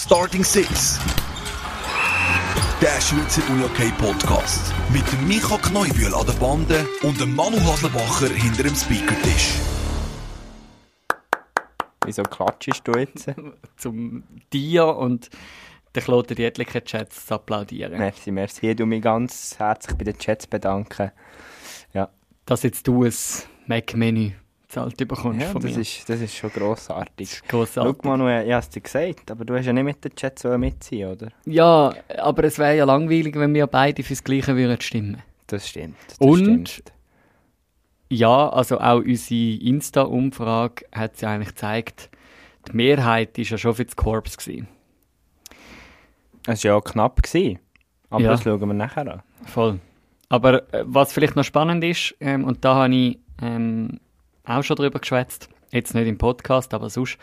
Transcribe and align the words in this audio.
Starting 0.00 0.44
Six. 0.44 1.00
Der 2.80 3.00
Schweizer 3.00 3.42
UJK 3.50 3.98
Podcast. 3.98 4.72
Mit 4.92 5.02
dem 5.10 5.26
Micha 5.26 5.58
Kneubühl 5.58 6.14
an 6.14 6.24
der 6.24 6.34
Bande 6.34 6.86
und 7.02 7.20
dem 7.20 7.34
Manu 7.34 7.58
Haslebacher 7.58 8.32
hinter 8.32 8.62
dem 8.62 8.76
Speakertisch. 8.76 9.54
Wieso 12.04 12.22
klatschst 12.22 12.82
du 12.84 12.92
jetzt? 12.92 13.26
zum 13.76 14.22
dir 14.52 14.86
und 14.86 15.30
den 15.96 16.02
Kloten 16.04 16.36
die 16.36 16.44
etlichen 16.44 16.84
Chats 16.84 17.26
zu 17.26 17.34
applaudieren. 17.34 17.98
merci, 17.98 18.30
merci. 18.30 18.70
Ich 18.70 18.76
du 18.76 18.86
mich 18.86 19.02
ganz 19.02 19.58
herzlich 19.58 19.98
bei 19.98 20.04
den 20.04 20.16
Chats 20.16 20.46
bedanken. 20.46 21.10
Ja, 21.92 22.08
Dass 22.46 22.62
jetzt 22.62 22.86
du 22.86 23.02
ein 23.02 23.14
Mac-Menü 23.66 24.30
zahlt 24.68 24.96
bekommst 24.98 25.40
ja 25.40 25.48
von 25.48 25.62
das, 25.62 25.74
mir. 25.74 25.80
ist, 25.80 26.08
das 26.08 26.20
ist 26.20 26.34
schon 26.36 26.50
grossartig. 26.50 27.40
grossartig. 27.48 27.96
Schau 28.02 28.08
Manuel, 28.08 28.46
ich 28.46 28.52
habe 28.52 28.60
es 28.60 28.68
dir 28.68 28.80
gesagt, 28.80 29.30
aber 29.30 29.44
du 29.44 29.56
hast 29.56 29.64
ja 29.66 29.72
nicht 29.72 29.84
mit 29.84 30.04
den 30.04 30.14
Chats 30.14 30.42
so 30.42 30.56
mitziehen, 30.58 31.10
oder? 31.10 31.28
Ja, 31.46 31.92
aber 32.18 32.44
es 32.44 32.58
wäre 32.58 32.76
ja 32.76 32.84
langweilig, 32.84 33.34
wenn 33.36 33.54
wir 33.54 33.66
beide 33.66 34.02
fürs 34.02 34.22
Gleiche 34.22 34.54
würden 34.56 34.80
stimmen. 34.80 35.22
Das 35.46 35.66
stimmt. 35.68 35.96
Das 36.08 36.18
Und? 36.18 36.68
Stimmt. 36.68 36.92
Ja, 38.10 38.48
also 38.50 38.78
auch 38.80 38.98
unsere 39.00 39.60
Insta-Umfrage 39.62 40.84
hat 40.92 41.20
ja 41.20 41.30
eigentlich 41.30 41.48
gezeigt, 41.48 42.10
die 42.70 42.76
Mehrheit 42.76 43.36
ist 43.38 43.50
ja 43.50 43.58
schon 43.58 43.74
für 43.74 43.84
das 43.84 43.96
Korps 43.96 44.36
gewesen. 44.36 44.68
Es 46.46 46.64
war 46.64 46.72
ja 46.74 46.80
knapp, 46.80 47.22
gewesen, 47.22 47.58
aber 48.10 48.22
Ja. 48.22 48.30
das 48.30 48.42
schauen 48.42 48.60
wir 48.60 48.72
nachher 48.74 49.12
an. 49.12 49.22
Voll. 49.46 49.80
Aber 50.30 50.72
äh, 50.74 50.84
was 50.86 51.12
vielleicht 51.12 51.36
noch 51.36 51.44
spannend 51.44 51.84
ist, 51.84 52.14
ähm, 52.20 52.44
und 52.44 52.64
da 52.64 52.74
habe 52.74 52.94
ich 52.94 53.18
ähm, 53.42 54.00
auch 54.48 54.62
schon 54.62 54.76
drüber 54.76 54.98
geschwätzt, 54.98 55.48
jetzt 55.70 55.94
nicht 55.94 56.06
im 56.06 56.18
Podcast, 56.18 56.74
aber 56.74 56.90
sonst, 56.90 57.18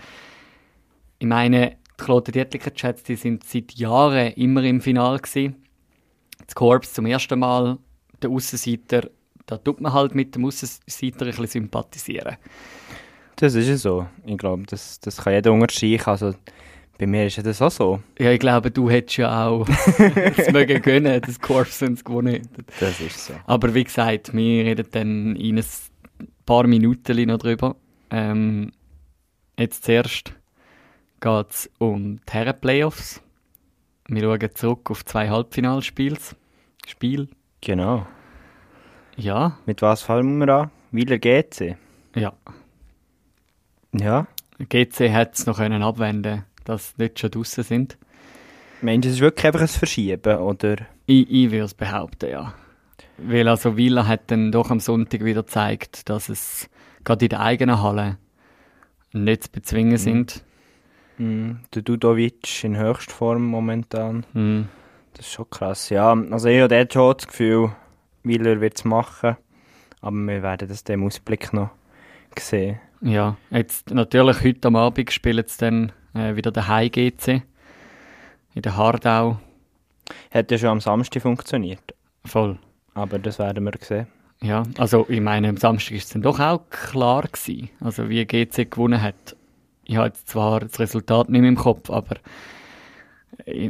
ich 1.19 1.27
meine, 1.27 1.77
die 1.99 2.03
Kloten 2.03 2.31
Dietliker 2.31 2.73
Chats, 2.73 3.03
die 3.03 3.15
sind 3.15 3.43
seit 3.43 3.73
Jahren 3.73 4.33
immer 4.33 4.63
im 4.63 4.81
Finale 4.81 5.19
gewesen. 5.19 5.55
Das 6.45 6.55
Korps 6.55 6.93
zum 6.93 7.05
ersten 7.05 7.39
Mal, 7.39 7.77
der 8.21 8.29
Aussenseiter, 8.29 9.09
da 9.45 9.57
tut 9.57 9.81
man 9.81 9.93
halt 9.93 10.13
mit 10.13 10.35
dem 10.35 10.45
Aussenseiter 10.45 11.25
ein 11.25 11.31
bisschen 11.31 11.47
sympathisieren. 11.47 12.37
Das 13.37 13.55
ist 13.55 13.67
ja 13.67 13.77
so. 13.77 14.07
Ich 14.25 14.37
glaube, 14.37 14.63
das, 14.67 14.99
das 14.99 15.17
kann 15.17 15.33
jeder 15.33 15.51
unterstreichen. 15.51 16.09
Also, 16.09 16.33
bei 16.97 17.05
mir 17.05 17.25
ist 17.25 17.35
ja 17.35 17.43
das 17.43 17.61
auch 17.61 17.71
so. 17.71 18.01
Ja, 18.17 18.31
ich 18.31 18.39
glaube, 18.39 18.71
du 18.71 18.89
hättest 18.89 19.17
ja 19.17 19.47
auch 19.47 19.67
es 20.37 20.51
mögen 20.51 20.81
gönnen, 20.81 21.19
das 21.21 21.39
Korps, 21.39 21.81
wenn 21.81 21.93
es 21.93 22.03
gewonnen 22.03 22.35
hätte. 22.35 22.63
Das 22.79 23.01
ist 23.01 23.25
so. 23.25 23.33
Aber 23.45 23.73
wie 23.73 23.83
gesagt, 23.83 24.33
wir 24.33 24.65
reden 24.65 24.87
dann 24.91 25.35
in 25.35 25.57
ein 25.57 25.65
paar 26.45 26.67
Minuten 26.67 27.27
noch 27.27 27.37
drüber. 27.37 27.75
Ähm, 28.11 28.71
jetzt 29.57 29.83
zuerst 29.85 30.33
geht 31.21 31.49
es 31.49 31.69
um 31.79 32.17
die 32.17 32.33
Herren-Playoffs. 32.33 33.21
Wir 34.07 34.21
schauen 34.21 34.55
zurück 34.55 34.91
auf 34.91 35.03
zwei 35.05 35.29
Halbfinalspiele. 35.29 36.17
Spiel. 36.87 37.29
Genau. 37.61 38.05
Ja, 39.17 39.57
Mit 39.65 39.81
was 39.81 40.01
fangen 40.03 40.37
wir 40.39 40.49
an? 40.49 40.71
Wieler 40.91 41.17
GC. 41.17 41.77
ja. 42.15 42.33
Ja. 43.93 44.27
GC 44.59 45.11
hat 45.11 45.35
es 45.35 45.45
noch 45.45 45.57
können 45.57 45.83
abwenden, 45.83 46.43
dass 46.65 46.89
sie 46.89 47.03
nicht 47.03 47.19
schon 47.19 47.31
draußen 47.31 47.63
sind. 47.63 47.97
Meinst 48.81 49.05
du, 49.05 49.09
es 49.09 49.15
ist 49.15 49.21
wirklich 49.21 49.45
einfach 49.45 49.61
ein 49.61 49.67
Verschieben, 49.67 50.37
oder? 50.37 50.75
Ich, 51.05 51.29
ich 51.29 51.51
würde 51.51 51.65
es 51.65 51.73
behaupten, 51.73 52.29
ja. 52.29 52.53
Weil 53.17 53.47
also 53.47 53.77
Villa 53.77 54.07
hat 54.07 54.31
dann 54.31 54.51
doch 54.51 54.71
am 54.71 54.79
Sonntag 54.79 55.23
wieder 55.23 55.43
gezeigt, 55.43 56.09
dass 56.09 56.29
es 56.29 56.69
gerade 57.03 57.25
in 57.25 57.29
der 57.29 57.39
eigenen 57.39 57.81
Halle 57.81 58.17
nicht 59.13 59.45
zu 59.45 59.51
bezwingen 59.51 59.97
sind. 59.97 60.43
Mhm. 61.17 61.59
Der 61.73 61.81
Dudovic 61.81 62.63
in 62.63 62.77
Höchstform 62.77 63.45
momentan. 63.45 64.25
Mhm. 64.33 64.67
Das 65.13 65.27
ist 65.27 65.31
schon 65.31 65.49
krass. 65.49 65.89
Ja, 65.89 66.11
also 66.11 66.49
ich 66.49 66.61
habe 66.61 66.87
schon 66.91 67.13
das 67.17 67.27
Gefühl, 67.27 67.71
Wieler 68.23 68.59
wird 68.59 68.77
es 68.77 68.83
machen. 68.83 69.37
Aber 70.01 70.17
wir 70.17 70.43
werden 70.43 70.67
das 70.67 70.83
dem 70.83 71.03
Ausblick 71.03 71.53
noch 71.53 71.69
sehen. 72.37 72.79
Ja, 73.01 73.37
jetzt 73.49 73.91
natürlich 73.91 74.43
heute 74.43 74.67
am 74.67 74.75
Abend 74.75 75.11
spielen 75.11 75.45
sie 75.47 75.57
dann 75.57 75.91
äh, 76.13 76.35
wieder 76.35 76.51
der 76.51 76.67
High 76.67 76.91
GC 76.91 77.43
in 78.53 78.61
der 78.61 78.75
Hardau. 78.75 79.39
Hat 80.31 80.51
ja 80.51 80.57
schon 80.57 80.69
am 80.69 80.81
Samstag 80.81 81.21
funktioniert. 81.21 81.95
Voll. 82.25 82.59
Aber 82.95 83.19
das 83.19 83.37
werden 83.39 83.63
wir 83.63 83.73
sehen. 83.81 84.07
Ja, 84.41 84.63
also 84.77 85.05
ich 85.07 85.21
meine, 85.21 85.47
am 85.49 85.57
Samstag 85.57 85.95
ist 85.95 86.05
es 86.05 86.09
dann 86.09 86.21
doch 86.23 86.39
auch 86.39 86.69
klar 86.69 87.23
gewesen, 87.23 87.69
also 87.79 88.09
wie 88.09 88.25
GC 88.25 88.69
gewonnen 88.69 89.01
hat. 89.01 89.35
Ich 89.85 89.95
habe 89.95 90.07
jetzt 90.07 90.27
zwar 90.27 90.59
das 90.61 90.79
Resultat 90.79 91.29
nicht 91.29 91.41
mehr 91.41 91.49
im 91.49 91.55
Kopf, 91.55 91.89
aber 91.89 92.15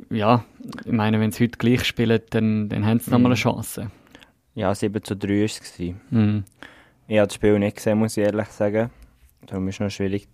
ja, 0.09 0.46
ich 0.85 0.91
meine, 0.91 1.19
wenn 1.19 1.31
sie 1.31 1.44
heute 1.44 1.58
gleich 1.58 1.84
spielen, 1.84 2.22
dann, 2.30 2.69
dann 2.69 2.85
haben 2.85 3.00
sie 3.00 3.12
nochmal 3.12 3.31
eine 3.31 3.35
Chance. 3.35 3.91
Ja, 4.53 4.74
7 4.74 5.03
zu 5.03 5.16
3 5.16 5.28
war 5.40 5.44
es. 5.46 5.80
Mhm. 6.12 6.44
Ich 7.08 7.18
habe 7.18 7.28
das 7.28 7.35
Spiel 7.35 7.59
nicht 7.59 7.75
gesehen, 7.78 7.97
muss 8.00 8.16
ich 8.18 8.24
ehrlich 8.24 8.47
sagen. 8.47 8.90
Darum 9.46 9.68
ist 9.68 9.75
es 9.75 9.80
noch 9.81 9.90
schwierig 9.90 10.28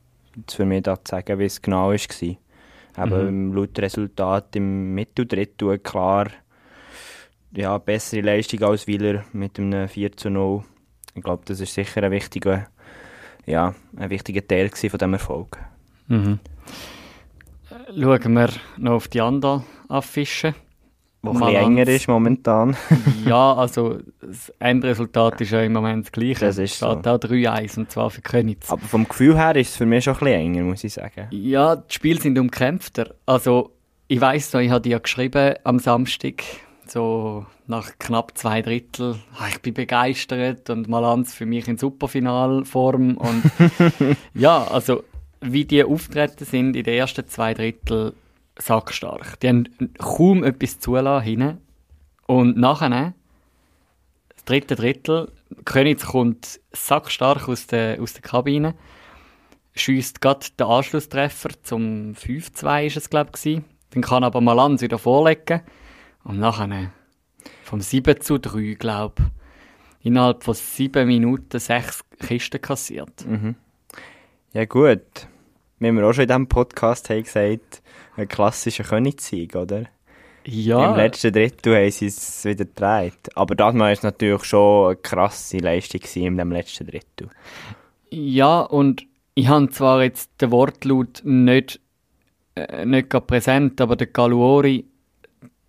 für 0.49 0.65
mich 0.65 0.83
da 0.83 0.95
zu 1.03 1.11
sagen, 1.11 1.39
wie 1.39 1.45
es 1.45 1.61
genau 1.61 1.91
war. 1.91 2.35
Aber 2.95 3.23
Mhm. 3.23 3.53
laut 3.53 3.77
Resultat 3.79 4.55
im 4.55 4.93
Mitteldrittel 4.93 5.79
klar 5.79 6.27
ja, 7.53 7.77
bessere 7.77 8.21
Leistung 8.21 8.63
als 8.63 8.87
Wieler 8.87 9.23
mit 9.33 9.59
einem 9.59 9.87
4 9.87 10.15
zu 10.17 10.29
0. 10.29 10.63
Ich 11.15 11.23
glaube, 11.23 11.43
das 11.45 11.59
ist 11.59 11.73
sicher 11.73 12.03
ein 12.03 12.11
wichtiger, 12.11 12.67
ja, 13.45 13.73
ein 13.97 14.09
wichtiger 14.09 14.45
Teil 14.45 14.69
von 14.69 14.89
diesem 14.89 15.13
Erfolg. 15.13 15.57
Mhm. 16.07 16.39
Schauen 17.99 18.33
wir 18.33 18.49
noch 18.77 18.93
auf 18.93 19.07
die 19.07 19.21
anderen 19.21 19.63
Affischen. 19.89 20.55
Wo 21.23 21.31
ein 21.43 21.53
enger 21.55 21.87
ist 21.87 22.07
momentan. 22.07 22.75
ja, 23.25 23.53
also 23.53 23.99
das 24.21 24.49
Endresultat 24.57 25.39
ist 25.41 25.51
ja 25.51 25.61
im 25.61 25.73
Moment 25.73 26.05
das 26.05 26.11
gleiche. 26.11 26.45
Das 26.45 26.57
ist 26.57 26.71
Es 26.71 26.77
steht 26.77 27.07
auch 27.07 27.19
3-1 27.19 27.77
und 27.77 27.91
zwar 27.91 28.09
für 28.09 28.21
Königs. 28.21 28.71
Aber 28.71 28.81
vom 28.81 29.07
Gefühl 29.07 29.37
her 29.37 29.55
ist 29.55 29.69
es 29.69 29.75
für 29.75 29.85
mich 29.85 30.03
schon 30.03 30.15
ein 30.15 30.19
bisschen 30.19 30.39
enger, 30.39 30.63
muss 30.63 30.83
ich 30.83 30.93
sagen. 30.93 31.27
Ja, 31.29 31.75
die 31.75 31.93
Spiele 31.93 32.19
sind 32.19 32.39
umkämpfter. 32.39 33.13
Also, 33.27 33.71
ich 34.07 34.19
weiss 34.19 34.51
noch, 34.53 34.61
ich 34.61 34.71
habe 34.71 34.81
dir 34.81 34.93
ja 34.93 34.97
geschrieben 34.97 35.53
am 35.63 35.77
Samstag, 35.77 36.43
so 36.91 37.45
nach 37.67 37.97
knapp 37.99 38.37
zwei 38.37 38.61
Drittel, 38.61 39.15
ah, 39.37 39.47
ich 39.49 39.61
bin 39.61 39.73
begeistert 39.73 40.69
und 40.69 40.89
Malanz 40.89 41.33
für 41.33 41.45
mich 41.45 41.67
in 41.67 41.77
Superfinalform. 41.77 43.17
Und 43.17 43.43
ja, 44.33 44.63
also, 44.65 45.03
wie 45.39 45.65
die 45.65 45.83
auftreten 45.83 46.45
sind 46.45 46.75
in 46.75 46.83
den 46.83 46.95
ersten 46.95 47.27
zwei 47.27 47.53
Drittel, 47.53 48.13
sackstark. 48.59 49.39
Die 49.39 49.47
haben 49.47 49.69
kaum 49.97 50.43
etwas 50.43 50.79
zulassen. 50.79 51.59
Und 52.27 52.57
nachher, 52.57 53.13
das 54.35 54.45
dritte 54.45 54.75
Drittel, 54.75 55.31
Königs 55.65 56.05
kommt 56.05 56.59
sackstark 56.73 57.47
aus 57.47 57.67
der, 57.67 58.01
aus 58.01 58.13
der 58.13 58.21
Kabine 58.21 58.75
schießt 59.73 60.19
gerade 60.19 60.47
den 60.59 60.67
Anschlusstreffer 60.67 61.49
zum 61.63 62.13
5-2 62.13 62.87
ist 62.87 62.97
es 62.97 63.09
glaube 63.09 63.31
ich. 63.41 63.61
Dann 63.91 64.03
kann 64.03 64.23
aber 64.23 64.41
Malanz 64.41 64.81
wieder 64.81 64.97
vorlegen 64.97 65.61
und 66.23 66.39
nachher 66.39 66.91
vom 67.63 67.81
7 67.81 68.21
zu 68.21 68.37
3 68.37 68.75
glaube 68.77 69.23
innerhalb 70.03 70.43
von 70.43 70.53
7 70.53 71.07
Minuten 71.07 71.59
6 71.59 72.01
Kisten 72.19 72.61
kassiert. 72.61 73.25
Ja 74.53 74.65
gut, 74.65 75.27
wie 75.79 75.91
wir 75.91 76.05
auch 76.07 76.13
schon 76.13 76.23
in 76.23 76.27
diesem 76.27 76.47
Podcast 76.47 77.09
haben 77.09 77.23
gesagt, 77.23 77.81
ein 78.15 78.27
klassischer 78.27 78.83
Königssieg, 78.83 79.55
oder? 79.55 79.85
Ja, 80.45 80.91
Im 80.91 80.97
letzten 80.97 81.33
Drittel 81.33 81.75
haben 81.75 81.91
sie 81.91 82.07
es 82.07 82.43
wieder 82.45 82.65
gedreht. 82.65 83.29
Aber 83.35 83.55
das 83.55 83.75
war 83.75 83.91
es 83.91 84.01
natürlich 84.01 84.43
schon 84.43 84.87
eine 84.87 84.95
krasse 84.95 85.57
Leistung 85.57 86.01
in 86.15 86.37
dem 86.37 86.51
letzten 86.51 86.87
Drittel. 86.87 87.29
ja 88.09 88.61
und 88.61 89.05
ich 89.33 89.47
habe 89.47 89.69
zwar 89.69 90.03
jetzt 90.03 90.29
den 90.41 90.51
Wortlaut 90.51 91.21
nicht, 91.23 91.79
äh, 92.55 92.85
nicht 92.85 93.09
präsent, 93.09 93.79
aber 93.79 93.95
der 93.95 94.07
Galuori, 94.07 94.85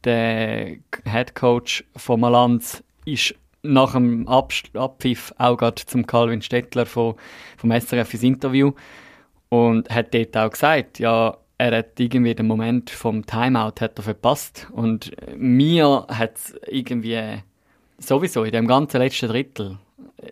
der 0.05 0.77
Head 1.05 1.35
Coach 1.35 1.85
von 1.97 2.21
Malanz, 2.21 2.83
ist 3.05 3.35
nach 3.63 3.93
dem 3.93 4.27
Abpfiff 4.29 5.33
auch 5.39 5.57
gerade 5.57 5.85
zum 5.87 6.07
Calvin 6.07 6.43
Stettler 6.43 6.87
von, 6.87 7.15
vom 7.57 7.71
SRF 7.71 8.15
ins 8.15 8.23
Interview 8.23 8.73
und 9.49 9.89
hat 9.91 10.13
dort 10.15 10.37
auch 10.37 10.51
gesagt, 10.51 10.99
ja, 10.99 11.37
er 11.59 11.79
hat 11.79 12.01
irgendwie 12.01 12.35
den 12.35 12.47
Moment 12.47 12.91
vom 12.91 13.25
Timeout 13.25 13.81
hat 13.81 13.99
er 13.99 14.03
verpasst 14.03 14.67
und 14.73 15.13
mir 15.37 16.07
hat 16.09 16.37
es 16.37 16.55
irgendwie 16.67 17.41
sowieso 17.99 18.43
in 18.43 18.53
dem 18.53 18.67
ganzen 18.67 18.99
letzten 18.99 19.29
Drittel 19.29 19.79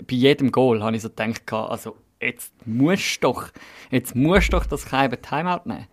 bei 0.06 0.16
jedem 0.16 0.52
Goal 0.52 0.82
habe 0.82 0.96
ich 0.96 1.02
so 1.02 1.08
gedacht, 1.08 1.52
also 1.52 1.96
jetzt 2.20 2.52
musst 2.66 3.22
du 3.22 3.28
doch, 3.28 3.48
jetzt 3.90 4.14
musst 4.14 4.52
du 4.52 4.56
doch 4.56 4.66
das 4.66 4.86
Keiben 4.86 5.20
Timeout 5.20 5.62
nehmen. 5.64 5.86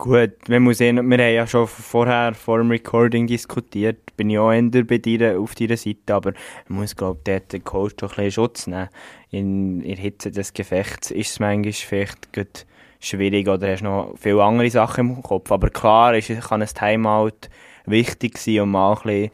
Gut, 0.00 0.30
wir, 0.46 0.60
muss 0.60 0.80
eh, 0.80 0.92
noch- 0.92 1.02
wir 1.02 1.18
haben 1.18 1.34
ja 1.34 1.46
schon 1.48 1.66
vorher, 1.66 2.32
vor 2.34 2.58
dem 2.58 2.70
Recording 2.70 3.26
diskutiert, 3.26 4.16
bin 4.16 4.30
ich 4.30 4.38
auch 4.38 4.52
eher 4.52 4.62
bei 4.84 4.98
dir, 4.98 5.40
auf 5.40 5.56
deiner 5.56 5.76
Seite, 5.76 6.14
aber 6.14 6.34
man 6.68 6.80
muss, 6.82 6.94
glaube 6.94 7.18
ich, 7.18 7.24
dort 7.24 7.52
den 7.52 7.64
Coach 7.64 7.96
doch 7.96 8.12
ein 8.12 8.24
bisschen 8.26 8.30
Schutz 8.30 8.66
nehmen. 8.68 8.88
In, 9.30 9.80
in 9.80 9.96
der 9.96 10.04
Hitze 10.04 10.30
des 10.30 10.52
Gefechts 10.54 11.10
ist 11.10 11.30
es 11.32 11.40
manchmal 11.40 11.72
vielleicht 11.72 12.32
gut, 12.32 12.64
schwierig 13.00 13.48
oder 13.48 13.72
hast 13.72 13.82
noch 13.82 14.14
viele 14.16 14.42
andere 14.44 14.70
Sachen 14.70 15.10
im 15.16 15.22
Kopf. 15.22 15.50
Aber 15.50 15.68
klar 15.68 16.14
ist, 16.16 16.28
kann 16.42 16.62
ein 16.62 16.68
Timeout 16.68 17.48
wichtig 17.84 18.38
sein, 18.38 18.60
um 18.60 18.70
mal 18.70 18.92
ein 18.92 19.02
bisschen 19.02 19.30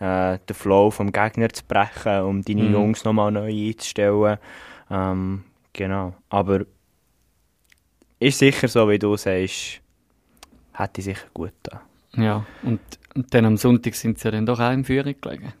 äh, 0.00 0.38
den 0.48 0.54
Flow 0.56 0.90
vom 0.90 1.12
Gegner 1.12 1.48
zu 1.50 1.62
brechen, 1.64 2.22
um 2.22 2.42
deine 2.42 2.62
Mhm. 2.62 2.72
Jungs 2.72 3.04
nochmal 3.04 3.30
neu 3.30 3.52
einzustellen. 3.52 4.38
Ähm, 4.90 5.44
genau. 5.72 6.14
Aber 6.28 6.62
ist 8.18 8.38
sicher 8.40 8.66
so, 8.66 8.88
wie 8.88 8.98
du 8.98 9.16
sagst, 9.16 9.80
hätte 10.78 11.00
ich 11.00 11.04
sicher 11.06 11.26
gut 11.34 11.52
da. 11.62 11.82
Ja, 12.16 12.44
und, 12.62 12.80
und 13.14 13.34
dann 13.34 13.44
am 13.44 13.56
Sonntag 13.56 13.94
sind 13.94 14.18
sie 14.18 14.26
ja 14.28 14.32
dann 14.32 14.46
doch 14.46 14.60
auch 14.60 14.72
in 14.72 14.84
Führung 14.84 15.14
gelegen. 15.20 15.52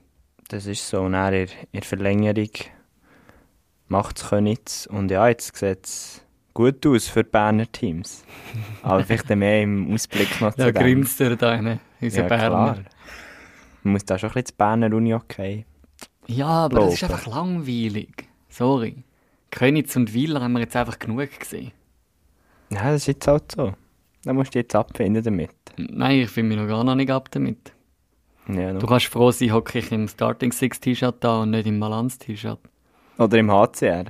Das 0.48 0.66
ist 0.66 0.88
so. 0.88 1.02
Und 1.02 1.12
dann 1.12 1.34
in, 1.34 1.48
der 1.74 1.82
Verlängerung 1.82 2.50
macht 3.88 4.20
es 4.22 4.32
nichts. 4.40 4.86
Und 4.86 5.10
ja, 5.10 5.28
jetzt 5.28 5.54
sieht 5.56 5.84
es 5.84 6.24
gut 6.54 6.86
aus 6.86 7.08
für 7.08 7.22
die 7.22 7.30
Berner 7.30 7.70
Teams. 7.70 8.24
Aber 8.82 9.04
vielleicht 9.04 9.28
mehr 9.30 9.62
im 9.62 9.92
Ausblick 9.92 10.40
noch 10.40 10.54
zu 10.54 10.72
dem. 10.72 10.82
grinst 10.82 11.20
er 11.20 11.36
da, 11.36 11.60
ne? 11.60 11.80
unser 12.00 12.22
Ja, 12.22 12.28
Berner. 12.28 12.48
klar. 12.48 12.78
Man 13.82 13.92
muss 13.92 14.04
da 14.04 14.18
schon 14.18 14.30
ein 14.30 14.34
bisschen 14.34 14.44
das 14.46 14.52
Berner 14.52 14.94
Uni 14.96 15.14
okay. 15.14 15.64
Ja, 16.26 16.46
aber 16.46 16.80
das 16.80 16.94
ist 16.94 17.04
einfach 17.04 17.26
langweilig. 17.26 18.28
Sorry. 18.48 19.02
Könitz 19.50 19.96
und 19.96 20.12
Wieler 20.12 20.40
haben 20.42 20.52
wir 20.52 20.60
jetzt 20.60 20.76
einfach 20.76 20.98
genug 20.98 21.38
gesehen. 21.38 21.72
Ja, 22.70 22.90
das 22.92 23.02
ist 23.02 23.06
jetzt 23.06 23.26
halt 23.28 23.52
so. 23.52 23.72
Da 24.28 24.34
musst 24.34 24.54
du 24.54 24.58
jetzt 24.58 24.74
abfinden 24.76 25.24
damit. 25.24 25.48
Nein, 25.78 26.18
ich 26.20 26.28
finde 26.28 26.54
mich 26.54 26.58
noch 26.58 26.68
gar 26.68 26.84
noch 26.84 26.94
nicht 26.94 27.10
ab 27.10 27.30
damit. 27.30 27.72
Ja, 28.46 28.74
Du 28.74 28.86
kannst 28.86 29.06
froh 29.06 29.30
sein, 29.30 29.54
hocke 29.54 29.78
ich 29.78 29.90
im 29.90 30.06
Starting 30.06 30.52
Six 30.52 30.80
T-Shirt 30.80 31.14
da 31.20 31.40
und 31.40 31.52
nicht 31.52 31.66
im 31.66 31.78
Malanz 31.78 32.18
T-Shirt. 32.18 32.58
Oder 33.16 33.38
im 33.38 33.50
HCR. 33.50 34.04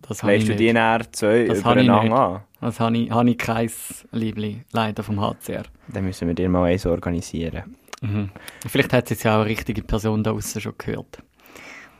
Das 0.00 0.22
Leist 0.22 0.48
du 0.48 0.56
die 0.56 0.72
näher 0.72 1.02
zwei 1.12 1.44
Das 1.44 1.58
übereinander 1.58 2.18
an? 2.18 2.40
Das 2.62 2.80
habe 2.80 2.96
ich, 2.96 3.10
habe 3.10 3.28
ich 3.28 3.36
kein 3.36 3.70
Liebli, 4.12 4.62
leider 4.72 5.02
vom 5.02 5.20
HCR. 5.20 5.64
Dann 5.88 6.06
müssen 6.06 6.26
wir 6.26 6.34
dir 6.34 6.48
mal 6.48 6.64
eins 6.70 6.86
organisieren. 6.86 7.76
Mhm. 8.00 8.30
Vielleicht 8.66 8.94
hat 8.94 9.04
es 9.04 9.10
jetzt 9.10 9.24
ja 9.24 9.32
auch 9.36 9.40
eine 9.42 9.50
richtige 9.50 9.82
Person 9.82 10.24
da 10.24 10.30
draussen 10.32 10.62
schon 10.62 10.78
gehört. 10.78 11.22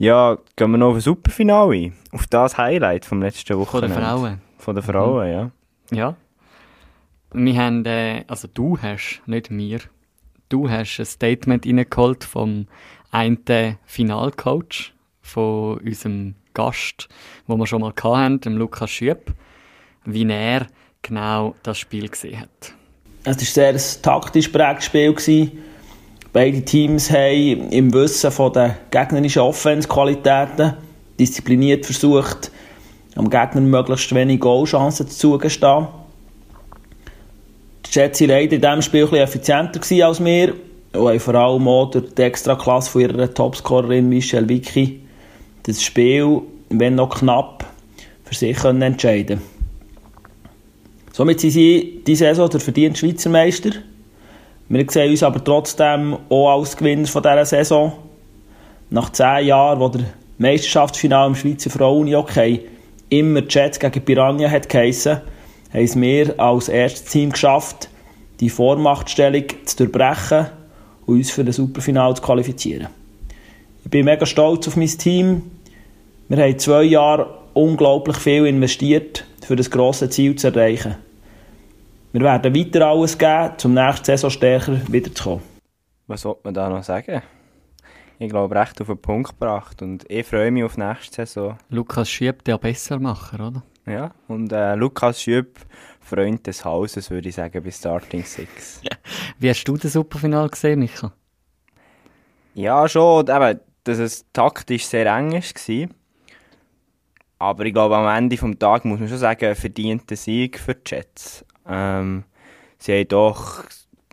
Ja, 0.00 0.38
gehen 0.54 0.70
wir 0.70 0.78
noch 0.78 0.90
auf 0.90 0.94
ein 0.96 1.00
Superfinale. 1.00 1.90
Auf 2.12 2.28
das 2.28 2.56
Highlight 2.56 3.04
vom 3.04 3.20
letzten 3.20 3.54
Von 3.54 3.60
Wochenende. 3.62 3.96
den 3.96 4.04
Frauen. 4.04 4.40
Von 4.58 4.74
den 4.74 4.84
Frauen, 4.84 5.30
ja. 5.30 5.50
Ja. 5.90 6.16
Wir 7.32 7.56
haben, 7.56 7.84
äh, 7.86 8.24
also 8.26 8.48
du 8.52 8.78
hast, 8.80 9.22
nicht 9.26 9.50
mir, 9.50 9.80
du 10.48 10.68
hast 10.68 10.98
ein 10.98 11.06
Statement 11.06 11.66
reingeholt 11.66 12.24
vom 12.24 12.66
einen 13.10 13.78
Finalcoach, 13.86 14.92
von 15.22 15.78
unserem 15.78 16.34
Gast, 16.54 17.08
wo 17.46 17.56
wir 17.56 17.66
schon 17.66 17.82
mal 17.82 17.92
hatten, 18.02 18.40
dem 18.40 18.56
Lukas 18.56 18.90
Schüpp, 18.90 19.32
wie 20.04 20.28
er 20.28 20.66
genau 21.02 21.54
das 21.62 21.78
Spiel 21.78 22.08
gesehen 22.08 22.40
hat. 22.40 22.74
Es 23.24 23.36
war 23.36 23.44
sehr 23.44 23.68
ein 23.74 24.02
taktisch 24.02 24.48
prägtes 24.48 24.86
Spiel. 24.86 25.12
gewesen. 25.12 25.58
Beide 26.32 26.62
Teams 26.64 27.10
haben 27.10 27.70
im 27.70 27.92
Wissen 27.92 28.30
von 28.30 28.52
den 28.52 28.74
gegnerischen 28.90 29.42
Offense-Qualitäten 29.42 30.74
diszipliniert 31.18 31.84
versucht, 31.84 32.50
am 33.18 33.28
Gegner 33.28 33.60
möglichst 33.60 34.14
wenig 34.14 34.40
Goalchancen 34.40 35.08
zu 35.08 35.16
zugestehen. 35.16 35.88
Die 37.84 37.90
Jets 37.98 38.20
waren 38.20 38.28
leider 38.28 38.52
in 38.54 38.60
diesem 38.60 38.82
Spiel 38.82 39.04
bisschen 39.06 39.18
effizienter 39.18 40.06
als 40.06 40.24
wir 40.24 40.54
und 40.92 41.08
haben 41.08 41.20
vor 41.20 41.34
allem 41.34 41.68
auch 41.68 41.90
durch 41.90 42.14
die 42.14 42.22
Extraklasse 42.22 42.90
von 42.90 43.00
ihrer 43.02 43.34
Topscorerin 43.34 44.08
Michelle 44.08 44.48
Vicky 44.48 45.02
das 45.64 45.82
Spiel, 45.82 46.42
wenn 46.70 46.94
noch 46.94 47.18
knapp, 47.18 47.66
für 48.24 48.34
sich 48.34 48.56
können 48.56 48.82
entscheiden 48.82 49.40
Somit 51.12 51.40
sind 51.40 51.50
sie 51.50 52.02
diese 52.06 52.26
Saison 52.26 52.48
der 52.48 52.60
verdiente 52.60 53.00
Schweizer 53.00 53.28
Meister. 53.28 53.70
Wir 54.68 54.86
sehen 54.88 55.10
uns 55.10 55.22
aber 55.24 55.42
trotzdem 55.42 56.16
auch 56.28 56.58
als 56.58 56.76
Gewinner 56.76 57.08
von 57.08 57.22
dieser 57.22 57.44
Saison. 57.44 57.92
Nach 58.90 59.10
zehn 59.10 59.46
Jahren, 59.46 59.80
wo 59.80 59.88
der 59.88 60.04
Meisterschaftsfinale 60.38 61.26
im 61.26 61.34
Schweizer 61.34 61.70
Frauen-Hockey 61.70 62.77
immer 63.08 63.42
Jets 63.48 63.78
gegen 63.78 64.04
Piranha 64.04 64.50
hat 64.50 64.68
geheissen, 64.68 65.20
haben 65.72 65.84
es 65.84 66.00
wir 66.00 66.38
als 66.38 66.68
erstes 66.68 67.04
Team 67.04 67.30
geschafft, 67.30 67.88
die 68.40 68.50
Vormachtstellung 68.50 69.44
zu 69.64 69.76
durchbrechen 69.76 70.46
und 71.06 71.16
uns 71.16 71.30
für 71.30 71.44
das 71.44 71.56
Superfinale 71.56 72.14
zu 72.14 72.22
qualifizieren. 72.22 72.88
Ich 73.84 73.90
bin 73.90 74.04
mega 74.04 74.26
stolz 74.26 74.68
auf 74.68 74.76
mein 74.76 74.88
Team. 74.88 75.42
Wir 76.28 76.42
haben 76.42 76.58
zwei 76.58 76.82
Jahre 76.82 77.38
unglaublich 77.54 78.16
viel 78.16 78.46
investiert, 78.46 79.24
für 79.44 79.56
das 79.56 79.70
grosse 79.70 80.10
Ziel 80.10 80.36
zu 80.36 80.48
erreichen. 80.48 80.96
Wir 82.12 82.20
werden 82.20 82.54
weiter 82.54 82.86
alles 82.86 83.16
geben, 83.16 83.52
um 83.64 83.74
nächste 83.74 84.04
Saison 84.06 84.30
stärker 84.30 84.80
wiederzukommen. 84.88 85.42
Was 86.06 86.22
sollte 86.22 86.40
man 86.44 86.54
da 86.54 86.68
noch 86.68 86.82
sagen? 86.82 87.22
Ich 88.20 88.28
glaube, 88.28 88.54
recht 88.54 88.80
auf 88.80 88.88
den 88.88 88.98
Punkt 88.98 89.30
gebracht. 89.30 89.80
Und 89.80 90.04
ich 90.10 90.26
freue 90.26 90.50
mich 90.50 90.64
auf 90.64 90.76
nächste 90.76 91.24
Saison. 91.24 91.56
Lukas 91.70 92.10
Schüpp, 92.10 92.42
der 92.44 92.58
Bessermacher, 92.58 93.46
oder? 93.46 93.62
Ja, 93.86 94.12
und 94.26 94.52
äh, 94.52 94.74
Lukas 94.74 95.22
Schüpp, 95.22 95.60
Freund 96.00 96.46
des 96.46 96.64
Hauses, 96.64 97.10
würde 97.10 97.28
ich 97.28 97.36
sagen, 97.36 97.62
bei 97.62 97.70
Starting 97.70 98.24
Six. 98.24 98.82
Wie 99.38 99.48
hast 99.48 99.64
du 99.64 99.76
das 99.76 99.92
Superfinal 99.92 100.48
gesehen, 100.48 100.80
Micha? 100.80 101.12
Ja, 102.54 102.88
schon, 102.88 103.28
eben, 103.28 103.60
dass 103.84 103.98
es 103.98 104.26
taktisch 104.32 104.84
sehr 104.84 105.06
eng 105.06 105.32
war. 105.32 105.88
Aber 107.38 107.64
ich 107.64 107.72
glaube, 107.72 107.96
am 107.96 108.16
Ende 108.16 108.36
des 108.36 108.58
Tages 108.58 108.84
muss 108.84 108.98
man 108.98 109.08
schon 109.08 109.18
sagen, 109.18 109.54
verdienter 109.54 110.16
Sieg 110.16 110.58
für 110.58 110.74
die 110.74 110.90
Jets. 110.90 111.44
Ähm, 111.68 112.24
sie 112.78 112.98
haben 112.98 113.08
doch 113.08 113.64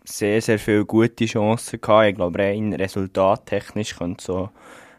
sehr, 0.05 0.41
sehr 0.41 0.59
viele 0.59 0.85
gute 0.85 1.25
Chancen 1.25 1.81
gehabt. 1.81 2.09
Ich 2.09 2.15
glaube, 2.15 2.39
rein 2.39 2.73
resultattechnisch 2.73 3.97
könnte 3.97 4.23
so, 4.23 4.49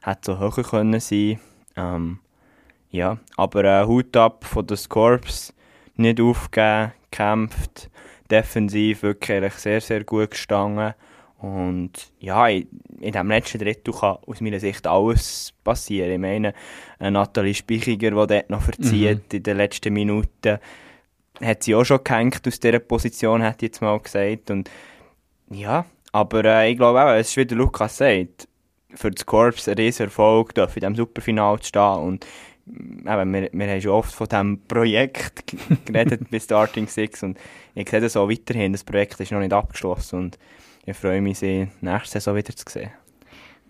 hätte 0.03 0.21
so 0.23 0.39
höher 0.39 0.65
können 0.65 1.01
sein 1.01 1.41
ähm, 1.77 2.19
Ja, 2.91 3.19
aber 3.37 3.65
äh, 3.65 3.87
Hut 3.87 4.17
ab 4.17 4.45
von 4.45 4.67
den 4.67 4.77
Scorps. 4.77 5.53
Nicht 5.99 6.21
aufgeben, 6.21 6.93
gekämpft, 7.11 7.91
defensiv 8.31 9.03
wirklich 9.03 9.55
sehr, 9.55 9.81
sehr 9.81 10.05
gut 10.05 10.33
gestanden. 10.33 10.95
Und 11.39 11.93
ja, 12.19 12.49
in, 12.49 12.69
in 13.01 13.13
diesem 13.13 13.29
letzten 13.29 13.59
Drittel 13.59 13.93
kann 13.93 14.19
aus 14.27 14.41
meiner 14.41 14.61
Sicht 14.61 14.87
alles 14.87 15.53
passieren. 15.65 16.11
Ich 16.11 16.19
meine, 16.19 16.55
äh, 16.99 17.11
Nathalie 17.11 17.55
Spichiger, 17.55 18.11
die 18.11 18.17
dort 18.35 18.51
noch 18.51 18.63
verzieht 18.63 19.33
in 19.33 19.43
den 19.43 19.57
letzten 19.57 19.93
Minuten, 19.93 20.59
hat 21.41 21.63
sie 21.63 21.75
auch 21.75 21.85
schon 21.85 22.03
gehängt 22.03 22.47
aus 22.47 22.59
dieser 22.59 22.79
Position, 22.79 23.45
ich 23.45 23.63
jetzt 23.63 23.83
mal 23.83 23.99
gesagt. 24.01 24.51
Und 24.51 24.71
ja, 25.51 25.85
aber 26.13 26.45
äh, 26.45 26.71
ich 26.71 26.77
glaube 26.77 27.03
auch, 27.03 27.11
es 27.11 27.29
ist 27.29 27.37
wie 27.37 27.47
der 27.47 27.59
Lukas 27.59 27.99
sagt, 27.99 28.49
für 28.95 29.11
das 29.11 29.27
Korps 29.27 29.69
ein 29.69 29.75
riesen 29.75 30.05
Erfolg, 30.05 30.57
in 30.57 30.67
diesem 30.67 30.97
Superfinale 30.97 31.61
zu 31.61 31.69
stehen. 31.69 31.99
Und 31.99 32.27
mm, 32.67 33.09
eben, 33.09 33.33
wir, 33.33 33.51
wir 33.53 33.71
haben 33.71 33.81
schon 33.81 33.91
oft 33.93 34.15
von 34.15 34.29
diesem 34.29 34.61
Projekt 34.67 35.45
geredet 35.85 36.23
bei 36.31 36.41
Starting 36.41 36.89
Six 36.89 37.23
und 37.23 37.39
ich 37.75 37.89
sehe 37.89 38.01
das 38.01 38.17
auch 38.17 38.29
weiterhin, 38.29 38.73
das 38.73 38.85
Projekt 38.85 39.21
ist 39.21 39.33
noch 39.33 39.41
nicht 39.41 39.53
abgeschlossen 39.53 40.19
und 40.19 40.39
ich 40.87 40.97
freue 40.97 41.21
mich, 41.21 41.39
sie 41.39 41.69
nächste 41.81 42.13
Saison 42.13 42.37
wieder 42.37 42.55
zu 42.55 42.65
sehen. 42.69 42.91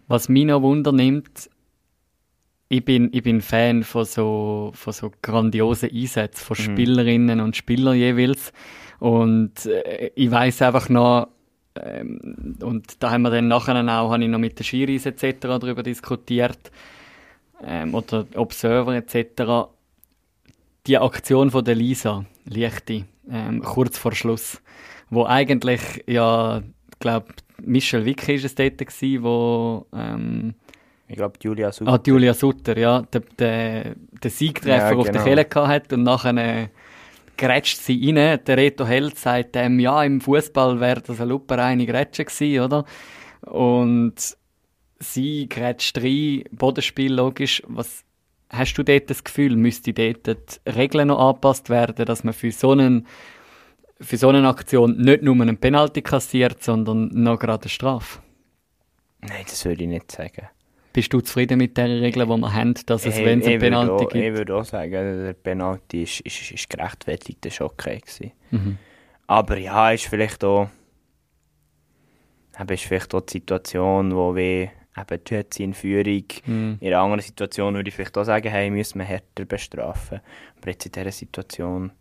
Was 0.07 0.29
mich 0.29 0.45
noch 0.45 0.63
Wunder 0.63 0.93
nimmt, 0.93 1.51
ich 2.69 2.85
bin, 2.85 3.11
ich 3.13 3.23
bin 3.23 3.41
Fan 3.41 3.85
von 3.85 4.05
so, 4.05 4.73
von 4.75 4.93
so 4.93 5.13
grandiosen 5.23 5.91
Einsätzen 5.91 6.45
von 6.45 6.57
Spielerinnen 6.57 7.41
und 7.41 7.57
Spielern 7.57 7.97
jeweils. 7.97 8.53
Und 8.99 9.67
äh, 9.67 10.11
ich 10.15 10.31
weiß 10.31 10.63
einfach 10.63 10.89
noch, 10.89 11.29
ähm, 11.85 12.57
und 12.61 13.03
da 13.03 13.11
haben 13.11 13.23
wir 13.23 13.31
dann 13.31 13.49
nachher 13.49 13.75
auch, 13.77 14.11
habe 14.13 14.23
ich 14.23 14.29
noch 14.29 14.39
mit 14.39 14.59
den 14.59 14.65
Schiris 14.65 15.07
etc. 15.07 15.37
darüber 15.41 15.83
diskutiert, 15.83 16.71
ähm, 17.65 17.95
oder 17.95 18.27
Observer 18.35 18.95
etc. 18.95 19.71
Die 20.87 20.99
Aktion 20.99 21.51
von 21.51 21.65
der 21.65 21.75
Lisa, 21.75 22.25
Lichti, 22.45 23.05
ähm, 23.31 23.63
kurz 23.63 23.99
vor 23.99 24.13
Schluss, 24.13 24.61
wo 25.11 25.25
eigentlich, 25.25 26.05
ja, 26.07 26.59
ich 26.59 26.99
glaube, 26.99 27.27
Michelle 27.63 28.05
Wick 28.05 28.29
ist 28.29 28.45
es 28.45 28.55
dort 28.55 28.79
gewesen, 28.79 29.23
wo, 29.23 29.87
ähm, 29.95 30.55
Ich 31.09 31.17
glaube, 31.17 31.39
Julia 31.43 31.73
Sutter. 31.73 31.93
Ah, 31.93 32.01
Julia 32.05 32.35
Sutter, 32.35 32.77
ja. 32.77 33.03
Der, 33.03 33.23
der, 33.39 33.95
der 34.23 34.31
Siegtreffer 34.31 34.91
Ja, 34.93 34.97
auf 34.97 35.05
der 35.05 35.13
genau. 35.13 35.25
Kelle 35.25 35.45
gehabt 35.45 35.69
hat 35.69 35.93
und 35.93 36.03
nachher 36.03 36.37
äh, 36.37 36.69
grätscht 37.37 37.79
sie 37.79 38.13
rein. 38.13 38.41
Der 38.45 38.57
Reto 38.57 38.87
Held 38.87 39.19
sagt, 39.19 39.57
ähm, 39.57 39.79
ja, 39.79 40.03
im 40.03 40.21
Fußball 40.21 40.81
wäre 40.81 41.03
das 41.03 41.21
eine 41.21 41.31
lupereine 41.31 41.87
Grätsche 41.87 42.25
gewesen, 42.25 42.65
oder? 42.65 42.85
Und 43.43 44.15
sie 44.99 45.49
grätscht 45.49 45.99
rein, 45.99 46.45
Bodenspiel 46.51 47.13
logisch. 47.13 47.63
Was 47.67 48.05
hast 48.51 48.75
du 48.75 48.83
dort 48.83 49.11
das 49.11 49.25
Gefühl, 49.25 49.57
müsste 49.57 49.93
dort 49.93 50.27
die 50.27 50.71
Regeln 50.71 51.09
noch 51.09 51.19
angepasst 51.19 51.71
werden, 51.71 52.07
dass 52.07 52.25
man 52.25 52.35
für 52.35 52.53
so 52.53 52.73
einen 52.73 53.07
für 53.99 54.19
so 54.19 54.29
eine 54.29 54.47
Aktion 54.47 54.99
nicht 54.99 55.23
nur 55.23 55.35
einen 55.41 55.57
Penalty 55.57 56.03
kassiert, 56.03 56.63
sondern 56.63 57.09
noch 57.15 57.39
gerade 57.39 57.63
eine 57.63 57.71
Strafe? 57.71 58.21
Nein, 59.23 59.45
das 59.49 59.65
würde 59.65 59.85
ich 59.85 59.89
nicht 59.89 60.13
sagen. 60.13 60.49
Bist 60.97 61.13
du 61.13 61.21
zufrieden 61.21 61.59
mit 61.59 61.77
der 61.77 61.91
Regel, 61.91 62.25
die 62.25 62.37
wir 62.39 62.55
haben, 62.55 62.73
dass 62.87 63.05
es, 63.05 63.19
wenn 63.19 63.41
es 63.41 63.47
ein 63.47 63.59
Penalty 63.59 63.91
auch, 63.91 63.99
gibt? 64.09 64.15
Ich 64.15 64.33
würde 64.33 64.57
auch 64.57 64.65
sagen, 64.65 64.91
der 64.93 65.35
Penalty 65.35 66.05
ist, 66.05 66.21
ist, 66.21 66.53
ist 66.53 66.71
gerechtfertigt, 66.71 67.45
das 67.45 67.61
war 67.61 67.67
okay. 67.67 67.99
Gewesen. 67.99 68.33
Mhm. 68.51 68.79
Aber 69.27 69.59
ja, 69.59 69.91
ist 69.91 70.07
vielleicht 70.07 70.43
auch, 70.43 70.71
eben 72.59 72.71
ist 72.71 72.85
vielleicht 72.85 73.15
auch 73.15 73.21
die 73.21 73.33
Situation, 73.33 74.17
wo 74.17 74.35
wir 74.35 74.71
eben 74.97 75.45
die 75.53 75.63
in 75.63 75.75
Führung. 75.75 76.25
Mhm. 76.47 76.79
In 76.81 76.89
einer 76.89 77.03
anderen 77.03 77.21
Situation 77.21 77.75
würde 77.75 77.91
ich 77.91 77.95
vielleicht 77.95 78.17
auch 78.17 78.25
sagen, 78.25 78.49
hey, 78.49 78.71
müssen 78.71 78.99
wir 78.99 79.05
härter 79.05 79.45
bestrafen. 79.45 80.21
Aber 80.57 80.71
jetzt 80.71 80.87
in 80.87 80.93
dieser 80.93 81.13
Situation, 81.13 81.93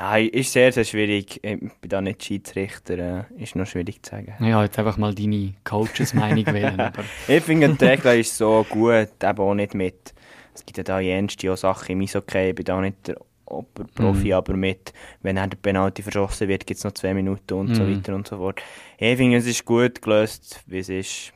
ja, 0.00 0.16
ist 0.16 0.52
sehr, 0.52 0.72
sehr 0.72 0.84
schwierig. 0.84 1.38
Ich 1.42 1.58
bin 1.58 1.70
da 1.88 2.00
nicht 2.00 2.24
Schiedsrichter, 2.24 3.26
äh, 3.38 3.42
ist 3.42 3.54
noch 3.54 3.66
schwierig 3.66 4.02
zu 4.02 4.10
sagen. 4.12 4.34
Ja, 4.40 4.62
jetzt 4.62 4.78
einfach 4.78 4.96
mal 4.96 5.14
deine 5.14 5.54
Coaches-Meinung 5.64 6.46
wählen. 6.46 6.80
Aber 6.80 7.04
Ich 7.28 7.42
finde, 7.44 7.74
die 7.74 7.84
Regel 7.84 8.20
ist 8.20 8.36
so 8.36 8.64
gut, 8.68 9.08
eben 9.22 9.38
auch 9.38 9.54
nicht 9.54 9.74
mit, 9.74 10.14
es 10.54 10.64
gibt 10.64 10.78
ja 10.78 10.84
da 10.84 11.00
jenste 11.00 11.52
auch 11.52 11.56
Sachen 11.56 11.92
im 11.92 12.00
Eishockey, 12.00 12.48
ich 12.50 12.54
bin 12.54 12.64
da 12.64 12.80
nicht 12.80 13.08
der 13.08 13.16
Oberprofi, 13.46 14.28
Mhm. 14.28 14.32
aber 14.34 14.56
mit, 14.56 14.92
wenn 15.22 15.36
dann 15.36 15.50
der 15.50 15.58
Penalty 15.58 16.02
verschossen 16.02 16.46
wird, 16.48 16.66
gibt 16.66 16.78
es 16.78 16.84
noch 16.84 16.92
zwei 16.92 17.12
Minuten 17.14 17.54
und 17.54 17.74
so 17.74 17.82
Mhm. 17.82 17.90
weiter 17.96 18.14
und 18.14 18.26
so 18.28 18.36
fort. 18.38 18.62
Ich 18.96 19.16
finde, 19.16 19.36
es 19.38 19.46
ist 19.46 19.64
gut 19.64 20.00
gelöst, 20.00 20.62
wie 20.66 20.78
es 20.78 20.88
ist. 20.88 21.32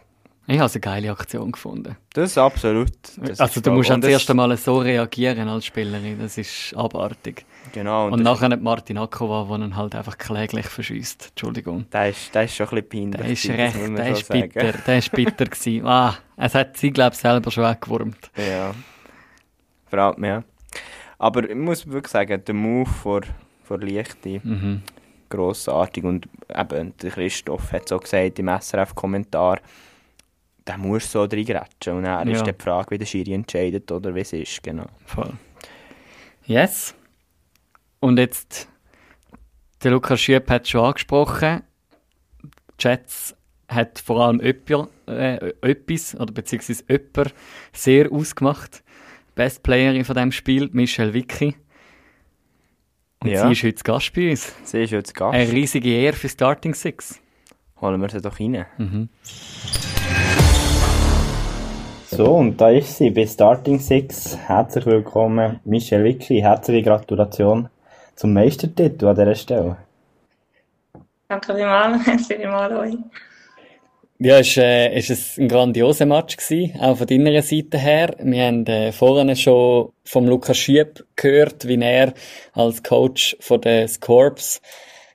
Ich 0.46 0.58
habe 0.58 0.66
es 0.66 0.74
eine 0.74 0.80
geile 0.80 1.10
Aktion 1.10 1.52
gefunden. 1.52 1.96
Das 2.12 2.30
ist 2.32 2.38
absolut. 2.38 2.90
Das 3.16 3.40
also 3.40 3.58
ist 3.60 3.66
du 3.66 3.70
musst 3.72 3.90
das 3.90 4.04
erste 4.04 4.34
Mal 4.34 4.56
so 4.56 4.78
reagieren 4.78 5.48
als 5.48 5.66
Spielerin, 5.66 6.18
das 6.20 6.36
ist 6.38 6.74
abartig. 6.76 7.44
Genau, 7.72 8.06
und, 8.06 8.12
Und, 8.14 8.22
nachher 8.22 8.50
hat 8.50 8.60
Martin 8.60 8.98
Akova, 8.98 9.46
der 9.48 9.66
ihn 9.66 9.76
halt 9.76 9.94
einfach 9.94 10.18
kläglich 10.18 10.66
verschießt. 10.66 11.28
Entschuldigung. 11.30 11.86
der 11.90 12.10
ist, 12.10 12.34
der 12.34 12.44
ist 12.44 12.54
schon 12.56 12.68
ein 12.68 12.84
bisschen 12.84 13.12
peinlich. 13.12 13.20
Der 13.20 13.30
ist 13.30 13.48
recht, 13.48 13.76
muss 13.76 13.86
man 13.88 13.96
der 13.96 14.04
schon 14.04 14.14
ist 14.14 14.28
bitter, 14.28 14.72
der 14.72 14.98
ist 14.98 15.12
bitter 15.12 15.44
gewesen. 15.46 15.86
Ah, 15.86 16.14
es 16.36 16.54
hat 16.54 16.76
sie, 16.76 16.90
glaube 16.90 17.14
ich, 17.14 17.20
selber 17.20 17.50
schon 17.50 17.64
weggewurmt. 17.64 18.30
Ja. 18.36 18.74
Vor 19.86 19.98
allem, 19.98 20.24
ja. 20.24 20.44
Aber 21.18 21.48
ich 21.48 21.54
muss 21.56 21.86
wirklich 21.88 22.12
sagen, 22.12 22.42
der 22.44 22.54
Move 22.54 22.90
vor, 22.90 23.22
vor 23.62 23.78
Lichti, 23.78 24.40
Mhm. 24.44 24.82
grossartig. 25.30 26.04
Und 26.04 26.28
eben, 26.54 26.92
der 26.98 27.10
Christoph 27.10 27.72
hat 27.72 27.88
so 27.88 27.98
gesagt 27.98 28.38
im 28.38 28.48
SRF-Kommentar, 28.48 29.58
der 30.66 30.78
muss 30.78 31.10
so 31.10 31.22
reingrätschen. 31.24 31.94
Und 31.98 32.04
dann 32.04 32.28
Ja. 32.28 32.34
ist 32.34 32.46
dann 32.46 32.54
die 32.56 32.62
Frage, 32.62 32.90
wie 32.92 32.98
der 32.98 33.06
Schiri 33.06 33.32
entscheidet 33.34 33.90
oder 33.92 34.14
wie 34.14 34.20
es 34.20 34.32
ist. 34.32 34.62
Genau. 34.62 34.86
Voll. 35.06 35.32
Yes. 36.46 36.94
Und 38.00 38.18
jetzt, 38.18 38.68
der 39.82 39.92
Lukas 39.92 40.20
Schüpp 40.20 40.48
hat 40.50 40.62
es 40.64 40.70
schon 40.70 40.84
angesprochen. 40.84 41.62
Jets 42.78 43.34
hat 43.68 43.98
vor 43.98 44.20
allem 44.26 44.40
öpper, 44.40 44.88
äh, 45.06 45.52
etwas, 45.62 46.14
oder 46.14 46.32
beziehungsweise 46.32 46.84
öpper, 46.88 47.30
sehr 47.72 48.10
ausgemacht. 48.12 48.82
Best 49.34 49.62
Playerin 49.62 50.04
von 50.04 50.14
diesem 50.14 50.32
Spiel, 50.32 50.68
Michelle 50.72 51.14
Vicky. 51.14 51.56
Und 53.20 53.30
Ja. 53.30 53.46
sie 53.46 53.52
ist 53.52 53.62
heute 53.62 53.82
Gast 53.82 54.12
bei 54.12 54.30
uns. 54.30 54.54
Sie 54.64 54.82
ist 54.82 54.90
jetzt 54.90 55.14
Gast. 55.14 55.34
Eine 55.34 55.50
riesige 55.50 55.88
Ehre 55.88 56.14
für 56.16 56.28
Starting 56.28 56.74
Six. 56.74 57.20
Holen 57.80 58.00
wir 58.00 58.10
sie 58.10 58.20
doch 58.20 58.38
rein. 58.38 58.66
Mhm. 58.76 59.08
So, 62.16 62.26
und 62.36 62.60
da 62.60 62.70
ist 62.70 62.96
sie 62.96 63.10
bei 63.10 63.26
Starting 63.26 63.80
Six. 63.80 64.38
Herzlich 64.46 64.86
willkommen, 64.86 65.58
Michelle 65.64 66.04
Vicky. 66.04 66.38
Herzliche 66.38 66.84
Gratulation 66.84 67.68
zum 68.14 68.32
Meistertitel 68.32 69.08
an 69.08 69.16
dieser 69.16 69.34
Stelle. 69.34 69.76
Danke 71.26 71.56
vielmals, 71.56 72.06
merci 72.06 72.36
vielmals 72.36 72.72
euch. 72.72 72.98
Ja, 74.20 74.38
es 74.38 74.56
war 74.56 74.62
äh, 74.62 74.96
ist 74.96 75.38
ein 75.38 75.48
grandioser 75.48 76.06
Match, 76.06 76.36
gewesen, 76.36 76.80
auch 76.80 76.96
von 76.98 77.08
deiner 77.08 77.42
Seite 77.42 77.78
her. 77.78 78.14
Wir 78.20 78.46
haben 78.46 78.64
äh, 78.66 78.92
vorhin 78.92 79.34
schon 79.34 79.90
vom 80.04 80.26
Lukas 80.26 80.56
Schieb 80.56 81.04
gehört, 81.16 81.66
wie 81.66 81.82
er 81.82 82.14
als 82.52 82.84
Coach 82.84 83.36
von 83.40 83.60
den 83.60 83.88
Scorps 83.88 84.62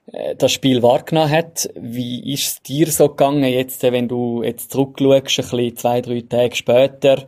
das 0.06 0.52
Spiel 0.52 0.82
wahrgenommen 0.82 1.30
hat. 1.30 1.68
Wie 1.74 2.32
ist 2.32 2.46
es 2.46 2.62
dir 2.62 2.86
so 2.90 3.08
gegangen, 3.08 3.44
jetzt, 3.44 3.84
äh, 3.84 3.92
wenn 3.92 4.08
du 4.08 4.42
jetzt 4.42 4.72
zurückschaust, 4.72 5.38
ein 5.38 5.58
bisschen 5.58 5.76
zwei, 5.76 6.00
drei 6.00 6.20
Tage 6.28 6.56
später? 6.56 7.24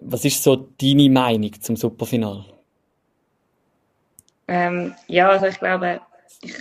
Was 0.00 0.24
ist 0.24 0.42
so 0.42 0.56
deine 0.56 1.10
Meinung 1.10 1.52
zum 1.60 1.76
Superfinal? 1.76 2.44
Ähm, 4.48 4.94
ja, 5.08 5.28
also 5.28 5.46
ich 5.46 5.58
glaube, 5.58 6.00
ich 6.42 6.54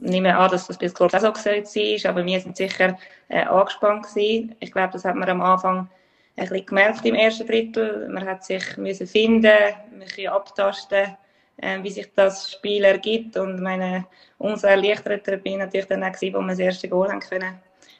nehme 0.00 0.36
an, 0.36 0.50
dass 0.50 0.66
das 0.66 0.78
bis 0.78 0.94
kurz 0.94 1.14
auch 1.14 1.20
so 1.20 1.32
gewesen 1.32 2.04
war, 2.04 2.10
aber 2.10 2.26
wir 2.26 2.40
sind 2.40 2.56
sicher 2.56 2.98
äh, 3.28 3.44
angespannt 3.44 4.06
gewesen. 4.06 4.54
Ich 4.60 4.72
glaube, 4.72 4.92
das 4.92 5.04
hat 5.04 5.16
man 5.16 5.28
am 5.28 5.40
Anfang 5.40 5.88
ein 6.36 6.48
bisschen 6.48 6.66
gemerkt 6.66 7.04
im 7.04 7.14
ersten 7.14 7.46
Drittel. 7.46 8.08
Man 8.08 8.26
hat 8.26 8.44
sich 8.44 8.76
müssen 8.76 9.06
finden, 9.06 9.46
ein 9.46 10.00
bisschen 10.00 10.28
abtasten, 10.28 11.16
äh, 11.60 11.82
wie 11.82 11.90
sich 11.90 12.08
das 12.14 12.52
Spiel 12.52 12.84
ergibt 12.84 13.36
und 13.36 13.60
meine, 13.60 14.06
umso 14.38 14.66
erleichterter 14.66 15.36
bin 15.36 15.54
ich 15.54 15.58
natürlich 15.58 15.86
dann 15.86 16.02
auch 16.04 16.12
gewesen, 16.12 16.34
wo 16.34 16.40
wir 16.40 16.48
das 16.48 16.58
erste 16.58 16.88
Goal 16.88 17.10
haben 17.10 17.20
können 17.20 17.54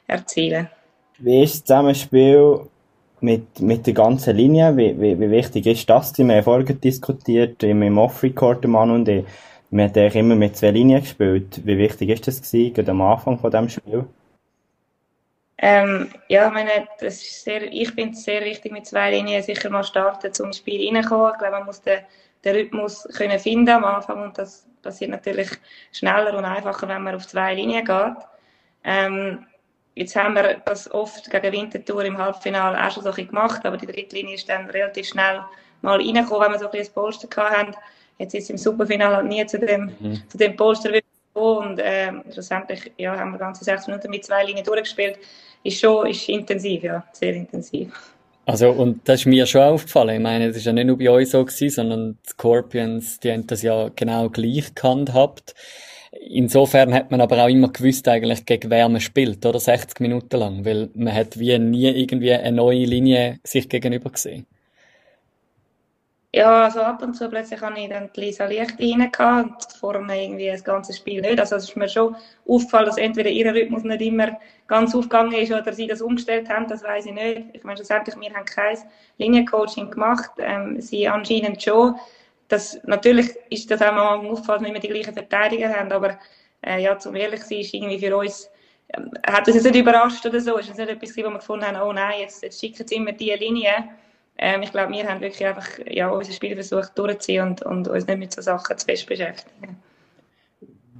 erzielen. 0.07 0.67
Wie 1.19 1.43
ist 1.43 1.53
das 1.53 1.63
Zusammenspiel 1.65 2.61
mit, 3.21 3.59
mit 3.59 3.85
der 3.85 3.93
ganzen 3.93 4.35
Linie? 4.35 4.75
Wie, 4.75 4.99
wie, 4.99 5.19
wie 5.19 5.29
wichtig 5.29 5.67
ist 5.67 5.89
das? 5.89 6.17
Wir 6.17 6.25
haben 6.25 6.43
vorher 6.43 6.73
diskutiert, 6.73 7.61
im, 7.63 7.97
Off-Record, 7.97 8.65
Mann 8.65 8.91
und 8.91 9.07
ich. 9.07 9.25
Wir 9.69 9.85
haben 9.85 10.11
immer 10.17 10.35
mit 10.35 10.57
zwei 10.57 10.71
Linien 10.71 10.99
gespielt. 10.99 11.61
Wie 11.63 11.77
wichtig 11.77 12.09
ist 12.09 12.27
das 12.27 12.41
gewesen, 12.41 12.73
gerade 12.73 12.91
am 12.91 13.01
Anfang 13.01 13.39
von 13.39 13.51
diesem 13.51 13.69
Spiel? 13.69 14.05
Ähm, 15.63 16.09
ja, 16.27 16.47
ich 16.47 16.53
meine, 16.53 16.71
das 16.99 17.21
ist 17.21 17.43
sehr, 17.43 17.71
ich 17.71 17.91
finde 17.91 18.13
es 18.13 18.23
sehr 18.23 18.43
wichtig, 18.43 18.71
mit 18.71 18.87
zwei 18.87 19.11
Linien 19.11 19.43
sicher 19.43 19.69
mal 19.69 19.83
starten, 19.83 20.33
zum 20.33 20.51
Spiel 20.51 20.93
reinkommen. 20.93 21.31
Ich 21.31 21.39
glaube, 21.39 21.57
man 21.57 21.65
muss 21.65 21.81
den, 21.81 21.99
den 22.43 22.55
Rhythmus 22.55 23.07
können 23.15 23.39
finden 23.39 23.69
am 23.69 23.85
Anfang 23.85 24.23
und 24.23 24.37
das 24.37 24.67
passiert 24.81 25.11
natürlich 25.11 25.49
schneller 25.91 26.35
und 26.37 26.45
einfacher, 26.45 26.87
wenn 26.87 27.03
man 27.03 27.15
auf 27.15 27.27
zwei 27.27 27.53
Linien 27.53 27.85
geht. 27.85 28.15
Ähm, 28.83 29.45
jetzt 29.95 30.15
haben 30.15 30.35
wir 30.35 30.61
das 30.65 30.91
oft 30.91 31.29
gegen 31.29 31.51
Winterthur 31.51 32.03
im 32.05 32.17
Halbfinale 32.17 32.77
auch 32.77 32.91
schon 32.91 33.03
so 33.03 33.09
ein 33.09 33.15
bisschen 33.15 33.29
gemacht, 33.29 33.65
aber 33.65 33.77
die 33.77 33.85
dritte 33.85 34.15
Linie 34.15 34.35
ist 34.35 34.49
dann 34.49 34.69
relativ 34.69 35.07
schnell 35.07 35.41
mal 35.81 35.97
reingekommen, 35.97 36.45
wenn 36.45 36.51
wir 36.53 36.59
so 36.59 36.65
ein 36.65 36.71
bisschen 36.71 36.93
Polster 36.93 37.27
haben. 37.49 37.75
Jetzt 38.17 38.33
ist 38.33 38.43
es 38.45 38.49
im 38.51 38.57
Superfinale 38.57 39.17
halt 39.17 39.27
nie 39.27 39.45
zu 39.45 39.59
dem, 39.59 39.91
zu 40.27 40.37
dem 40.37 40.55
Polster 40.55 40.91
und 41.33 41.79
ähm, 41.81 42.23
schlussendlich 42.31 42.91
ja, 42.97 43.17
haben 43.17 43.31
wir 43.31 43.39
ganze 43.39 43.63
sechs 43.63 43.87
Minuten 43.87 44.09
mit 44.09 44.25
zwei 44.25 44.43
Linien 44.43 44.65
durchgespielt. 44.65 45.17
Ist 45.63 45.79
schon 45.79 46.07
ist 46.07 46.27
intensiv, 46.27 46.83
ja, 46.83 47.03
sehr 47.13 47.33
intensiv. 47.33 48.13
Also, 48.51 48.69
und 48.71 49.07
das 49.07 49.21
ist 49.21 49.27
mir 49.27 49.45
schon 49.45 49.61
aufgefallen. 49.61 50.15
Ich 50.15 50.21
meine, 50.21 50.49
das 50.49 50.57
ist 50.57 50.65
ja 50.65 50.73
nicht 50.73 50.87
nur 50.87 50.97
bei 50.97 51.09
euch 51.09 51.29
so 51.29 51.45
gewesen, 51.45 51.69
sondern 51.69 52.17
die 52.25 52.31
Scorpions, 52.31 53.17
die 53.21 53.31
haben 53.31 53.47
das 53.47 53.61
ja 53.61 53.89
genau 53.95 54.27
gleich 54.27 54.75
gehandhabt. 54.75 55.55
Insofern 56.11 56.93
hat 56.93 57.11
man 57.11 57.21
aber 57.21 57.41
auch 57.45 57.47
immer 57.47 57.71
gewusst 57.71 58.09
eigentlich, 58.09 58.45
gegen 58.45 58.69
wer 58.69 58.89
man 58.89 58.99
spielt, 58.99 59.45
oder? 59.45 59.57
60 59.57 60.01
Minuten 60.01 60.35
lang. 60.35 60.65
Weil 60.65 60.89
man 60.95 61.15
hat 61.15 61.39
wie 61.39 61.57
nie 61.59 61.87
irgendwie 61.91 62.33
eine 62.33 62.51
neue 62.51 62.83
Linie 62.83 63.39
sich 63.45 63.69
gegenüber 63.69 64.09
gesehen. 64.09 64.45
Ja, 66.33 66.63
also 66.63 66.79
ab 66.79 67.01
und 67.03 67.13
zu 67.13 67.27
plötzlich 67.27 67.59
habe 67.59 67.77
ich 67.77 67.89
dann 67.89 68.09
die 68.15 68.21
Lisa 68.21 68.45
Licht 68.45 68.79
rein 68.79 69.43
und 69.43 69.55
vorher 69.77 70.01
irgendwie 70.23 70.47
das 70.47 70.63
ganze 70.63 70.93
Spiel 70.93 71.19
nicht. 71.19 71.37
Also 71.41 71.57
es 71.57 71.65
ist 71.65 71.75
mir 71.75 71.89
schon 71.89 72.15
aufgefallen, 72.47 72.85
dass 72.85 72.97
entweder 72.97 73.29
ihr 73.29 73.53
Rhythmus 73.53 73.83
nicht 73.83 74.01
immer 74.01 74.39
ganz 74.65 74.95
aufgegangen 74.95 75.33
ist 75.33 75.51
oder 75.51 75.73
sie 75.73 75.87
das 75.87 76.01
umgestellt 76.01 76.47
haben, 76.47 76.67
das 76.69 76.83
weiß 76.83 77.07
ich 77.07 77.11
nicht. 77.11 77.41
Ich 77.51 77.63
meine, 77.65 77.75
schlussendlich, 77.75 78.15
wir 78.17 78.33
haben 78.33 78.45
kein 78.45 78.77
Liniencoaching 79.17 79.91
gemacht, 79.91 80.31
ähm, 80.37 80.79
sie 80.79 81.05
anscheinend 81.05 81.61
schon. 81.61 81.95
Das, 82.47 82.79
natürlich 82.85 83.35
ist 83.49 83.69
das 83.69 83.81
auch 83.81 83.91
mal 83.91 84.25
aufgefallen, 84.25 84.63
dass 84.63 84.73
wir 84.73 84.79
die 84.79 84.87
gleichen 84.87 85.13
Verteidiger 85.13 85.73
haben, 85.73 85.91
aber 85.91 86.17
äh, 86.65 86.81
ja, 86.81 86.97
zum 86.97 87.15
ehrlich 87.15 87.43
sein, 87.43 87.59
ist 87.59 87.73
irgendwie 87.73 87.99
für 87.99 88.15
uns, 88.15 88.49
ähm, 88.93 89.11
hat 89.27 89.47
uns 89.47 89.55
jetzt 89.57 89.65
nicht 89.65 89.75
überrascht 89.75 90.25
oder 90.25 90.39
so, 90.39 90.57
ist 90.57 90.69
es 90.69 90.77
nicht 90.77 90.89
etwas, 90.89 91.17
wo 91.17 91.23
wir 91.23 91.31
gefunden 91.31 91.65
haben, 91.65 91.81
oh 91.81 91.91
nein, 91.91 92.21
jetzt, 92.21 92.41
jetzt 92.41 92.61
schicken 92.61 92.87
sie 92.87 92.95
immer 92.95 93.11
diese 93.11 93.35
Linie. 93.35 93.89
Ähm, 94.37 94.63
ich 94.63 94.71
glaube, 94.71 94.93
wir 94.93 95.07
haben 95.07 95.21
wirklich 95.21 95.45
einfach 95.45 95.67
ja, 95.85 96.09
unser 96.09 96.33
Spiel 96.33 96.55
versucht 96.55 96.97
durchzuziehen 96.97 97.47
und, 97.47 97.61
und 97.63 97.87
uns 97.87 98.07
nicht 98.07 98.19
mit 98.19 98.33
so 98.33 98.41
Sachen 98.41 98.77
zu 98.77 98.85
fest 98.85 99.05
beschäftigen. 99.05 99.77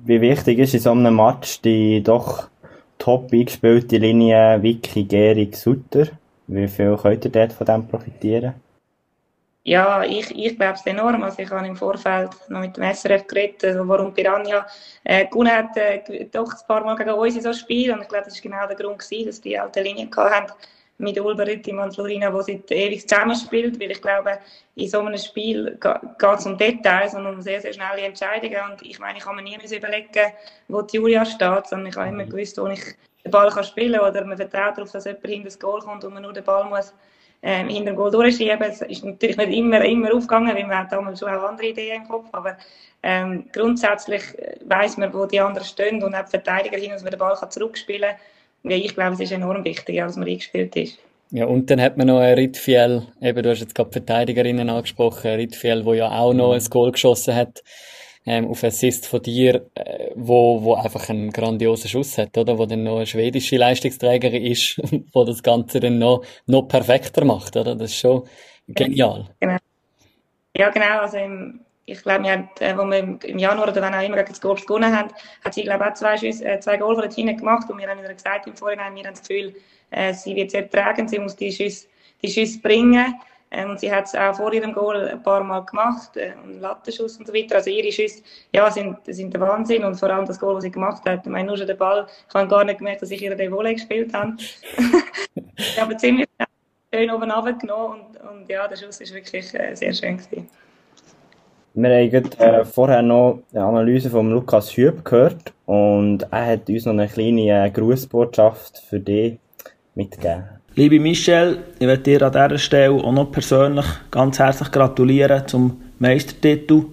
Wie 0.04 0.22
wichtig 0.22 0.60
ist 0.60 0.74
in 0.74 0.80
so 0.80 0.92
einem 0.92 1.16
Match 1.16 1.62
die 1.62 2.02
doch 2.02 2.50
top 2.98 3.32
eingespielte 3.34 3.98
Linie 3.98 4.62
Vicky, 4.62 5.04
Gehrig, 5.04 5.56
Sutter? 5.56 6.08
Wie 6.48 6.68
viel 6.68 6.98
könnt 6.98 7.26
ihr 7.26 7.32
dort 7.32 7.54
von 7.54 7.66
dem 7.66 7.88
profitieren? 7.88 8.54
Ja, 9.64 10.04
ich, 10.04 10.32
ich 10.36 10.58
glaube 10.58 10.74
es 10.74 10.86
enorm. 10.88 11.22
Also 11.22 11.40
ich 11.40 11.52
habe 11.52 11.68
im 11.68 11.76
Vorfeld 11.76 12.32
noch 12.50 12.62
mit 12.62 12.78
dem 12.78 12.84
SRF 12.84 13.28
geredet, 13.28 13.64
also 13.64 13.88
warum 13.88 14.12
Piranha 14.12 14.66
äh, 15.04 15.28
gewonnen 15.28 15.52
hat, 15.52 15.78
äh, 15.78 16.26
doch 16.32 16.52
ein 16.52 16.68
paar 16.68 16.84
Mal 16.84 16.96
gegen 16.96 17.12
uns 17.12 17.36
in 17.36 17.44
so 17.44 17.54
Spiel. 17.54 17.94
Und 17.94 18.02
ich 18.02 18.08
glaube, 18.08 18.26
das 18.26 18.36
war 18.36 18.42
genau 18.42 18.68
der 18.68 18.76
Grund, 18.76 19.00
gewesen, 19.00 19.28
dass 19.28 19.40
die 19.40 19.58
alte 19.58 19.82
Linie 19.84 20.10
hatten 20.16 20.52
mit 21.02 21.20
Ulber 21.20 21.48
Rüttimann 21.48 21.90
und 21.90 21.96
Florina, 21.96 22.30
die 22.30 22.54
seit 22.54 22.72
ewig 22.72 23.08
zusammenspielt. 23.08 23.80
Weil 23.80 23.92
ich 23.92 24.02
glaube, 24.02 24.40
in 24.76 24.90
so 24.90 25.00
einem 25.00 25.18
Spiel 25.18 25.78
geht 25.80 26.40
es 26.40 26.46
um 26.46 26.58
Details 26.58 27.14
und 27.14 27.26
um 27.26 27.42
sehr, 27.42 27.62
sehr 27.62 27.74
schnelle 27.74 28.02
Entscheidungen. 28.02 28.72
Und 28.72 28.82
ich 28.82 29.00
meine, 29.00 29.18
ich 29.18 29.24
kann 29.24 29.36
mir 29.36 29.42
nie 29.42 29.56
überlegen, 29.56 30.34
wo 30.68 30.82
die 30.82 30.98
Julia 30.98 31.26
steht, 31.26 31.68
sondern 31.68 31.88
ich 31.88 31.96
habe 31.98 32.10
immer 32.10 32.26
gewusst, 32.26 32.58
wo 32.58 32.68
ich 32.68 32.82
den 33.24 33.32
Ball 33.32 33.50
kann 33.50 33.64
spielen 33.64 34.00
kann. 34.00 34.10
Oder 34.10 34.26
man 34.26 34.38
vertraut 34.38 34.78
darauf, 34.78 34.92
dass 34.92 35.06
jemand 35.06 35.28
hinter 35.28 35.46
das 35.46 35.60
Goal 35.60 35.82
kommt 35.82 36.04
und 36.04 36.14
man 36.14 36.24
nur 36.24 36.34
den 36.34 36.44
Ball 36.44 36.66
muss 36.66 36.94
ähm, 37.44 37.70
hinter 37.70 37.92
dem 37.92 37.96
Goal 37.96 38.12
durchschieben. 38.12 38.62
Es 38.62 38.82
ist 38.82 39.04
natürlich 39.04 39.38
nicht 39.38 39.52
immer, 39.52 39.84
immer 39.84 40.14
aufgegangen, 40.14 40.56
weil 40.56 40.66
man 40.66 40.80
hat 40.80 40.92
damals 40.92 41.20
schon 41.20 41.30
auch 41.30 41.44
andere 41.44 41.68
Ideen 41.68 42.04
im 42.04 42.08
Kopf, 42.08 42.28
aber 42.32 42.58
ähm, 43.04 43.46
grundsätzlich 43.52 44.22
weiß 44.66 44.98
man, 44.98 45.14
wo 45.14 45.26
die 45.26 45.40
anderen 45.40 45.66
stehen 45.66 46.04
und 46.04 46.14
auch 46.14 46.26
die 46.26 46.30
Verteidiger 46.30 46.78
hin, 46.78 46.92
dass 46.92 47.02
man 47.02 47.12
den 47.12 47.20
Ball 47.20 47.36
kann 47.36 47.50
zurückspielen 47.50 48.12
kann. 48.12 48.20
Ja, 48.64 48.76
ich 48.76 48.94
glaube, 48.94 49.14
es 49.14 49.20
ist 49.20 49.32
enorm 49.32 49.64
wichtig, 49.64 49.98
dass 49.98 50.18
man 50.18 50.28
eingespielt 50.28 50.76
ist. 50.76 51.00
Ja, 51.32 51.46
und 51.46 51.70
dann 51.70 51.80
hat 51.82 51.98
man 51.98 52.08
noch 52.08 52.20
einen 52.20 52.36
Ritfiel, 52.36 53.08
eben, 53.22 53.42
du 53.42 53.50
hast 53.50 53.62
jetzt 53.62 53.74
gerade 53.74 53.92
Verteidigerinnen 53.92 54.70
angesprochen, 54.70 55.32
Ritfiel, 55.32 55.86
wo 55.86 55.94
ja 55.94 56.12
auch 56.12 56.34
noch 56.34 56.54
ein 56.54 56.64
Goal 56.70 56.92
geschossen 56.92 57.36
hat, 57.36 57.64
ähm, 58.26 58.48
auf 58.48 58.64
Assist 58.64 59.08
von 59.08 59.22
dir, 59.22 59.66
äh, 59.76 60.12
wo, 60.16 60.62
wo 60.62 60.76
einfach 60.76 61.10
einen 61.10 61.32
grandiosen 61.32 61.90
Schuss 61.90 62.18
hat, 62.18 62.38
oder? 62.38 62.58
Wo 62.58 62.66
dann 62.66 62.84
noch 62.84 62.98
eine 62.98 63.08
schwedische 63.08 63.58
Leistungsträgerin 63.58 64.44
ist, 64.44 64.80
wo 65.14 65.24
das 65.24 65.42
Ganze 65.42 65.80
dann 65.80 66.00
noch, 66.00 66.24
noch 66.46 66.64
perfekter 66.64 67.26
macht, 67.26 67.56
oder? 67.56 67.76
Das 67.76 67.92
ist 67.92 68.00
schon 68.00 68.24
genial. 68.68 69.30
Genau. 69.40 69.58
Ja, 70.56 70.70
genau, 70.70 71.00
also 71.00 71.18
im, 71.18 71.62
ich 71.92 72.02
glaube, 72.02 72.24
wir 72.24 72.32
haben, 72.32 72.50
äh, 72.60 72.78
wo 72.78 72.84
wir 72.86 73.00
im 73.00 73.40
Januar 73.40 73.70
oder 73.70 73.82
wann 73.82 73.94
auch 73.94 74.02
immer 74.02 74.18
gegen 74.18 74.30
das 74.30 74.42
Golf 74.42 74.66
gewonnen 74.66 74.96
haben, 74.96 75.10
hat 75.44 75.54
sie, 75.54 75.64
glaube 75.64 75.84
ich, 75.84 75.92
auch 75.92 75.94
zwei, 75.96 76.18
Schüsse, 76.18 76.46
äh, 76.46 76.60
zwei 76.60 76.78
von 76.78 76.96
dort 76.96 77.14
hinten 77.14 77.38
gemacht 77.38 77.70
und 77.70 77.78
wir 77.78 77.88
haben 77.88 78.00
ihr 78.00 78.14
gesagt 78.14 78.48
im 78.48 78.56
Vorhinein, 78.56 78.96
wir 78.96 79.04
haben 79.04 79.14
das 79.14 79.28
Gefühl, 79.28 79.56
äh, 79.92 80.14
sie 80.14 80.36
wird 80.36 80.52
sehr 80.52 80.70
tragen, 80.70 81.08
sie 81.08 81.20
muss 81.20 81.36
die 81.36 81.52
Schüsse, 81.52 81.88
die 82.22 82.30
Schüsse 82.30 82.60
bringen. 82.60 83.16
Ähm, 83.54 83.72
und 83.72 83.80
sie 83.82 83.92
hat 83.92 84.06
es 84.06 84.16
auch 84.16 84.34
vor 84.34 84.54
ihrem 84.54 84.72
Goal 84.74 85.10
ein 85.10 85.22
paar 85.22 85.44
Mal 85.44 85.60
gemacht, 85.66 86.16
äh, 86.16 86.32
einen 86.42 86.62
Lattenschuss 86.62 87.18
und 87.18 87.28
so 87.28 87.34
weiter. 87.34 87.56
Also 87.56 87.70
ihre 87.70 87.92
Schüsse, 87.92 88.24
ja, 88.54 88.72
sind, 88.72 88.98
sind 89.08 89.34
der 89.34 89.42
Wahnsinn 89.42 89.84
und 89.84 89.96
vor 89.96 90.10
allem 90.10 90.26
das 90.26 90.40
Goal, 90.40 90.56
das 90.56 90.64
sie 90.64 90.72
gemacht 90.72 91.04
hat. 91.06 91.26
Ich 91.26 91.32
meine, 91.32 91.48
nur 91.48 91.58
schon 91.58 91.68
den 91.68 91.78
Ball, 91.78 92.08
ich 92.30 92.34
habe 92.34 92.48
gar 92.48 92.64
nicht 92.64 92.78
gemerkt, 92.78 93.02
dass 93.02 93.12
ich 93.12 93.22
ihr 93.22 93.36
den 93.36 93.52
Volley 93.52 93.74
gespielt 93.74 94.14
habe. 94.14 94.38
ich 95.58 95.82
habe 95.82 95.98
ziemlich 95.98 96.30
schön 96.94 97.12
oben 97.12 97.30
runtergenommen 97.30 98.00
und, 98.00 98.22
und 98.22 98.50
ja, 98.50 98.68
der 98.70 98.78
Schuss 98.78 99.02
ist 99.02 99.14
wirklich 99.14 99.54
äh, 99.54 99.76
sehr 99.76 99.94
schön 99.94 100.18
gewesen. 100.18 100.50
Wir 101.74 101.90
haben 101.90 102.32
äh, 102.38 102.66
vorher 102.66 103.02
noch 103.02 103.44
eine 103.54 103.64
Analyse 103.64 104.10
von 104.10 104.30
Lukas 104.30 104.76
Hüb 104.76 105.06
gehört 105.06 105.54
und 105.66 106.24
er 106.30 106.46
hat 106.46 106.70
uns 106.70 106.86
noch 106.86 106.92
eine 106.92 107.08
kleine 107.08 107.66
äh, 107.66 107.70
Grußbotschaft 107.70 108.80
für 108.90 109.00
dich 109.00 109.38
mitgegeben. 109.96 110.44
Liebe 110.76 111.00
Michelle, 111.00 111.60
ich 111.80 111.88
möchte 111.88 112.04
dir 112.04 112.24
an 112.24 112.34
dieser 112.34 112.58
Stelle 112.58 112.94
auch 112.94 113.12
noch 113.14 113.32
persönlich 113.32 113.86
ganz 114.10 114.40
herzlich 114.40 114.70
gratulieren 114.70 115.48
zum 115.48 115.82
Meistertitel 116.00 116.88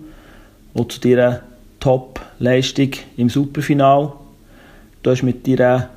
und 0.74 0.92
zu 0.92 1.00
deiner 1.00 1.42
Top-Leistung 1.80 2.90
im 3.16 3.28
Superfinal. 3.28 4.12
Du 5.02 5.10
hast 5.10 5.24
mit 5.24 5.44
deiner 5.48 5.90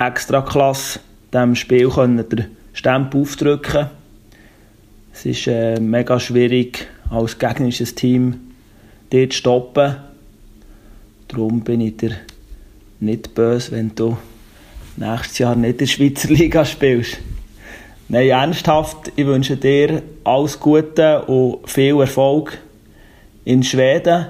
Extraklasse 0.00 0.98
diesem 1.32 1.54
Spiel 1.54 1.88
den 1.90 2.46
Stempel 2.72 3.20
aufdrücken 3.20 3.86
Es 5.12 5.26
ist 5.26 5.46
äh, 5.46 5.78
mega 5.78 6.18
schwierig, 6.18 6.88
als 7.10 7.38
gegnerisches 7.38 7.94
Team 7.94 8.40
zu 9.10 9.30
stoppen. 9.30 9.96
Darum 11.28 11.60
bin 11.60 11.80
ich 11.80 11.96
dir 11.96 12.16
nicht 13.00 13.34
böse, 13.34 13.72
wenn 13.72 13.94
du 13.94 14.16
nächstes 14.96 15.38
Jahr 15.38 15.56
nicht 15.56 15.72
in 15.72 15.78
der 15.78 15.86
Schweizer 15.86 16.28
Liga 16.32 16.64
spielst. 16.64 17.18
Nein, 18.08 18.28
ernsthaft, 18.28 19.12
ich 19.16 19.26
wünsche 19.26 19.56
dir 19.56 20.02
alles 20.22 20.60
Gute 20.60 21.22
und 21.22 21.68
viel 21.68 21.98
Erfolg 22.00 22.58
in 23.44 23.62
Schweden. 23.62 24.26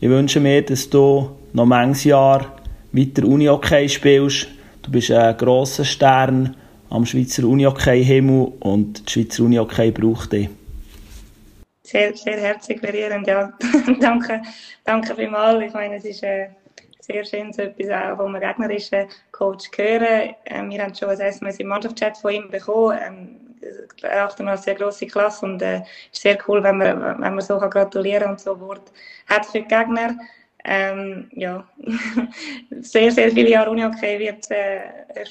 Ich 0.00 0.08
wünsche 0.08 0.40
mir, 0.40 0.62
dass 0.62 0.90
du 0.90 1.30
noch 1.52 1.66
manches 1.66 2.04
Jahr 2.04 2.56
weiter 2.90 3.24
Uni-Hockey 3.24 3.88
spielst. 3.88 4.48
Du 4.82 4.90
bist 4.90 5.12
ein 5.12 5.36
grosser 5.36 5.84
Stern 5.84 6.56
am 6.90 7.06
Schweizer 7.06 7.44
Uni-Hockey-Himmel 7.44 8.52
und 8.58 9.06
die 9.06 9.12
Schweizer 9.12 9.44
Uni-Hockey 9.44 9.92
braucht 9.92 10.32
dich. 10.32 10.48
Sehr, 11.92 12.16
sehr 12.16 12.40
herzlich 12.40 12.80
verierend, 12.80 13.26
ja. 13.26 13.52
danke, 14.00 14.40
danke 14.82 15.14
vielmals. 15.14 15.62
Ich 15.62 15.74
meine, 15.74 15.96
es 15.96 16.04
ist... 16.04 16.22
Äh 16.22 16.48
sehr 17.04 17.24
schön, 17.24 17.52
so 17.52 17.62
etwas 17.62 17.90
auch 17.90 18.16
vom 18.16 18.38
gegnerischen 18.38 19.08
Coach 19.32 19.68
hören. 19.76 20.36
Ähm, 20.46 20.70
wir 20.70 20.84
haben 20.84 20.94
schon 20.94 21.10
ein 21.10 21.18
SMS 21.18 21.58
im 21.58 21.66
Mannschaftschat 21.66 22.16
von 22.16 22.32
ihm 22.32 22.48
bekommen. 22.48 22.96
Ähm, 23.02 23.40
achten 24.08 24.44
wir 24.44 24.52
eine 24.52 24.62
sehr 24.62 24.76
grosse 24.76 25.08
Klasse 25.08 25.44
und 25.44 25.60
es 25.60 25.80
äh, 25.80 25.82
ist 26.12 26.22
sehr 26.22 26.38
cool, 26.46 26.62
wenn 26.62 26.78
man, 26.78 27.20
wenn 27.20 27.34
man 27.34 27.40
so 27.40 27.58
kann 27.58 27.70
gratulieren 27.70 28.30
und 28.30 28.40
so 28.40 28.58
Wort 28.60 28.92
hat 29.26 29.46
für 29.46 29.62
die 29.62 29.66
Gegner. 29.66 30.16
Ähm, 30.64 31.28
ja, 31.32 31.66
sehr, 32.82 33.10
sehr 33.10 33.32
viele 33.32 33.50
Jahre 33.50 33.70
Uni-Hockey 33.70 34.20
wird 34.20 34.44
es 34.44 34.50
äh, 34.52 34.80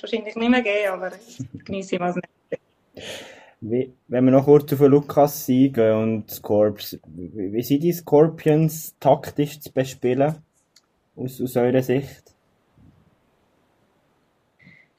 wahrscheinlich 0.01 0.35
nicht 0.35 0.49
mehr 0.49 0.61
geben, 0.61 0.89
aber 0.91 1.11
genieße 1.63 1.95
ich 1.95 2.01
mal 2.01 2.13
nicht. 2.13 3.31
Wenn 3.61 3.93
wir 4.07 4.31
noch 4.31 4.45
kurz 4.45 4.73
auf 4.73 4.79
Lukas 4.79 5.47
eingehen 5.47 5.95
und 5.95 6.31
Scorps, 6.31 6.99
wie, 7.05 7.53
wie 7.53 7.61
sind 7.61 7.83
die 7.83 7.93
Scorpions 7.93 8.95
taktisch 8.99 9.59
zu 9.59 9.71
bespielen? 9.71 10.43
aus, 11.15 11.41
aus 11.41 11.57
eurer 11.57 11.81
Sicht? 11.81 12.33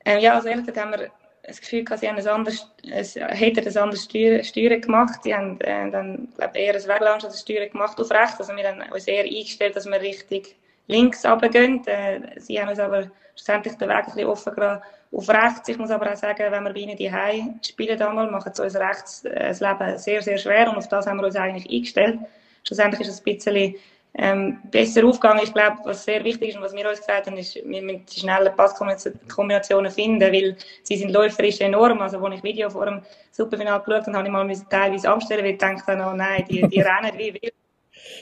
Ähm, 0.04 0.20
ja, 0.20 0.34
also 0.34 0.48
ehrlich 0.48 0.66
gesagt 0.66 0.86
haben 0.86 1.00
wir 1.00 1.10
das 1.44 1.60
Gefühl 1.60 1.84
gehabt, 1.84 2.00
sie 2.00 2.08
haben 2.08 2.18
ein 2.18 2.26
anderes, 2.26 2.68
es, 2.88 3.14
hätten 3.16 3.66
ein 3.66 3.76
anderes 3.76 4.04
Steuern, 4.04 4.80
gemacht. 4.80 5.22
Sie 5.22 5.34
haben 5.34 5.60
äh, 5.60 5.90
dann, 5.90 6.28
glaube 6.36 6.58
eher 6.58 6.74
ein 6.74 6.82
Weglaunch 6.82 7.24
als 7.24 7.34
ein 7.34 7.38
Steuern 7.38 7.70
gemacht 7.70 8.00
auf 8.00 8.10
rechts. 8.10 8.40
Also 8.40 8.54
wir 8.54 8.68
haben 8.68 8.92
uns 8.92 9.06
eher 9.06 9.24
eingestellt, 9.24 9.76
dass 9.76 9.86
wir 9.86 10.00
richtig 10.00 10.56
links 10.86 11.24
runtergehen. 11.24 11.86
Äh, 11.86 12.38
sie 12.40 12.60
haben 12.60 12.68
uns 12.68 12.78
aber 12.78 13.10
schlussendlich 13.34 13.74
den 13.74 13.88
Weg 13.88 13.96
ein 13.96 14.04
bisschen 14.06 14.26
offen 14.26 14.54
gelassen 14.54 14.82
auf 15.12 15.28
rechts. 15.28 15.68
Ich 15.68 15.78
muss 15.78 15.90
aber 15.90 16.12
auch 16.12 16.16
sagen, 16.16 16.50
wenn 16.50 16.64
wir 16.64 16.72
bei 16.72 16.80
ihnen 16.80 16.96
die 16.96 17.12
Hause 17.12 17.54
spielen, 17.66 17.98
damals, 17.98 18.30
machen 18.30 18.52
sie 18.54 18.62
uns 18.62 18.76
rechts 18.76 19.24
äh, 19.24 19.48
das 19.48 19.60
Leben 19.60 19.98
sehr, 19.98 20.22
sehr 20.22 20.38
schwer 20.38 20.70
und 20.70 20.76
auf 20.76 20.88
das 20.88 21.06
haben 21.06 21.18
wir 21.18 21.26
uns 21.26 21.36
eigentlich 21.36 21.70
eingestellt. 21.70 22.18
Schlussendlich 22.64 23.02
ist 23.02 23.08
es 23.08 23.20
ein 23.20 23.24
bisschen 23.24 23.74
ähm, 24.14 24.58
besser 24.70 25.04
aufgegangen. 25.04 25.42
Ich 25.42 25.52
glaube, 25.52 25.78
was 25.84 26.04
sehr 26.04 26.22
wichtig 26.24 26.50
ist 26.50 26.56
und 26.56 26.62
was 26.62 26.74
wir 26.74 26.88
uns 26.88 27.00
gesagt 27.00 27.26
haben, 27.26 27.36
ist, 27.36 27.54
wir 27.56 27.82
müssen 27.82 28.04
die 28.06 28.20
schnellen 28.20 28.54
Passkombinationen 28.54 29.90
finden, 29.90 30.32
weil 30.32 30.56
sie 30.82 30.96
sind 30.96 31.12
läuferisch 31.12 31.60
enorm. 31.60 32.00
Also, 32.00 32.18
als 32.18 32.36
ich 32.36 32.42
Video 32.42 32.68
vor 32.68 32.86
dem 32.86 33.02
Superfinal 33.30 33.80
geschaut 33.80 34.06
habe, 34.06 34.16
habe 34.18 34.26
ich 34.26 34.32
mal 34.32 34.52
teilweise 34.68 35.10
anstellen, 35.10 35.44
weil 35.44 35.52
ich 35.52 35.58
dachte, 35.58 36.06
oh 36.06 36.14
nein, 36.14 36.44
die, 36.48 36.66
die 36.68 36.80
rennen 36.82 37.16
wie 37.16 37.34
wild. 37.34 37.54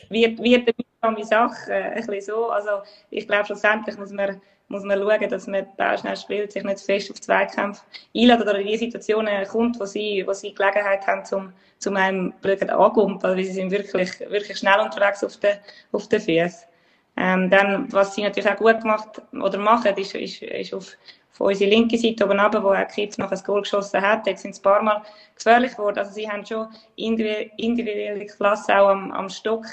Wird, 0.09 0.39
wird 0.43 0.77
eine 1.01 1.25
Sache, 1.25 1.73
äh, 1.73 1.83
ein 1.95 2.07
bisschen 2.07 2.21
so. 2.21 2.51
Also, 2.51 2.83
ich 3.11 3.27
glaube, 3.27 3.47
schlussendlich 3.47 3.97
muss 3.99 4.13
man 4.13 4.41
muss 4.71 4.85
man 4.85 5.01
schauen, 5.01 5.29
dass 5.29 5.47
man 5.49 5.67
da 5.77 5.99
schnell 5.99 6.17
spielt, 6.17 6.53
sich 6.53 6.63
nicht 6.63 6.81
fest 6.81 7.11
auf 7.11 7.21
Zweikämpfe 7.21 7.83
einladen 8.17 8.43
oder 8.43 8.59
in 8.61 8.69
die 8.69 8.79
Situationen 8.79 9.47
kommt, 9.49 9.81
wo 9.81 9.85
sie, 9.85 10.25
wo 10.27 10.33
sie 10.33 10.55
Gelegenheit 10.55 11.07
haben, 11.07 11.25
zum, 11.25 11.53
zum 11.79 11.97
einem 11.97 12.33
blöd 12.41 12.63
angumpeln, 12.71 13.37
weil 13.37 13.45
sie 13.45 13.53
sind 13.53 13.73
wirklich, 13.73 14.21
wirklich 14.21 14.57
schnell 14.57 14.79
unterwegs 14.79 15.25
auf 15.25 15.37
den, 15.39 15.57
auf 15.91 16.09
den 16.09 16.21
Füßen. 16.21 16.69
Ähm, 17.17 17.51
dann, 17.51 17.93
was 17.93 18.15
sie 18.15 18.23
natürlich 18.23 18.49
auch 18.49 18.57
gut 18.57 18.81
gemacht 18.81 19.21
oder 19.33 19.59
machen, 19.59 19.97
ist, 19.97 20.15
ist, 20.15 20.41
ist 20.41 20.73
auf, 20.73 20.97
auf 21.33 21.41
unsere 21.41 21.69
linke 21.69 21.99
Seite 21.99 22.25
oben 22.25 22.39
runter, 22.39 22.63
wo 22.63 22.69
auch 22.69 22.87
Kids 22.87 23.19
noch 23.19 23.33
ein 23.33 23.43
Goal 23.45 23.63
geschossen 23.63 24.01
hat. 24.01 24.25
Jetzt 24.29 24.43
sind 24.43 24.53
es 24.53 24.61
ein 24.61 24.63
paar 24.63 24.83
Mal 24.83 25.03
gefährlich 25.35 25.73
geworden. 25.73 25.99
Also 25.99 26.13
sie 26.13 26.31
haben 26.31 26.47
schon 26.47 26.69
individuelle 26.95 28.27
Klasse 28.27 28.79
auch 28.79 28.91
am, 28.91 29.11
am 29.11 29.29
Stock. 29.29 29.67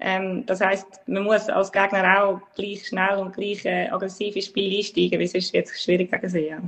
Ähm, 0.00 0.44
das 0.46 0.60
heißt, 0.60 0.86
man 1.06 1.24
muss 1.24 1.48
als 1.48 1.70
Gegner 1.70 2.24
auch 2.24 2.40
gleich 2.56 2.86
schnell 2.86 3.18
und 3.18 3.34
gleich 3.34 3.64
äh, 3.66 3.88
aggressiv 3.90 4.34
ins 4.34 4.46
Spiel 4.46 4.78
einsteigen, 4.78 5.18
weil 5.18 5.26
es 5.26 5.34
ist 5.34 5.52
jetzt 5.52 5.78
schwierig 5.82 6.10
gegen 6.10 6.28
sie. 6.28 6.48
Ja. 6.48 6.58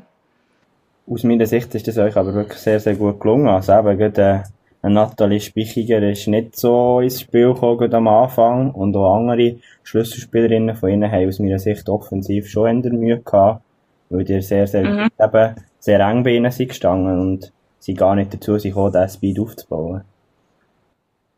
Aus 1.11 1.25
meiner 1.25 1.47
Sicht 1.47 1.75
ist 1.75 1.89
das 1.89 1.97
euch 1.99 2.17
aber 2.17 2.35
wirklich 2.35 2.59
sehr, 2.59 2.79
sehr 2.79 2.95
gut 2.95 3.19
gelungen. 3.21 3.49
Also 3.49 3.73
eben, 3.73 3.99
gerade, 3.99 4.45
äh, 4.83 4.89
Nathalie 4.89 5.41
Spichiger 5.41 6.03
ist 6.03 6.29
nicht 6.29 6.57
so 6.57 7.01
ins 7.01 7.23
Spiel 7.23 7.55
gekommen 7.55 7.95
am 7.95 8.09
Anfang 8.09 8.71
und 8.73 8.95
auch 8.97 9.17
andere 9.17 9.57
Schlüsselspielerinnen 9.83 10.77
von 10.77 10.91
ihnen 10.91 11.11
haben 11.11 11.29
aus 11.29 11.39
meiner 11.39 11.59
Sicht 11.59 11.89
offensiv 11.89 12.49
schon 12.49 12.85
in 12.85 12.99
Mühe 12.99 13.21
gehabt, 13.21 13.63
weil 14.11 14.25
die 14.25 14.43
sehr, 14.43 14.67
sehr, 14.67 14.85
mhm. 14.85 15.09
eben, 15.19 15.55
sehr 15.79 16.01
eng 16.01 16.23
bei 16.23 16.31
ihnen 16.33 16.51
sind 16.51 16.69
gestanden 16.69 17.19
und 17.19 17.53
sie 17.79 17.95
gar 17.95 18.15
nicht 18.15 18.35
dazu 18.35 18.59
sind 18.59 18.73
gekommen, 18.73 18.93
diesen 18.93 19.09
Speed 19.09 19.41
aufzubauen 19.41 20.03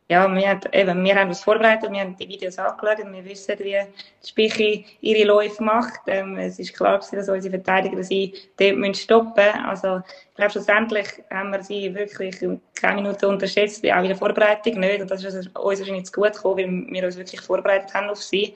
ja, 0.07 0.31
wir, 0.31 0.49
haben, 0.49 0.61
eben, 0.71 1.03
wir 1.03 1.15
haben 1.15 1.29
uns 1.29 1.41
vorbereitet, 1.41 1.91
wir 1.91 1.99
haben 1.99 2.15
die 2.15 2.27
Videos 2.27 2.59
angeschaut, 2.59 2.99
wir 3.11 3.25
wissen, 3.25 3.57
wie 3.57 3.63
die 3.63 4.27
Spichi 4.27 4.85
ihre 5.01 5.27
Läufe 5.27 5.63
macht. 5.63 6.01
Ähm, 6.05 6.37
es 6.37 6.59
ist 6.59 6.75
klar 6.75 6.99
gewesen, 6.99 7.15
dass 7.15 7.29
unsere 7.29 7.55
Verteidiger 7.55 8.03
sie 8.03 8.33
dort 8.57 8.75
müssen 8.75 8.93
stoppen 8.93 9.49
Also, 9.65 10.01
ich 10.29 10.35
glaube, 10.35 10.51
schlussendlich 10.51 11.07
haben 11.31 11.51
wir 11.51 11.63
sie 11.63 11.93
wirklich 11.95 12.37
keine 12.75 13.01
Minute 13.01 13.27
unterschätzt, 13.27 13.83
auch 13.83 14.01
in 14.01 14.09
der 14.09 14.15
Vorbereitung 14.15 14.79
nicht. 14.79 15.01
Und 15.01 15.09
das 15.09 15.23
ist 15.23 15.35
uns 15.55 15.79
wahrscheinlich 15.79 16.05
zu 16.05 16.11
gut 16.11 16.33
gekommen, 16.33 16.85
weil 16.87 16.93
wir 16.93 17.05
uns 17.05 17.17
wirklich 17.17 17.41
vorbereitet 17.41 17.91
haben 17.95 18.09
auf 18.09 18.21
sie. 18.21 18.55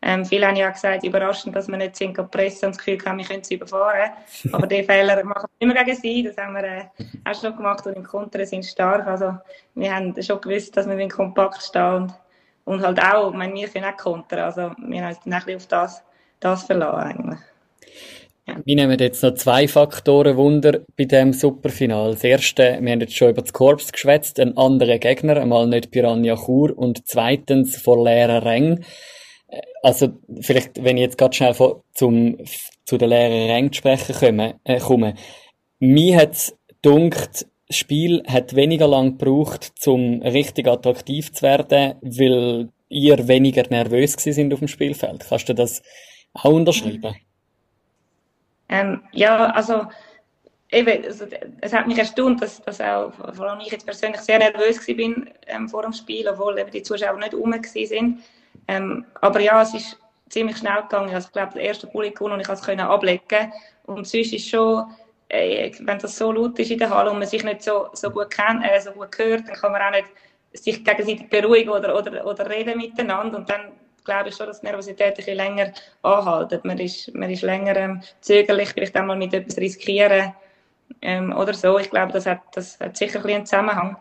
Ähm, 0.00 0.24
viele 0.24 0.46
haben 0.46 0.56
ja 0.56 0.70
gesagt, 0.70 1.02
überraschend, 1.04 1.56
dass 1.56 1.68
wir 1.68 1.76
nicht 1.76 1.96
sind 1.96 2.14
pressen 2.30 2.66
und 2.66 2.76
das 2.76 2.78
Gefühl 2.78 3.04
haben, 3.04 3.18
wir 3.18 3.24
können 3.24 3.42
sie 3.42 3.54
überfahren. 3.54 4.12
Aber 4.52 4.66
die 4.66 4.84
Fehler 4.84 5.24
machen 5.24 5.48
wir 5.58 5.68
immer 5.68 5.84
gegen 5.84 5.96
sie. 5.96 6.22
Das 6.22 6.36
haben 6.36 6.54
wir 6.54 6.64
äh, 6.64 6.84
auch 7.24 7.40
schon 7.40 7.56
gemacht 7.56 7.84
und 7.86 7.94
im 7.94 8.04
Konter 8.04 8.44
sind 8.46 8.64
stark. 8.64 9.06
Also, 9.06 9.34
wir 9.74 9.94
haben 9.94 10.14
schon 10.22 10.40
gewusst, 10.40 10.76
dass 10.76 10.88
wir 10.88 11.08
kompakt 11.08 11.62
stehen 11.62 12.02
und, 12.02 12.12
und 12.64 12.82
halt 12.82 13.02
auch, 13.02 13.30
ich 13.30 13.36
meine, 13.36 13.54
wir 13.54 13.68
können 13.68 13.86
auch 13.86 13.96
kontern. 13.96 14.40
Also, 14.40 14.70
wir 14.78 15.02
haben 15.02 15.08
uns 15.08 15.20
dann 15.24 15.32
ein 15.32 15.56
auf 15.56 15.66
das, 15.66 16.04
das 16.38 16.62
verlassen 16.64 17.00
eigentlich. 17.00 17.40
Wir 18.64 18.76
nehmen 18.76 18.98
jetzt 18.98 19.22
noch 19.22 19.34
zwei 19.34 19.68
Faktoren 19.68 20.36
Wunder 20.36 20.80
bei 20.96 21.04
dem 21.04 21.32
Superfinal. 21.34 22.12
Das 22.12 22.24
erste, 22.24 22.78
wir 22.80 22.92
haben 22.92 23.00
jetzt 23.00 23.14
schon 23.14 23.30
über 23.30 23.42
das 23.42 23.52
Korps 23.52 23.92
geschwätzt, 23.92 24.40
ein 24.40 24.56
anderer 24.56 24.98
Gegner, 24.98 25.36
einmal 25.36 25.66
nicht 25.66 25.90
Piranha 25.90 26.34
Chur 26.36 26.76
und 26.76 27.06
zweitens 27.06 27.76
vor 27.76 28.02
leeren 28.02 28.42
Rängen. 28.42 28.84
Also, 29.82 30.08
vielleicht, 30.40 30.82
wenn 30.82 30.96
ich 30.96 31.02
jetzt 31.02 31.18
ganz 31.18 31.36
schnell 31.36 31.54
vor, 31.54 31.82
zum, 31.94 32.36
zu 32.84 32.98
den 32.98 33.08
leeren 33.08 33.50
Rängen 33.50 33.72
zu 33.72 33.78
sprechen 33.78 34.14
komme, 34.14 34.60
äh, 34.64 34.78
komme. 34.78 35.14
Mir 35.78 36.18
hat's 36.18 36.54
dunkt, 36.82 37.46
das 37.68 37.76
Spiel 37.76 38.22
hat 38.26 38.54
weniger 38.54 38.88
lang 38.88 39.18
gebraucht, 39.18 39.72
um 39.86 40.22
richtig 40.22 40.66
attraktiv 40.66 41.32
zu 41.32 41.42
werden, 41.42 41.94
weil 42.00 42.68
ihr 42.88 43.28
weniger 43.28 43.62
nervös 43.68 44.14
sind 44.14 44.52
auf 44.52 44.58
dem 44.58 44.68
Spielfeld. 44.68 45.26
Kannst 45.28 45.48
du 45.48 45.54
das 45.54 45.82
auch 46.34 46.44
unterschreiben? 46.44 47.14
Ähm, 48.68 49.02
ja, 49.12 49.50
also, 49.50 49.86
eben, 50.70 51.04
also, 51.04 51.26
es 51.60 51.72
hat 51.72 51.86
mich 51.86 51.98
erstaunt, 51.98 52.42
dass, 52.42 52.60
dass 52.62 52.80
auch, 52.80 53.12
vor 53.34 53.46
allem 53.46 53.60
ich 53.60 53.72
jetzt 53.72 53.86
persönlich 53.86 54.20
sehr 54.20 54.38
nervös 54.38 54.86
war 54.86 55.26
ähm, 55.46 55.68
vor 55.68 55.82
dem 55.82 55.92
Spiel, 55.92 56.28
obwohl 56.28 56.58
eben 56.58 56.70
die 56.70 56.82
Zuschauer 56.82 57.18
nicht 57.18 57.34
rum 57.34 57.52
waren. 57.52 58.22
Ähm, 58.68 59.04
aber 59.20 59.40
ja, 59.40 59.62
es 59.62 59.74
ist 59.74 59.98
ziemlich 60.28 60.58
schnell 60.58 60.82
gegangen. 60.82 61.14
Also, 61.14 61.26
ich 61.26 61.32
glaube, 61.32 61.54
der 61.54 61.62
erste 61.62 61.86
Bulli 61.86 62.10
gewonnen 62.10 62.34
und 62.34 62.40
ich 62.40 62.46
konnte 62.46 62.72
es 62.72 62.78
ablegen. 62.78 63.52
Und 63.86 64.06
sonst 64.06 64.32
ist 64.32 64.48
schon, 64.48 64.84
äh, 65.28 65.72
wenn 65.80 65.98
das 65.98 66.16
so 66.16 66.30
laut 66.32 66.58
ist 66.58 66.70
in 66.70 66.78
der 66.78 66.90
Halle 66.90 67.10
und 67.10 67.18
man 67.18 67.28
sich 67.28 67.42
nicht 67.42 67.62
so, 67.62 67.88
so 67.92 68.10
gut 68.10 68.30
kennt, 68.30 68.64
äh, 68.64 68.80
so 68.80 68.92
gut 68.92 69.16
hört, 69.18 69.48
dann 69.48 69.56
kann 69.56 69.72
man 69.72 69.82
auch 69.82 69.90
nicht 69.90 70.08
sich 70.52 70.84
gegenseitig 70.84 71.28
beruhigen 71.28 71.70
oder, 71.70 71.96
oder, 71.96 72.26
oder 72.26 72.48
reden 72.48 72.78
miteinander 72.78 73.38
und 73.38 73.48
dann 73.48 73.72
glaube 74.04 74.30
ich 74.30 74.36
schon, 74.36 74.46
dass 74.46 74.60
die 74.60 74.66
Nervosität 74.66 75.08
ein 75.08 75.14
bisschen 75.14 75.36
länger 75.36 75.72
anhaltet. 76.02 76.64
Man 76.64 76.78
ist, 76.78 77.14
man 77.14 77.30
ist 77.30 77.42
länger 77.42 77.76
ähm, 77.76 78.00
zögerlich, 78.20 78.70
vielleicht 78.70 78.96
einmal 78.96 79.16
mit 79.16 79.34
etwas 79.34 79.58
riskieren 79.58 80.32
ähm, 81.02 81.36
oder 81.36 81.52
so. 81.52 81.78
Ich 81.78 81.90
glaube, 81.90 82.12
das 82.12 82.24
hat, 82.24 82.40
das 82.54 82.80
hat 82.80 82.96
sicher 82.96 83.18
ein 83.18 83.22
bisschen 83.22 83.36
einen 83.36 83.46
Zusammenhang. 83.46 83.96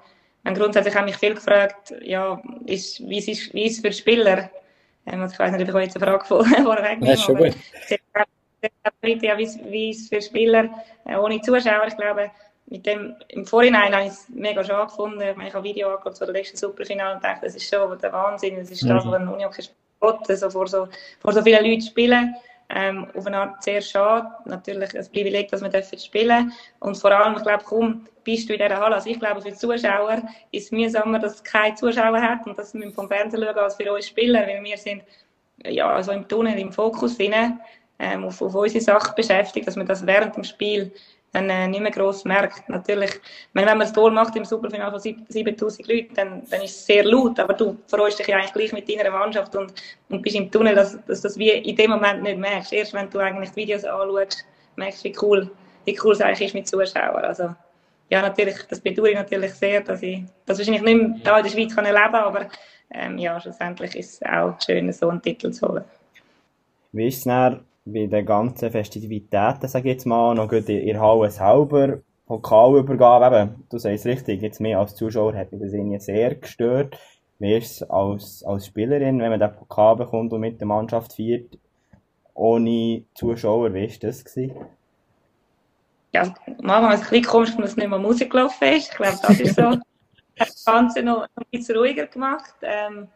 Und 0.47 0.57
grundsätzlich 0.57 0.95
habe 0.95 1.09
ich 1.09 1.13
mich 1.13 1.19
viel 1.19 1.35
gefragt, 1.35 1.93
ja, 2.01 2.41
ist, 2.65 3.07
wie, 3.07 3.17
ist, 3.17 3.53
wie 3.53 3.65
ist 3.65 3.75
es 3.75 3.81
für 3.81 3.91
Spieler? 3.91 4.49
Ähm, 5.05 5.21
also 5.21 5.33
ich 5.33 5.39
weiß 5.39 5.51
nicht, 5.51 5.69
ob 5.69 5.75
ich 5.75 5.85
jetzt 5.85 5.97
eine 5.97 6.05
Frage 6.05 6.25
vorweg 6.63 6.99
nehme. 6.99 7.13
Ja, 7.13 7.17
schon 7.17 7.37
gut 7.37 7.55
ja, 9.03 9.37
wie, 9.37 9.47
wie 9.69 9.89
es 9.91 10.09
für 10.09 10.21
Spieler 10.21 10.69
äh, 11.05 11.15
ohne 11.15 11.41
Zuschauer, 11.41 11.87
ich 11.87 11.97
glaube, 11.97 12.31
mit 12.67 12.85
dem, 12.85 13.15
im 13.29 13.45
Vorhinein 13.45 13.93
habe 13.95 14.05
ich 14.05 14.11
es 14.11 14.27
mega 14.29 14.63
schade 14.63 14.87
gefunden. 14.87 15.21
Ich 15.21 15.29
habe 15.29 15.41
ein 15.41 15.63
Video 15.63 15.89
angeschaut 15.89 16.17
zu 16.17 16.25
der 16.25 16.33
letzten 16.33 16.57
Superfinale 16.57 17.15
und 17.15 17.23
dachte, 17.23 17.45
das 17.45 17.55
ist 17.55 17.69
schon 17.69 17.97
der 17.97 18.11
Wahnsinn. 18.11 18.57
Das 18.57 18.69
ist 18.69 18.83
das, 18.83 19.05
mhm. 19.05 19.11
was 19.11 19.21
ein 19.21 19.27
Unihockey 19.29 19.63
spielt, 19.63 20.39
so 20.39 20.49
vor, 20.49 20.67
so, 20.67 20.89
vor 21.21 21.31
so 21.31 21.41
vielen 21.41 21.63
Leuten 21.63 21.81
spielen. 21.81 22.35
Ähm, 22.69 23.07
auf 23.15 23.25
eine 23.25 23.37
Art 23.37 23.63
sehr 23.63 23.81
schade. 23.81 24.27
Natürlich 24.45 24.97
ein 24.97 25.05
Privileg, 25.11 25.49
dass 25.49 25.61
wir 25.61 25.69
dürfen 25.69 25.97
spielen 25.97 26.51
Und 26.79 26.97
vor 26.97 27.11
allem, 27.11 27.37
ich 27.37 27.43
glaube, 27.43 27.63
kaum 27.63 28.05
bist 28.25 28.49
du 28.49 28.53
in 28.53 28.59
dieser 28.59 28.77
Halle. 28.77 28.95
Also 28.95 29.09
ich 29.09 29.19
glaube, 29.19 29.41
für 29.41 29.51
die 29.51 29.55
Zuschauer 29.55 30.21
ist 30.51 30.65
es 30.65 30.71
mühsamer, 30.71 31.19
dass 31.19 31.35
es 31.35 31.43
keine 31.43 31.75
Zuschauer 31.75 32.21
hat 32.21 32.45
und 32.45 32.57
dass 32.57 32.73
wir 32.73 32.91
vom 32.91 33.07
Fernsehen 33.07 33.41
schauen, 33.41 33.57
als 33.57 33.75
für 33.75 33.93
uns 33.93 34.07
Spieler, 34.07 34.45
weil 34.45 34.61
wir 34.63 34.77
sind 34.77 35.01
ja, 35.65 35.89
also 35.89 36.11
im 36.11 36.27
Tunnel, 36.27 36.59
im 36.59 36.71
Fokus 36.71 37.17
drin 37.17 37.59
ähm, 37.99 38.25
auf, 38.25 38.41
auf 38.41 38.53
unsere 38.53 38.83
Sache 38.83 39.13
beschäftigt, 39.15 39.67
dass 39.67 39.75
man 39.75 39.87
das 39.87 40.05
während 40.05 40.35
dem 40.35 40.43
Spiel 40.43 40.91
dann 41.33 41.49
äh, 41.49 41.67
nicht 41.67 41.81
mehr 41.81 41.91
gross 41.91 42.25
merkt. 42.25 42.67
Natürlich, 42.69 43.11
wenn, 43.53 43.65
man 43.65 43.79
das 43.79 43.93
Tor 43.93 44.11
macht 44.11 44.35
im 44.35 44.45
Superfinale 44.45 44.91
von 44.91 44.99
7000 44.99 45.87
Leuten, 45.87 46.15
dann, 46.15 46.43
dann 46.49 46.61
ist 46.61 46.75
es 46.75 46.85
sehr 46.85 47.03
laut, 47.03 47.39
aber 47.39 47.53
du 47.53 47.77
freust 47.87 48.19
dich 48.19 48.27
ja 48.27 48.37
eigentlich 48.37 48.53
gleich 48.53 48.73
mit 48.73 48.89
deiner 48.89 49.11
Mannschaft 49.11 49.55
und, 49.55 49.73
und 50.09 50.21
bist 50.21 50.35
im 50.35 50.49
Tunnel, 50.49 50.75
dass, 50.75 50.97
dass 51.05 51.21
das 51.21 51.37
wie 51.37 51.49
in 51.49 51.75
dem 51.75 51.91
Moment 51.91 52.23
nicht 52.23 52.37
merkst. 52.37 52.73
Erst 52.73 52.93
wenn 52.93 53.09
du 53.09 53.19
eigentlich 53.19 53.51
die 53.51 53.57
Videos 53.57 53.83
anschaust, 53.83 54.45
merkst 54.75 55.03
du, 55.03 55.09
wie 55.09 55.15
cool, 55.21 55.51
wie 55.85 55.99
cool 56.03 56.13
es 56.13 56.21
eigentlich 56.21 56.47
ist 56.47 56.53
mit 56.53 56.67
Zuschauern. 56.67 57.25
Also, 57.25 57.55
ja, 58.09 58.21
natürlich, 58.21 58.55
das 58.69 58.79
bedauere 58.79 59.09
ich 59.09 59.15
natürlich 59.15 59.53
sehr, 59.53 59.81
dass 59.81 60.01
ich 60.01 60.23
das 60.45 60.57
wahrscheinlich 60.57 60.83
nicht 60.83 60.97
mehr 60.97 61.19
da 61.23 61.37
in 61.37 61.43
der 61.43 61.51
Schweiz 61.51 61.75
kann 61.75 61.85
erleben 61.85 62.11
kann, 62.13 62.23
aber 62.23 62.47
ähm, 62.91 63.17
ja, 63.17 63.39
schlussendlich 63.39 63.95
ist 63.95 64.13
es 64.13 64.29
auch 64.29 64.55
schön, 64.65 64.91
so 64.93 65.09
einen 65.09 65.21
Titel 65.21 65.51
zu 65.51 65.67
holen. 65.67 65.83
Wie 66.93 67.07
ist 67.07 67.25
es 67.25 67.25
bei 67.93 68.07
den 68.07 68.25
ganzen 68.25 68.71
Festivitäten, 68.71 69.67
sage 69.67 69.89
ich 69.89 69.95
jetzt 69.95 70.05
mal, 70.05 70.35
noch 70.35 70.49
gut 70.49 70.69
in 70.69 70.85
der 70.85 71.01
Halle 71.01 71.29
selber, 71.29 71.99
Pokalübergabe, 72.25 73.25
eben, 73.35 73.63
du 73.69 73.77
sagst 73.77 74.05
es 74.05 74.05
richtig, 74.05 74.41
jetzt 74.41 74.59
mehr 74.59 74.79
als 74.79 74.95
Zuschauer 74.95 75.33
hat 75.35 75.51
mich 75.51 75.61
das 75.61 75.73
irgendwie 75.73 75.99
sehr 75.99 76.35
gestört. 76.35 76.99
Wie 77.39 77.55
ist 77.55 77.81
es 77.81 77.89
als, 77.89 78.43
als 78.43 78.65
Spielerin, 78.65 79.19
wenn 79.19 79.29
man 79.29 79.39
den 79.39 79.55
Pokal 79.55 79.95
bekommt 79.95 80.33
und 80.33 80.41
mit 80.41 80.59
der 80.59 80.67
Mannschaft 80.67 81.13
feiert, 81.13 81.57
ohne 82.33 83.03
Zuschauer, 83.13 83.73
wie 83.73 83.89
war 83.89 83.97
das? 84.01 84.25
Gewesen? 84.25 84.55
Ja, 86.13 86.33
manchmal 86.61 86.95
ist 86.95 87.01
es 87.01 87.07
ein 87.07 87.09
bisschen 87.11 87.25
komisch, 87.25 87.55
dass 87.57 87.75
nicht 87.77 87.89
mehr 87.89 87.99
Musik 87.99 88.31
gelaufen 88.31 88.67
ist. 88.69 88.91
Ich 88.91 88.97
glaube, 88.97 89.17
das 89.21 89.39
ist 89.39 89.55
so. 89.55 89.77
das 90.37 90.65
Ganze 90.65 91.03
noch 91.03 91.23
ein 91.23 91.45
bisschen 91.51 91.77
ruhiger 91.77 92.07
gemacht. 92.07 92.53
Ähm, 92.61 93.07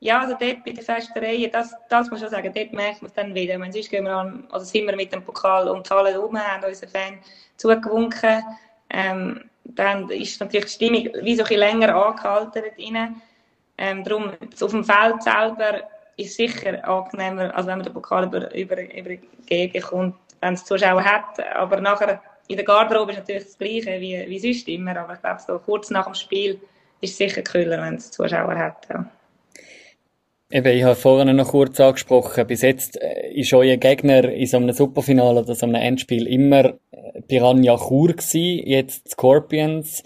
ja, 0.00 0.20
also 0.20 0.36
dort 0.38 0.64
bei 0.64 0.72
den 0.72 0.84
Festereien, 0.84 1.50
das, 1.50 1.74
das 1.88 2.10
muss 2.10 2.18
ich 2.18 2.24
schon 2.24 2.30
sagen, 2.30 2.52
dort 2.54 2.72
merkt 2.72 3.02
man 3.02 3.08
es 3.08 3.14
dann 3.14 3.34
wieder. 3.34 3.58
Meine, 3.58 3.72
sonst 3.72 3.90
gehen 3.90 4.04
wir 4.04 4.14
an, 4.14 4.46
also 4.50 4.66
sind 4.66 4.86
wir 4.86 4.96
mit 4.96 5.12
dem 5.12 5.22
Pokal 5.24 5.68
um 5.68 5.82
die 5.82 5.90
Halle 5.90 6.18
rum, 6.18 6.38
haben 6.38 6.64
unseren 6.64 6.90
Fan 6.90 7.18
zugewunken. 7.56 8.42
Ähm, 8.90 9.50
dann 9.64 10.08
ist 10.10 10.40
natürlich 10.40 10.66
die 10.66 10.72
Stimmung 10.72 11.08
wie 11.22 11.34
so 11.34 11.42
ein 11.42 11.48
bisschen 11.48 11.58
länger 11.58 11.94
angehalten 11.94 12.62
dort 12.62 13.08
Ähm, 13.78 14.04
darum, 14.04 14.32
auf 14.60 14.70
dem 14.70 14.84
Feld 14.84 15.22
selber 15.22 15.82
ist 16.16 16.30
es 16.30 16.36
sicher 16.36 16.86
angenehmer, 16.88 17.54
als 17.54 17.66
wenn 17.66 17.78
man 17.78 17.84
den 17.84 17.92
Pokal 17.92 18.24
über, 18.24 18.54
über, 18.54 18.80
übergeben 18.82 19.82
kommt, 19.82 20.14
wenn 20.40 20.54
es 20.54 20.64
Zuschauer 20.64 21.04
hat. 21.04 21.40
Aber 21.54 21.80
nachher 21.80 22.22
in 22.48 22.56
der 22.56 22.64
Garderobe 22.64 23.12
ist 23.12 23.18
natürlich 23.18 23.44
das 23.44 23.58
Gleiche 23.58 24.00
wie, 24.00 24.24
wie 24.28 24.38
sonst 24.38 24.68
immer. 24.68 24.96
Aber 24.96 25.14
ich 25.14 25.20
glaube, 25.20 25.40
so 25.46 25.58
kurz 25.58 25.90
nach 25.90 26.04
dem 26.06 26.14
Spiel 26.14 26.60
ist 27.00 27.12
es 27.12 27.16
sicher 27.18 27.42
kühler, 27.42 27.82
wenn 27.82 27.96
es 27.96 28.10
Zuschauer 28.10 28.56
hat. 28.56 28.86
Ja. 28.88 29.04
Eben, 30.48 30.76
ich 30.76 30.84
habe 30.84 30.94
vorhin 30.94 31.34
noch 31.34 31.48
kurz 31.48 31.80
angesprochen, 31.80 32.46
bis 32.46 32.62
jetzt 32.62 33.02
äh, 33.02 33.32
ist 33.32 33.52
euer 33.52 33.76
Gegner 33.78 34.28
in 34.28 34.46
so 34.46 34.58
einem 34.58 34.72
Superfinale 34.72 35.40
oder 35.40 35.56
so 35.56 35.66
einem 35.66 35.74
Endspiel 35.74 36.28
immer 36.28 36.66
äh, 36.92 37.20
Piranha 37.26 37.76
Chur 37.76 38.12
gewesen, 38.12 38.64
jetzt 38.64 39.10
Scorpions. 39.10 40.04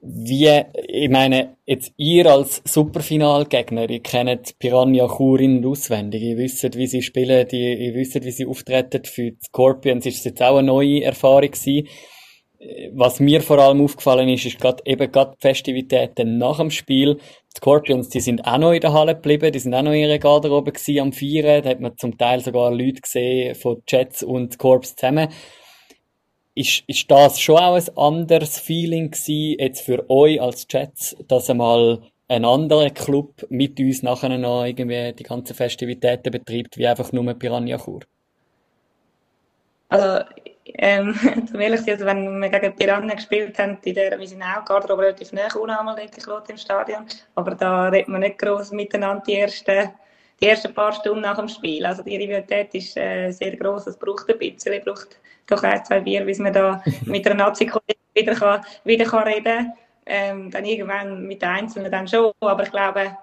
Wie, 0.00 0.48
ich 0.88 1.10
meine, 1.10 1.56
jetzt 1.66 1.92
ihr 1.98 2.26
als 2.26 2.62
Superfinalgegner, 2.64 3.90
ihr 3.90 4.00
kennt 4.00 4.58
Piranha 4.58 5.06
Chur 5.06 5.40
in 5.40 5.66
auswendig, 5.66 6.22
ihr 6.22 6.38
wisst, 6.38 6.74
wie 6.78 6.86
sie 6.86 7.02
spielen, 7.02 7.46
ihr 7.50 7.94
wisst, 7.94 8.24
wie 8.24 8.30
sie 8.30 8.46
auftreten. 8.46 9.04
Für 9.04 9.32
Scorpions 9.44 10.06
ist 10.06 10.18
es 10.18 10.24
jetzt 10.24 10.42
auch 10.42 10.56
eine 10.56 10.68
neue 10.68 11.02
Erfahrung 11.02 11.50
gewesen 11.50 11.88
was 12.92 13.20
mir 13.20 13.42
vor 13.42 13.58
allem 13.58 13.82
aufgefallen 13.82 14.28
ist, 14.28 14.44
ist 14.44 14.60
gerade 14.60 14.82
eben 14.86 15.10
gerade 15.10 15.32
die 15.32 15.40
Festivitäten 15.40 16.38
nach 16.38 16.58
dem 16.58 16.70
Spiel. 16.70 17.16
Die 17.16 17.56
Scorpions, 17.56 18.08
die 18.08 18.20
sind 18.20 18.46
auch 18.46 18.58
noch 18.58 18.72
in 18.72 18.80
der 18.80 18.92
Halle 18.92 19.14
geblieben, 19.14 19.52
die 19.52 19.58
sind 19.58 19.74
auch 19.74 19.82
noch 19.82 19.92
in 19.92 20.00
ihrer 20.00 20.18
Garderobe 20.18 20.72
gewesen 20.72 21.00
am 21.00 21.12
Feiern. 21.12 21.62
Da 21.62 21.70
hat 21.70 21.80
man 21.80 21.96
zum 21.96 22.16
Teil 22.16 22.40
sogar 22.40 22.70
Leute 22.70 23.00
gesehen 23.00 23.54
von 23.54 23.82
Jets 23.88 24.22
und 24.22 24.58
Corps 24.58 24.94
zusammen. 24.94 25.28
Ist, 26.54 26.84
ist 26.86 27.10
das 27.10 27.40
schon 27.40 27.56
auch 27.56 27.74
ein 27.74 27.96
anderes 27.96 28.58
Feeling 28.58 29.10
gewesen, 29.10 29.56
jetzt 29.58 29.80
für 29.80 30.08
euch 30.10 30.40
als 30.40 30.66
Jets, 30.70 31.16
dass 31.26 31.50
einmal 31.50 32.02
ein 32.28 32.44
anderer 32.44 32.90
Club 32.90 33.46
mit 33.48 33.80
uns 33.80 34.02
nachher 34.02 34.36
noch 34.38 34.64
irgendwie 34.64 35.12
die 35.14 35.22
ganzen 35.22 35.54
Festivitäten 35.54 36.30
betreibt, 36.30 36.78
wie 36.78 36.86
einfach 36.86 37.10
nur 37.12 37.34
Piranha 37.34 37.78
Chur? 37.78 38.00
Also, 39.88 40.24
ähm, 40.66 41.14
zum 41.50 41.60
ehrlich 41.60 41.80
sein, 41.80 41.94
also 41.94 42.06
wenn 42.06 42.40
wir 42.40 42.48
gegen 42.48 42.76
Piranha 42.76 43.14
gespielt 43.14 43.58
haben, 43.58 43.78
in 43.84 43.94
der, 43.94 44.18
wir 44.18 44.26
sind 44.26 44.42
auch 44.42 44.64
gerade 44.64 44.96
relativ 44.96 45.32
nah 45.32 45.52
unten 45.54 46.50
im 46.50 46.56
Stadion, 46.56 47.06
aber 47.34 47.54
da 47.54 47.88
redet 47.88 48.08
man 48.08 48.20
nicht 48.20 48.38
groß 48.38 48.72
miteinander 48.72 49.22
die 49.26 49.34
ersten, 49.34 49.90
die 50.40 50.48
ersten 50.48 50.74
paar 50.74 50.92
Stunden 50.92 51.22
nach 51.22 51.36
dem 51.36 51.48
Spiel. 51.48 51.84
Also 51.84 52.02
die 52.02 52.16
Rivalität 52.16 52.74
ist 52.74 52.96
äh, 52.96 53.30
sehr 53.30 53.56
groß, 53.56 53.88
es 53.88 53.96
braucht 53.96 54.30
ein 54.30 54.38
bisschen, 54.38 54.74
es 54.74 54.84
braucht 54.84 55.20
doch 55.46 55.62
ein, 55.62 55.84
zwei 55.84 56.00
Bier, 56.00 56.24
bis 56.24 56.38
man 56.38 56.52
da 56.52 56.82
mit 57.06 57.26
einer 57.26 57.36
nazi 57.36 57.70
wieder, 58.14 58.34
kann, 58.34 58.64
wieder 58.84 59.04
kann 59.04 59.24
reden 59.24 59.44
kann. 59.44 59.72
Ähm, 60.04 60.50
dann 60.50 60.64
irgendwann 60.64 61.26
mit 61.26 61.42
den 61.42 61.48
Einzelnen 61.48 61.90
dann 61.90 62.08
schon, 62.08 62.32
aber 62.40 62.64
ich 62.64 62.70
glaube, 62.72 63.16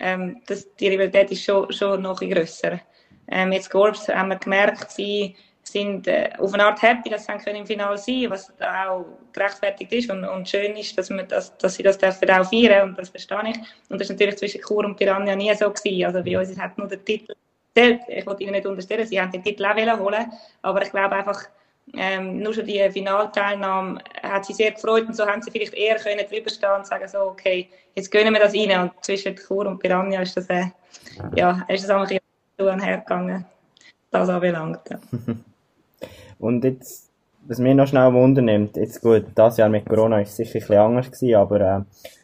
ähm, 0.00 0.40
dass 0.46 0.74
die 0.76 0.88
Rivalität 0.88 1.30
ist 1.30 1.44
schon, 1.44 1.70
schon 1.72 2.00
noch 2.00 2.20
grösser. 2.20 2.80
Ähm, 3.28 3.52
jetzt 3.52 3.70
Gorbs 3.70 4.08
haben 4.08 4.30
wir 4.30 4.36
gemerkt, 4.36 4.90
sie 4.90 5.36
sind 5.72 6.06
äh, 6.06 6.30
auf 6.38 6.52
eine 6.54 6.64
Art 6.64 6.82
happy, 6.82 7.10
dass 7.10 7.26
sie 7.26 7.32
können 7.38 7.56
im 7.56 7.66
Finale 7.66 7.98
sein 7.98 8.26
was 8.28 8.52
auch 8.60 9.06
gerechtfertigt 9.32 9.92
ist 9.92 10.10
und, 10.10 10.24
und 10.24 10.48
schön 10.48 10.76
ist, 10.76 10.96
dass, 10.96 11.10
wir 11.10 11.22
das, 11.24 11.56
dass 11.58 11.74
sie 11.74 11.82
das 11.82 11.98
dürfen 11.98 12.30
auch 12.30 12.48
feiern 12.48 12.90
und 12.90 12.98
das 12.98 13.08
verstehe 13.08 13.42
ich. 13.48 13.56
Und 13.88 14.00
das 14.00 14.02
ist 14.02 14.10
natürlich 14.10 14.36
zwischen 14.36 14.60
Chur 14.60 14.84
und 14.84 14.96
Piranha 14.96 15.34
nie 15.34 15.54
so 15.54 15.70
gewesen. 15.70 16.04
Also 16.04 16.22
bei 16.22 16.38
uns 16.38 16.58
hat 16.58 16.76
nur 16.78 16.88
der 16.88 17.04
Titel 17.04 17.34
zählt. 17.74 18.02
Ich 18.08 18.26
wollte 18.26 18.42
ihnen 18.42 18.52
nicht 18.52 18.66
unterstellen, 18.66 19.06
sie 19.06 19.20
haben 19.20 19.32
den 19.32 19.42
Titel 19.42 19.64
auch 19.64 19.98
holen 19.98 20.30
aber 20.62 20.82
ich 20.82 20.90
glaube 20.90 21.16
einfach, 21.16 21.48
ähm, 21.94 22.38
nur 22.38 22.54
schon 22.54 22.66
die 22.66 22.88
Finalteilnahme 22.90 23.98
hat 24.22 24.44
sie 24.44 24.52
sehr 24.52 24.70
gefreut 24.70 25.06
und 25.06 25.16
so 25.16 25.26
haben 25.26 25.42
sie 25.42 25.50
vielleicht 25.50 25.74
eher 25.74 25.96
können 25.96 26.24
drüber 26.28 26.48
stehen 26.48 26.70
und 26.78 26.86
sagen 26.86 27.08
so, 27.08 27.18
okay, 27.22 27.68
jetzt 27.94 28.10
gönnen 28.10 28.32
wir 28.32 28.40
das 28.40 28.54
rein 28.54 28.82
und 28.82 29.04
zwischen 29.04 29.36
Chur 29.36 29.66
und 29.66 29.78
Piranha 29.78 30.22
ist 30.22 30.36
das, 30.36 30.48
äh, 30.48 30.66
ja, 31.34 31.64
ist 31.68 31.84
das 31.84 31.90
auch 31.90 32.08
ein 32.08 32.20
bisschen 32.56 32.80
hergegangen, 32.80 33.44
das 34.10 34.28
anbelangt. 34.28 34.80
Ja. 34.90 34.98
Und 36.42 36.64
jetzt, 36.64 37.08
was 37.46 37.60
mich 37.60 37.74
noch 37.76 37.86
schnell 37.86 38.12
wundernimmt, 38.12 38.76
jetzt 38.76 39.00
gut, 39.00 39.26
das 39.36 39.58
Jahr 39.58 39.68
mit 39.68 39.88
Corona 39.88 40.20
ist 40.20 40.34
sicher 40.34 40.56
ein 40.56 40.60
bisschen 40.60 40.76
anders 40.76 41.06
gewesen, 41.12 41.36
aber 41.36 41.60
äh, 41.60 41.80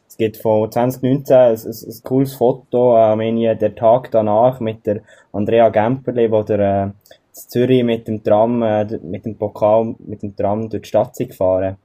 es 0.09 0.17
gibt 0.17 0.39
von 0.39 0.71
2019 0.71 1.37
ein, 1.37 1.53
ein, 1.53 1.57
ein 1.57 2.03
cooles 2.03 2.35
Foto, 2.35 2.97
äh, 2.97 3.15
meine, 3.15 3.57
der 3.57 3.77
Tag 3.77 4.11
danach 4.11 4.59
mit 4.59 4.85
der 4.87 5.03
Andrea 5.33 5.69
Gemperli, 5.69 6.33
wo 6.33 6.43
der 6.43 6.59
äh, 6.59 6.83
in 6.83 6.93
Zürich 7.33 7.85
mit 7.85 8.09
dem 8.09 8.25
Tram, 8.25 8.61
äh, 8.63 8.85
mit 9.05 9.25
dem 9.25 9.37
Pokal, 9.39 9.95
mit 10.01 10.23
dem 10.23 10.35
Tram 10.35 10.69
durch 10.69 10.83
die 10.83 10.89
Stadt 10.89 11.15
sind 11.15 11.29
gefahren. 11.29 11.77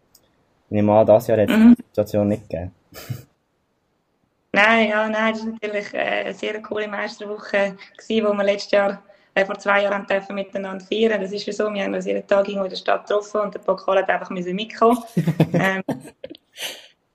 Ich 0.69 0.71
nehme 0.71 0.91
an, 0.91 1.05
das 1.05 1.27
Jahr 1.27 1.39
hat 1.39 1.51
es 1.51 1.55
Mhm. 1.55 1.75
die 1.77 1.83
Situation 1.83 2.27
nicht 2.29 2.49
gegeben. 2.49 2.71
Nein, 4.53 4.89
ja, 4.89 5.07
nein, 5.07 5.33
das 5.33 5.45
war 5.45 5.51
natürlich 5.51 5.93
äh, 5.93 5.97
eine 6.25 6.33
sehr 6.33 6.59
coole 6.63 6.87
Meisterwoche, 6.87 7.75
gewesen, 7.95 8.25
wo 8.27 8.33
wir 8.33 8.43
letztes 8.43 8.71
Jahr, 8.71 9.03
äh, 9.35 9.45
vor 9.45 9.57
zwei 9.57 9.83
Jahren 9.83 10.05
dürfen 10.05 10.35
miteinander 10.35 10.83
feiern. 10.85 11.21
Das 11.21 11.31
ist 11.31 11.45
ja 11.45 11.53
so, 11.53 11.73
wir 11.73 11.83
haben 11.83 11.93
uns 11.93 12.05
jeden 12.05 12.25
Tag 12.27 12.47
irgendwo 12.47 12.65
in 12.65 12.69
der 12.69 12.77
Stadt 12.77 13.07
getroffen 13.07 13.41
und 13.41 13.53
der 13.53 13.59
Pokal 13.59 13.99
hat 13.99 14.09
einfach 14.09 14.29
müssen 14.29 14.55
mitkommen. 14.55 14.97
ähm, 15.53 15.83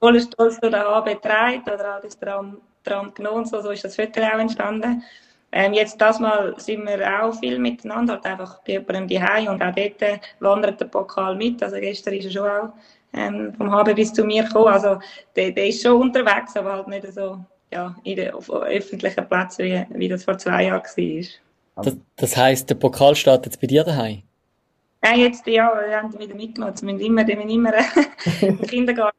voller 0.01 0.21
Stolz 0.21 0.61
durch 0.61 0.73
den 0.73 0.81
HB 0.81 1.15
getragen 1.15 1.63
oder 1.63 1.95
halt 1.95 2.05
das 2.05 2.19
Tram, 2.19 2.61
Tram 2.85 3.15
genommen 3.15 3.45
so, 3.45 3.61
so 3.61 3.71
ist 3.71 3.85
das 3.85 3.97
Foto 3.97 4.21
auch 4.21 4.39
entstanden. 4.39 5.03
Ähm, 5.51 5.73
jetzt 5.73 5.99
das 6.01 6.21
Mal 6.21 6.55
sind 6.59 6.85
wir 6.85 7.23
auch 7.23 7.33
viel 7.41 7.59
miteinander, 7.59 8.15
halt 8.15 8.27
einfach 8.27 8.61
bei 8.65 8.73
jemandem 8.73 9.09
daheim 9.09 9.49
und 9.49 9.63
auch 9.63 9.75
dort 9.75 10.03
äh, 10.03 10.19
wandert 10.41 10.81
der 10.81 10.87
Pokal 10.87 11.37
mit. 11.37 11.63
Also 11.63 11.77
gestern 11.77 12.15
ist 12.15 12.27
er 12.27 12.31
schon 12.31 12.51
auch 12.51 12.73
ähm, 13.15 13.55
vom 13.55 13.71
HB 13.71 13.95
bis 13.95 14.13
zu 14.13 14.25
mir 14.25 14.45
gekommen. 14.45 14.69
Also 14.69 14.99
der, 15.35 15.53
der 15.53 15.69
ist 15.69 15.83
schon 15.83 16.03
unterwegs, 16.03 16.55
aber 16.57 16.73
halt 16.73 16.89
nicht 16.89 17.13
so 17.13 17.39
ja, 17.73 17.95
in 18.05 18.17
den, 18.17 18.33
auf 18.33 18.51
öffentlichen 18.51 19.27
Plätzen, 19.27 19.65
wie, 19.65 19.87
wie 19.91 20.09
das 20.09 20.25
vor 20.25 20.37
zwei 20.37 20.65
Jahren 20.65 20.83
war. 20.83 21.25
Das, 21.83 21.97
das 22.17 22.37
heisst, 22.37 22.71
der 22.71 22.75
Pokal 22.75 23.15
steht 23.15 23.47
jetzt 23.47 23.61
bei 23.61 23.67
dir 23.67 23.85
daheim? 23.85 24.23
Nein, 25.01 25.21
jetzt, 25.21 25.47
ja, 25.47 25.73
wir 25.73 25.97
haben 25.97 26.13
ihn 26.13 26.21
wieder 26.21 26.35
mitgenommen. 26.35 26.75
Wir 26.81 26.93
müssen 26.93 27.07
immer, 27.07 27.27
wir 27.27 27.37
müssen 27.37 27.51
immer 27.51 27.73
im 28.41 28.61
Kindergarten 28.63 29.17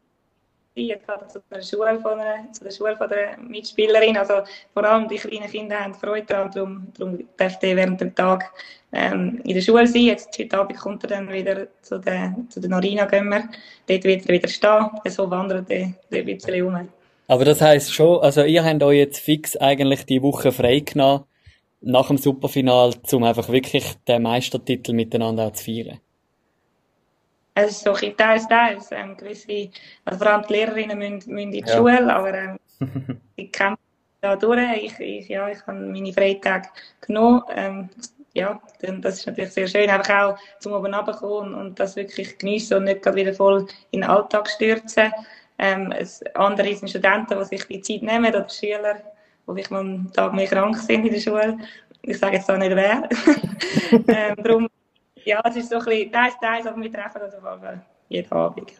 jetzt 0.75 1.05
zu 1.27 1.41
der 1.51 1.61
Schule 1.61 1.99
von 1.99 2.19
einer, 2.19 2.51
zu 2.51 2.63
der 2.63 2.71
Schule 2.71 2.95
von 2.95 3.09
der 3.09 3.37
Mitspielerin. 3.37 4.17
Also 4.17 4.35
vor 4.73 4.83
allem 4.83 5.07
die 5.07 5.17
kleinen 5.17 5.49
Kinder 5.49 5.79
haben 5.79 5.93
Freude 5.93 6.25
daran, 6.25 6.51
darum, 6.51 6.87
darum 6.97 7.19
darf 7.37 7.59
der 7.59 7.75
während 7.75 8.01
dem 8.01 8.15
Tag 8.15 8.51
ähm, 8.91 9.41
in 9.43 9.53
der 9.53 9.61
Schule 9.61 9.87
sein. 9.87 10.03
Jetzt 10.03 10.37
heute 10.37 10.57
Abend 10.57 10.77
kommt 10.77 11.03
er 11.03 11.09
dann 11.09 11.31
wieder 11.31 11.67
zu 11.81 11.99
der, 11.99 12.35
zu 12.49 12.59
der 12.59 12.69
Norina 12.69 13.05
gehen 13.05 13.29
wir. 13.29 13.49
Dort 13.87 14.03
wird 14.03 14.25
er 14.27 14.33
wieder 14.35 14.47
stehen. 14.47 14.89
So 15.07 15.29
wandert 15.29 15.69
er, 15.69 15.93
der 16.11 16.19
ein 16.19 16.25
bisschen 16.25 16.63
rum. 16.63 16.89
Aber 17.27 17.45
das 17.45 17.61
heisst 17.61 17.93
schon, 17.93 18.21
also 18.21 18.43
ihr 18.43 18.63
habt 18.63 18.81
euch 18.81 18.97
jetzt 18.97 19.19
fix 19.19 19.55
eigentlich 19.55 20.05
die 20.05 20.23
Woche 20.23 20.51
frei 20.51 20.79
genommen, 20.79 21.25
nach 21.81 22.07
dem 22.07 22.17
Superfinal, 22.17 22.93
um 23.11 23.23
einfach 23.23 23.49
wirklich 23.49 23.95
den 24.07 24.23
Meistertitel 24.23 24.93
miteinander 24.93 25.47
auch 25.47 25.53
zu 25.53 25.63
feiern. 25.65 25.99
Es 27.55 27.71
ist 27.71 27.83
so 27.83 27.89
ein 27.91 27.93
bisschen 27.95 28.17
teils, 28.17 28.47
teils. 28.47 28.91
Ähm, 28.91 29.17
gewisse, 29.17 29.69
also 30.05 30.19
vor 30.19 30.27
allem 30.33 30.45
die 30.47 30.53
Lehrerinnen 30.53 30.97
müssen, 30.97 31.33
müssen 31.33 31.37
in 31.39 31.51
die 31.51 31.63
Ja. 31.65 31.77
Schule, 31.77 32.13
aber 32.13 32.33
ähm, 32.33 32.59
ich 33.35 33.51
kämpfe 33.51 33.81
da 34.21 34.35
durch. 34.35 34.59
Ich, 34.83 34.99
ich, 34.99 35.27
ja, 35.29 35.49
ich 35.49 35.65
habe 35.67 35.79
meine 35.79 36.13
Freitage 36.13 36.69
genommen. 37.01 37.43
Ähm, 37.49 37.89
ja, 38.33 38.61
das 39.01 39.19
ist 39.19 39.27
natürlich 39.27 39.51
sehr 39.53 39.67
schön, 39.67 39.89
einfach 39.89 40.33
auch 40.33 40.37
zum 40.59 40.73
oben 40.73 40.93
runterkommen 40.93 41.53
und, 41.55 41.61
und 41.61 41.79
das 41.79 41.95
wirklich 41.95 42.37
geniessen 42.37 42.77
und 42.77 42.83
nicht 42.85 43.01
gerade 43.01 43.17
wieder 43.17 43.33
voll 43.33 43.67
in 43.91 44.01
den 44.01 44.09
Alltag 44.09 44.49
stürzen. 44.49 45.11
Ähm, 45.57 45.91
es, 45.91 46.23
andere 46.35 46.73
sind 46.75 46.89
Studenten, 46.89 47.37
die 47.37 47.45
sich 47.45 47.65
die 47.67 47.81
Zeit 47.81 48.03
nehmen 48.03 48.27
oder 48.27 48.47
Schüler, 48.47 49.01
die 49.49 49.55
vielleicht 49.55 49.71
mal 49.71 49.81
einen 49.81 50.11
Tag 50.11 50.33
mehr 50.33 50.47
krank 50.47 50.77
sind 50.77 51.05
in 51.05 51.13
der 51.13 51.19
Schule. 51.19 51.57
Ich 52.01 52.17
sage 52.17 52.37
jetzt 52.37 52.49
auch 52.49 52.57
nicht 52.57 52.75
wer. 52.75 53.09
ähm, 53.91 54.35
darum, 54.43 54.67
ja, 55.25 55.41
es 55.45 55.55
ist 55.57 55.69
so 55.69 55.77
ein 55.77 55.85
bisschen 55.85 56.11
teils, 56.11 56.33
teils, 56.39 56.65
aber 56.65 56.81
wir 56.81 56.91
treffen 56.91 57.21
uns 57.21 57.33
auf 57.35 57.61
jeden 57.61 57.81
jeden 58.09 58.31
Abend. 58.31 58.71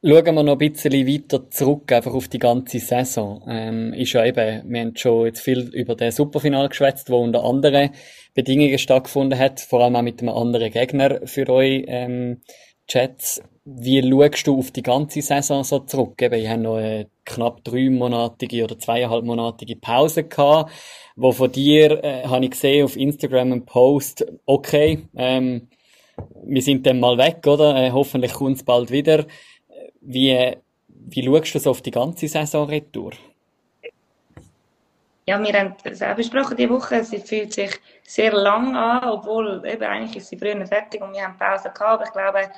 Schauen 0.00 0.36
wir 0.36 0.42
noch 0.44 0.52
ein 0.52 0.58
bisschen 0.58 0.92
weiter 0.92 1.50
zurück, 1.50 1.90
einfach 1.90 2.14
auf 2.14 2.28
die 2.28 2.38
ganze 2.38 2.78
Saison. 2.78 3.42
Ähm, 3.48 3.92
ist 3.94 4.12
ja 4.12 4.24
eben, 4.24 4.70
wir 4.70 4.80
haben 4.80 4.96
schon 4.96 5.26
jetzt 5.26 5.40
viel 5.40 5.74
über 5.74 5.96
den 5.96 6.12
Superfinal 6.12 6.68
geschwätzt, 6.68 7.10
wo 7.10 7.18
unter 7.18 7.42
anderen 7.42 7.90
Bedingungen 8.34 8.78
stattgefunden 8.78 9.36
hat, 9.36 9.60
vor 9.60 9.82
allem 9.82 9.96
auch 9.96 10.02
mit 10.02 10.20
einem 10.20 10.28
anderen 10.28 10.70
Gegner 10.70 11.26
für 11.26 11.48
euch, 11.48 11.84
ähm, 11.88 12.42
Chats. 12.88 13.42
Wie 13.64 14.00
schaust 14.02 14.46
du 14.46 14.58
auf 14.58 14.70
die 14.70 14.82
ganze 14.82 15.20
Saison 15.20 15.62
so 15.62 15.80
zurück? 15.80 16.20
Eben, 16.22 16.40
ich 16.40 16.48
habe 16.48 16.62
noch 16.62 16.76
eine 16.76 17.06
knapp 17.26 17.62
dreimonatige 17.62 18.64
oder 18.64 18.78
zweieinhalbmonatige 18.78 19.76
Pause 19.76 20.24
gehabt, 20.24 20.72
wo 21.14 21.32
von 21.32 21.52
dir, 21.52 22.02
äh, 22.02 22.24
habe 22.24 22.46
ich 22.46 22.52
gesehen 22.52 22.84
auf 22.86 22.96
Instagram 22.96 23.52
einen 23.52 23.66
Post, 23.66 24.24
okay, 24.46 25.06
ähm, 25.16 25.68
wir 26.44 26.62
sind 26.62 26.86
dann 26.86 26.98
mal 26.98 27.18
weg, 27.18 27.46
oder? 27.46 27.76
Äh, 27.76 27.90
hoffentlich 27.92 28.32
kommt 28.32 28.56
es 28.56 28.64
bald 28.64 28.90
wieder. 28.90 29.26
Wie, 30.00 30.56
wie 30.88 31.24
schaust 31.24 31.54
du 31.54 31.58
so 31.58 31.70
auf 31.70 31.82
die 31.82 31.90
ganze 31.90 32.26
Saison 32.26 32.66
retour? 32.68 33.12
Ja, 35.26 35.38
wir 35.38 35.52
haben 35.52 35.74
es 35.84 36.00
auch 36.00 36.16
besprochen 36.16 36.56
diese 36.56 36.70
Woche. 36.70 37.04
Sie 37.04 37.18
fühlt 37.18 37.52
sich 37.52 37.78
sehr 38.02 38.32
lang 38.32 38.74
an, 38.74 39.10
obwohl 39.10 39.62
eben 39.66 39.84
eigentlich 39.84 40.16
ist 40.16 40.30
sie 40.30 40.38
früher 40.38 40.66
fertig 40.66 41.02
und 41.02 41.12
wir 41.12 41.22
haben 41.22 41.36
Pause 41.36 41.64
gehabt. 41.64 41.82
Aber 41.82 42.04
ich 42.04 42.12
glaube, 42.12 42.50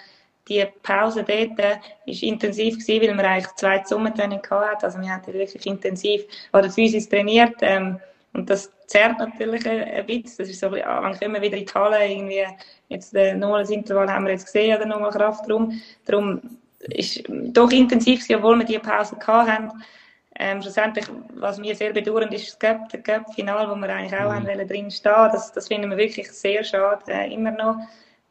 die 0.48 0.64
Pause 0.83 1.24
dort 1.24 1.59
äh, 1.59 1.76
ist 2.07 2.22
intensiv 2.22 2.79
gewesen, 2.79 3.03
weil 3.03 3.16
wir 3.16 3.31
eigentlich 3.31 3.55
zwei 3.55 3.83
Sommertraining 3.85 4.42
haben. 4.50 4.79
Also 4.83 5.00
wir 5.00 5.09
haben 5.09 5.26
wirklich 5.26 5.66
intensiv 5.66 6.24
oder 6.53 6.70
physisch 6.70 7.09
trainiert. 7.09 7.57
Ähm, 7.61 8.00
und 8.33 8.48
das 8.48 8.70
zerrt 8.87 9.18
natürlich 9.18 9.68
ein, 9.68 10.07
bisschen. 10.07 10.38
Das 10.38 10.48
ist 10.48 10.61
so 10.61 10.68
ah, 10.68 11.12
können 11.18 11.35
wir 11.35 11.42
wieder 11.42 11.57
in 11.57 11.66
die 11.66 11.72
Halle 11.72 12.07
irgendwie, 12.07 12.44
jetzt 12.88 13.14
äh, 13.14 13.35
nochmal 13.35 13.64
ein 13.64 13.70
Intervall 13.70 14.11
haben 14.11 14.24
wir 14.24 14.33
jetzt 14.33 14.46
gesehen 14.46 14.76
oder 14.76 14.87
nochmal 14.87 15.11
Kraft 15.11 15.48
drum. 15.48 15.81
Darum 16.07 16.40
ist 16.81 17.22
doch 17.29 17.70
intensiv 17.70 18.20
gewesen, 18.20 18.37
obwohl 18.37 18.59
wir 18.59 18.64
diese 18.64 18.81
Pause 18.81 19.16
haben. 19.26 19.70
Ähm, 20.37 20.62
schlussendlich, 20.62 21.05
was 21.35 21.59
mir 21.59 21.74
sehr 21.74 21.92
bedauernd 21.92 22.33
ist, 22.33 22.46
das 22.46 22.59
Cup, 22.59 23.05
Cup-Final, 23.05 23.68
wo 23.68 23.74
wir 23.74 23.90
eigentlich 23.90 24.18
auch 24.18 24.33
mhm. 24.33 24.66
drin 24.66 24.90
stehen, 24.90 25.29
das, 25.33 25.53
das 25.53 25.68
finden 25.68 25.90
wir 25.90 25.98
wirklich 25.98 26.31
sehr 26.31 26.64
schade, 26.64 27.12
äh, 27.12 27.33
immer 27.33 27.50
noch. 27.50 27.76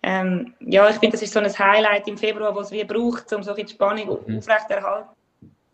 Ähm, 0.02 0.54
ja, 0.62 0.90
ich 0.90 0.98
finde, 0.98 1.14
das 1.14 1.24
ist 1.24 1.34
so 1.34 1.40
ein 1.40 1.60
Highlight 1.60 2.08
im 2.08 2.18
Februar, 2.18 2.56
was 2.56 2.72
wie 2.72 2.84
braucht, 2.84 3.32
um 3.34 3.44
so 3.44 3.54
die 3.54 3.68
Spannung 3.68 4.20
mhm. 4.26 4.38
aufrechterhalten. 4.38 5.10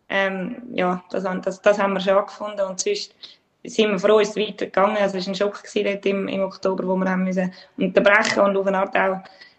Ähm, 0.08 0.62
ja, 0.72 1.02
das, 1.10 1.24
das, 1.42 1.60
das 1.62 1.78
haben 1.78 1.94
wir 1.94 2.00
schon 2.00 2.24
gefunden 2.24 2.60
und 2.60 2.80
sonst 2.80 3.14
sind 3.64 3.90
wir 3.90 3.98
froh, 3.98 4.18
ist 4.18 4.30
es 4.30 4.36
weitergegangen. 4.36 4.96
Also 4.96 5.18
es 5.18 5.26
war 5.26 5.32
ein 5.32 5.34
Schock 5.34 5.62
gewesen 5.62 6.00
im, 6.04 6.28
im 6.28 6.40
Oktober, 6.42 6.86
wo 6.86 6.96
wir 6.96 7.10
haben 7.10 7.24
müssen 7.24 7.52
unterbrechen 7.76 8.40
und 8.40 8.56
auf 8.56 8.66
eine 8.66 8.78
Art 8.78 8.96
auch 8.96 9.18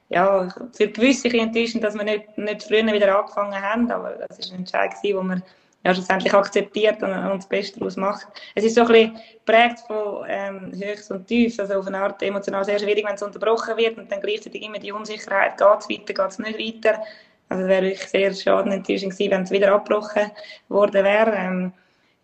ja, 0.10 0.48
für 0.72 0.88
gewisse 0.88 1.28
enttäuschend, 1.28 1.84
dass 1.84 1.96
wir 1.96 2.04
nicht, 2.04 2.38
nicht 2.38 2.64
früher 2.64 2.86
wieder 2.86 3.20
angefangen 3.20 3.62
haben, 3.62 3.92
aber 3.92 4.12
das 4.28 4.40
ist 4.40 4.52
ein 4.52 4.60
Entscheid 4.60 4.92
gewesen, 4.92 5.18
wo 5.18 5.24
wir 5.24 5.42
ja, 5.88 5.94
schlussendlich 5.94 6.34
akzeptiert 6.34 7.02
und, 7.02 7.12
und 7.12 7.38
das 7.38 7.48
Beste 7.48 7.80
daraus 7.80 7.96
macht. 7.96 8.28
Es 8.56 8.66
ist 8.66 8.76
so 8.76 8.82
ein 8.82 8.88
bisschen 8.88 9.20
geprägt 9.46 9.80
von 9.88 10.26
ähm, 10.28 10.74
Höchst 10.76 11.10
und 11.12 11.26
Tief, 11.28 11.58
also 11.60 11.76
auf 11.76 11.88
eine 11.88 12.00
Art 12.00 12.22
emotional 12.22 12.66
sehr 12.66 12.78
schwierig, 12.78 13.06
wenn 13.08 13.16
es 13.16 13.24
unterbrochen 13.24 13.78
wird 13.78 13.98
und 13.98 14.12
dann 14.12 14.20
gleichzeitig 14.20 14.62
immer 14.64 14.80
die 14.80 14.92
Unsicherheit, 14.92 15.58
geht 15.58 15.80
es 15.80 15.90
weiter, 15.90 16.14
geht 16.14 16.32
es 16.32 16.40
nicht 16.40 16.60
weiter. 16.60 17.02
Also 17.48 17.64
es 17.64 17.70
wäre 17.70 17.86
wirklich 17.86 18.10
sehr 18.10 18.34
schade 18.34 18.70
enttäuschend 18.70 19.14
gewesen, 19.14 19.32
wenn 19.32 19.44
es 19.44 19.52
wieder 19.52 19.74
abgebrochen 19.74 20.30
worden 20.68 21.06
wäre. 21.06 21.34
Ähm, 21.34 21.74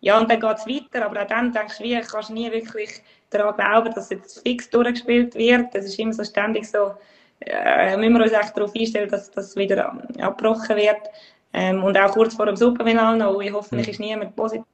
ja, 0.02 0.18
und 0.18 0.30
dann 0.30 0.40
geht 0.40 0.58
es 0.58 0.66
weiter, 0.66 1.06
aber 1.06 1.22
auch 1.22 1.26
dann 1.26 1.50
denkst 1.50 1.78
du, 1.78 1.84
wie, 1.84 1.98
kannst 2.02 2.28
nie 2.28 2.52
wirklich 2.52 3.00
daran 3.30 3.56
glauben, 3.56 3.94
dass 3.94 4.10
jetzt 4.10 4.42
fix 4.46 4.68
durchgespielt 4.68 5.34
wird. 5.36 5.74
Es 5.74 5.86
ist 5.86 5.98
immer 5.98 6.12
so 6.12 6.22
ständig 6.22 6.68
so, 6.68 6.92
äh, 7.40 7.96
müssen 7.96 8.12
wir 8.12 8.24
uns 8.24 8.32
echt 8.32 8.54
darauf 8.54 8.74
einstellen, 8.74 9.08
dass 9.08 9.30
das 9.30 9.56
wieder 9.56 9.98
abgebrochen 10.20 10.76
wird. 10.76 11.08
Ähm, 11.54 11.84
und 11.84 11.96
auch 11.96 12.12
kurz 12.12 12.34
vor 12.34 12.46
dem 12.46 12.56
Superfinale 12.56 13.16
noch, 13.16 13.40
ich 13.40 13.52
hoffentlich 13.52 13.88
ist 13.88 14.00
niemand 14.00 14.34
positiv 14.34 14.66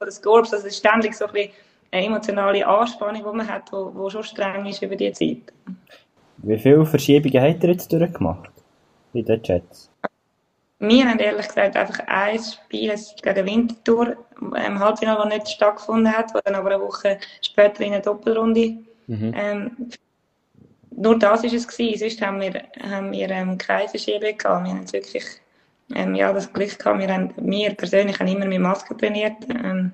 oder 0.00 0.10
Scorps, 0.10 0.52
also 0.52 0.66
es 0.66 0.72
ist 0.72 0.78
ständig 0.78 1.14
so 1.14 1.26
ein 1.26 1.32
bisschen 1.32 1.52
eine 1.92 2.06
emotionale 2.06 2.66
Anspannung, 2.66 3.22
die 3.22 3.36
man 3.36 3.46
hat, 3.46 3.68
die 3.68 3.72
wo, 3.72 3.92
wo 3.94 4.10
schon 4.10 4.24
streng 4.24 4.64
ist 4.66 4.82
über 4.82 4.96
die 4.96 5.12
Zeit. 5.12 5.52
Wie 6.38 6.58
viele 6.58 6.86
Verschiebungen 6.86 7.42
habt 7.42 7.62
ihr 7.62 7.70
jetzt 7.70 7.92
durchgemacht 7.92 8.50
in 9.12 9.24
den 9.26 9.42
Chats? 9.42 9.90
Wir 10.78 11.08
haben 11.08 11.20
ehrlich 11.20 11.46
gesagt 11.46 11.76
einfach 11.76 12.00
ein 12.08 12.40
Spiel 12.42 12.94
gegen 13.22 13.46
Winterthur 13.46 14.16
im 14.40 14.78
Halbfinale, 14.78 15.28
das 15.28 15.34
nicht 15.34 15.48
stattgefunden 15.50 16.12
hat, 16.12 16.34
das 16.34 16.42
dann 16.42 16.56
aber 16.56 16.74
eine 16.74 16.82
Woche 16.82 17.18
später 17.40 17.84
in 17.84 17.92
eine 17.92 18.02
Doppelrunde. 18.02 18.78
Mhm. 19.06 19.34
Ähm, 19.36 19.90
nur 20.90 21.18
das 21.18 21.44
war 21.44 21.52
es 21.52 21.68
gewesen. 21.68 21.98
Sonst 22.00 22.20
haben 22.20 22.40
wir, 22.40 22.64
haben 22.90 23.12
wir 23.12 23.30
ähm, 23.30 23.58
keine 23.58 23.88
Verschiebung 23.88 24.36
gehabt. 24.36 24.64
Wir 24.64 24.72
haben 24.72 24.92
wirklich 24.92 25.24
ähm, 25.94 26.14
ja, 26.14 26.32
das 26.32 26.52
Glück 26.52 26.78
gehabt. 26.78 26.98
Wir, 26.98 27.12
haben, 27.12 27.32
wir 27.36 27.74
persönlich 27.74 28.18
haben 28.18 28.28
immer 28.28 28.46
mit 28.46 28.60
Maske 28.60 28.96
trainiert. 28.96 29.36
Ähm, 29.48 29.92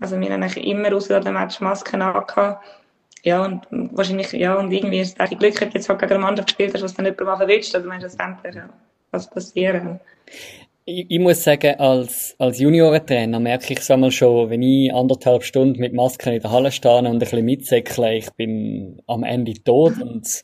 also 0.00 0.18
wir 0.20 0.30
haben 0.30 0.42
eigentlich 0.42 0.66
immer 0.66 0.94
außer 0.94 1.20
dem 1.20 1.34
Match 1.34 1.60
Masken 1.60 2.02
angehabt. 2.02 2.64
Ja, 3.22 3.44
und 3.44 3.66
wahrscheinlich, 3.70 4.32
ja, 4.32 4.54
und 4.54 4.70
irgendwie 4.70 5.00
ist 5.00 5.18
es 5.18 5.38
Glück, 5.38 5.58
dass 5.58 5.72
jetzt 5.72 5.88
halt 5.88 5.98
gegen 6.00 6.12
eine 6.12 6.20
Mannschaft 6.20 6.48
gespielt 6.48 6.74
hast, 6.74 6.82
was 6.82 6.94
dann 6.94 7.06
jemand 7.06 7.24
mal 7.24 7.36
verwünscht. 7.36 7.74
Also, 7.74 7.88
meinst 7.88 8.04
du, 8.04 8.16
das 8.18 8.54
ja, 8.54 8.68
was 9.10 9.30
passieren. 9.30 9.98
Ich, 10.86 11.06
ich, 11.08 11.18
muss 11.18 11.42
sagen, 11.42 11.80
als, 11.80 12.36
als 12.38 12.58
Juniorentrainer 12.58 13.40
merke 13.40 13.72
ich 13.72 13.78
es 13.78 13.90
einmal 13.90 14.10
schon, 14.10 14.50
wenn 14.50 14.60
ich 14.60 14.92
anderthalb 14.92 15.42
Stunden 15.42 15.80
mit 15.80 15.94
Masken 15.94 16.34
in 16.34 16.42
der 16.42 16.50
Halle 16.50 16.70
stehe 16.72 16.98
und 16.98 17.06
ein 17.06 17.18
bisschen 17.18 17.42
mitsäckle, 17.42 18.16
ich 18.16 18.30
bin 18.32 19.00
am 19.06 19.24
Ende 19.24 19.54
tot 19.54 19.94
und 20.02 20.42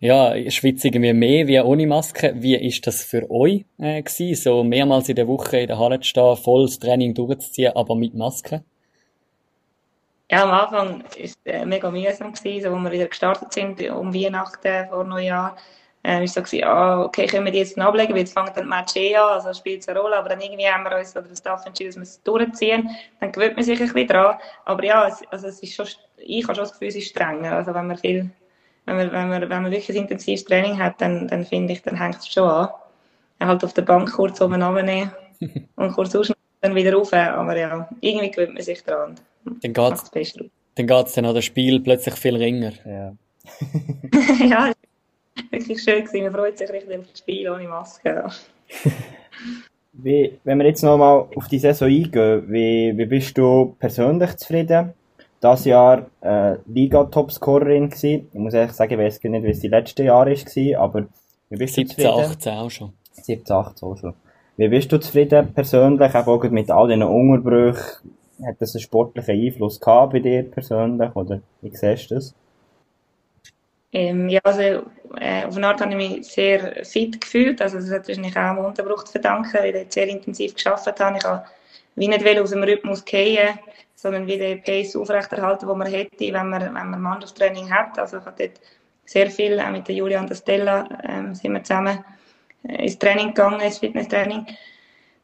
ja, 0.00 0.34
schwitze 0.50 0.88
irgendwie 0.88 1.12
mehr 1.12 1.46
wie 1.46 1.60
ohne 1.60 1.86
Maske. 1.86 2.34
Wie 2.34 2.56
ist 2.56 2.84
das 2.88 3.04
für 3.04 3.30
euch 3.30 3.64
äh, 3.78 4.02
gewesen, 4.02 4.34
so 4.34 4.64
mehrmals 4.64 5.08
in 5.08 5.14
der 5.14 5.28
Woche 5.28 5.58
in 5.58 5.68
der 5.68 5.78
Halle 5.78 6.00
zu 6.00 6.08
stehen, 6.08 6.36
volles 6.36 6.80
Training 6.80 7.14
durchzuziehen, 7.14 7.76
aber 7.76 7.94
mit 7.94 8.12
Maske? 8.12 8.64
Ja, 10.28 10.42
am 10.42 10.50
Anfang 10.50 11.04
war 11.04 11.10
es 11.16 11.38
äh, 11.44 11.64
mega 11.64 11.92
mühsam, 11.92 12.30
als 12.30 12.42
wir 12.42 12.90
wieder 12.90 13.06
gestartet 13.06 13.52
sind, 13.52 13.80
um 13.90 14.12
Weihnachten 14.12 14.88
vor 14.88 15.04
Neujahr 15.04 15.56
äh, 16.06 16.22
ist 16.22 16.34
so 16.34 16.42
gewesen, 16.42 16.64
ah, 16.64 17.02
okay, 17.02 17.26
können 17.26 17.44
wir 17.44 17.52
die 17.52 17.58
jetzt 17.58 17.76
ablegen, 17.78 18.12
weil 18.12 18.20
jetzt 18.20 18.32
fängt 18.32 18.56
dann 18.56 18.64
die 18.64 18.68
Match 18.68 18.94
eh 18.94 19.16
an, 19.16 19.34
also 19.34 19.52
spielt 19.52 19.82
es 19.82 19.88
eine 19.88 19.98
Rolle, 19.98 20.16
aber 20.16 20.28
dann 20.28 20.40
irgendwie 20.40 20.66
haben 20.66 20.84
wir 20.84 20.96
uns 20.96 21.16
oder 21.16 21.26
das 21.26 21.38
Staff 21.38 21.66
entschieden, 21.66 21.90
dass 21.90 21.96
wir 21.96 22.02
es 22.02 22.22
durchziehen, 22.22 22.88
dann 23.18 23.32
gewöhnt 23.32 23.56
man 23.56 23.64
sich 23.64 23.80
ein 23.80 23.88
bisschen 23.88 24.06
dran, 24.06 24.36
aber 24.64 24.84
ja, 24.84 25.08
es, 25.08 25.22
also 25.30 25.48
es 25.48 25.60
ist 25.60 25.74
schon, 25.74 25.86
ich 26.18 26.44
habe 26.44 26.54
schon 26.54 26.64
das 26.64 26.72
Gefühl, 26.72 26.88
es 26.88 26.96
ist 26.96 27.08
strenger, 27.08 27.52
also 27.52 27.74
wenn 27.74 27.88
man 27.88 27.96
viel, 27.96 28.30
wenn 28.84 28.96
man, 28.96 29.12
wenn 29.12 29.28
man, 29.28 29.40
wenn 29.42 29.62
man 29.62 29.72
wirklich 29.72 29.88
ein 29.90 30.02
intensives 30.02 30.44
Training 30.44 30.78
hat, 30.78 31.00
dann, 31.00 31.26
dann 31.26 31.44
finde 31.44 31.72
ich, 31.72 31.82
dann 31.82 31.98
hängt 31.98 32.18
es 32.18 32.28
schon 32.28 32.48
an. 32.48 32.68
Halt 33.40 33.64
auf 33.64 33.74
der 33.74 33.82
Bank 33.82 34.10
kurz 34.12 34.40
oben 34.40 34.62
runternehmen 34.62 35.10
und 35.76 35.92
kurz 35.92 36.14
ausschneiden, 36.14 36.40
dann 36.60 36.74
wieder 36.76 36.94
rauf, 36.94 37.12
aber 37.12 37.58
ja, 37.58 37.88
irgendwie 38.00 38.30
gewöhnt 38.30 38.54
man 38.54 38.62
sich 38.62 38.82
dran. 38.84 39.16
Dann 39.44 39.72
geht's, 39.72 40.10
dann 40.76 40.86
geht's 40.86 41.12
dann 41.14 41.26
an 41.26 41.34
das 41.34 41.44
Spiel 41.44 41.80
plötzlich 41.80 42.14
viel 42.14 42.36
ringer. 42.36 42.72
Ja. 42.84 43.12
ja, 44.46 44.72
wirklich 45.50 45.82
schön 45.82 46.04
gewesen. 46.04 46.24
Man 46.24 46.32
freut 46.32 46.58
sich 46.58 46.70
richtig 46.70 46.98
auf 46.98 47.06
das 47.10 47.18
Spiel 47.18 47.48
ohne 47.48 47.68
Maske. 47.68 48.24
wie, 49.92 50.38
wenn 50.44 50.58
wir 50.58 50.66
jetzt 50.66 50.82
nochmal 50.82 51.26
auf 51.34 51.48
die 51.48 51.58
Saison 51.58 51.88
eingehen, 51.88 52.44
wie, 52.48 52.92
wie 52.96 53.06
bist 53.06 53.36
du 53.38 53.76
persönlich 53.78 54.36
zufrieden? 54.36 54.94
Das 55.40 55.64
Jahr 55.64 56.06
äh, 56.22 56.56
Liga-Topscorerin 56.66 57.90
gewesen. 57.90 58.28
Ich 58.32 58.38
muss 58.38 58.54
ehrlich 58.54 58.72
sagen, 58.72 58.92
ich 58.94 58.98
weiß 58.98 59.22
nicht, 59.22 59.44
wie 59.44 59.50
es 59.50 59.60
die 59.60 59.68
letzten 59.68 60.06
Jahre 60.06 60.30
war, 60.32 60.80
aber 60.80 61.06
wie 61.50 61.56
bist 61.56 61.74
17, 61.74 61.96
du 61.96 62.02
zufrieden? 62.02 62.30
18 62.30 62.52
auch 62.54 62.70
schon. 62.70 62.92
17, 63.12 63.56
18 63.56 63.88
auch 63.88 63.96
schon. 63.96 64.14
Wie 64.56 64.68
bist 64.68 64.90
du 64.90 64.98
zufrieden 64.98 65.52
persönlich, 65.52 66.14
auch 66.14 66.42
mit 66.50 66.70
all 66.70 66.88
diesen 66.88 67.02
Unterbrüchen? 67.02 68.10
Hat 68.46 68.56
das 68.58 68.74
einen 68.74 68.82
sportlichen 68.82 69.34
Einfluss 69.34 69.80
gehabt 69.80 70.12
bei 70.12 70.20
dir 70.20 70.42
persönlich, 70.42 71.14
oder 71.14 71.40
wie 71.60 71.74
siehst 71.74 72.10
du 72.10 72.16
das? 72.16 72.34
Ähm, 73.96 74.28
ja, 74.28 74.40
also 74.44 74.60
äh, 75.18 75.46
auf 75.46 75.56
eine 75.56 75.68
Art 75.68 75.80
habe 75.80 75.90
ich 75.92 75.96
mich 75.96 76.26
sehr 76.26 76.84
fit 76.84 77.18
gefühlt. 77.18 77.62
Also 77.62 77.78
das 77.78 77.90
hat 77.90 78.06
wahrscheinlich 78.06 78.36
auch 78.36 78.42
am 78.42 78.58
Unterbruch 78.58 79.04
zu 79.04 79.12
verdanken, 79.12 79.54
weil 79.54 79.74
ich 79.74 79.90
sehr 79.90 80.06
intensiv 80.06 80.54
geschafft 80.54 81.00
habe. 81.00 81.16
Ich 81.16 81.24
habe 81.24 81.46
wie 81.94 82.06
nicht 82.06 82.38
aus 82.38 82.50
dem 82.50 82.62
Rhythmus 82.62 83.02
gehen, 83.06 83.58
sondern 83.94 84.26
wie 84.26 84.36
den 84.36 84.62
Pace 84.62 84.96
aufrechterhalten, 84.96 85.66
den 85.66 85.78
man 85.78 85.86
hätte, 85.90 86.30
wenn 86.30 86.50
man, 86.50 86.60
wenn 86.60 86.90
man 86.90 87.00
Mannschaftstraining 87.00 87.72
hat. 87.72 87.98
Also 87.98 88.18
ich 88.18 88.26
habe 88.26 88.36
dort 88.38 88.60
sehr 89.06 89.30
viel, 89.30 89.58
auch 89.58 89.70
mit 89.70 89.88
der 89.88 89.94
Julia 89.94 90.20
und 90.20 90.28
der 90.28 90.34
Stella 90.34 90.86
ähm, 91.08 91.34
sind 91.34 91.54
wir 91.54 91.64
zusammen 91.64 92.04
äh, 92.68 92.84
ins 92.84 92.98
Training 92.98 93.28
gegangen, 93.28 93.60
ins 93.60 93.78
Fitnesstraining. 93.78 94.46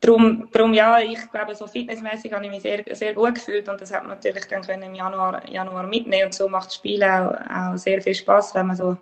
Darum, 0.03 0.49
darum 0.51 0.75
ja, 0.75 0.99
ich 0.99 1.31
glaube, 1.31 1.55
so 1.55 1.69
fitnessmäßig 1.69 2.33
habe 2.33 2.45
ich 2.45 2.51
mich 2.51 2.63
sehr, 2.63 2.83
sehr 2.91 3.15
gut 3.15 3.37
gefühlt 3.37 3.69
und 3.69 3.81
das 3.81 3.95
hat 3.95 4.03
man 4.03 4.17
natürlich 4.17 4.45
dann 4.49 4.63
können 4.63 4.83
im 4.83 4.97
Januar, 4.97 5.49
Januar 5.49 5.87
mitnehmen 5.87 6.25
und 6.25 6.35
so 6.35 6.49
macht 6.49 6.67
das 6.67 6.75
Spiel 6.75 7.05
auch, 7.05 7.33
auch 7.49 7.77
sehr 7.77 8.03
viel 8.03 8.15
Spaß, 8.15 8.53
wenn 8.57 8.67
man 8.67 8.77
so 8.77 8.97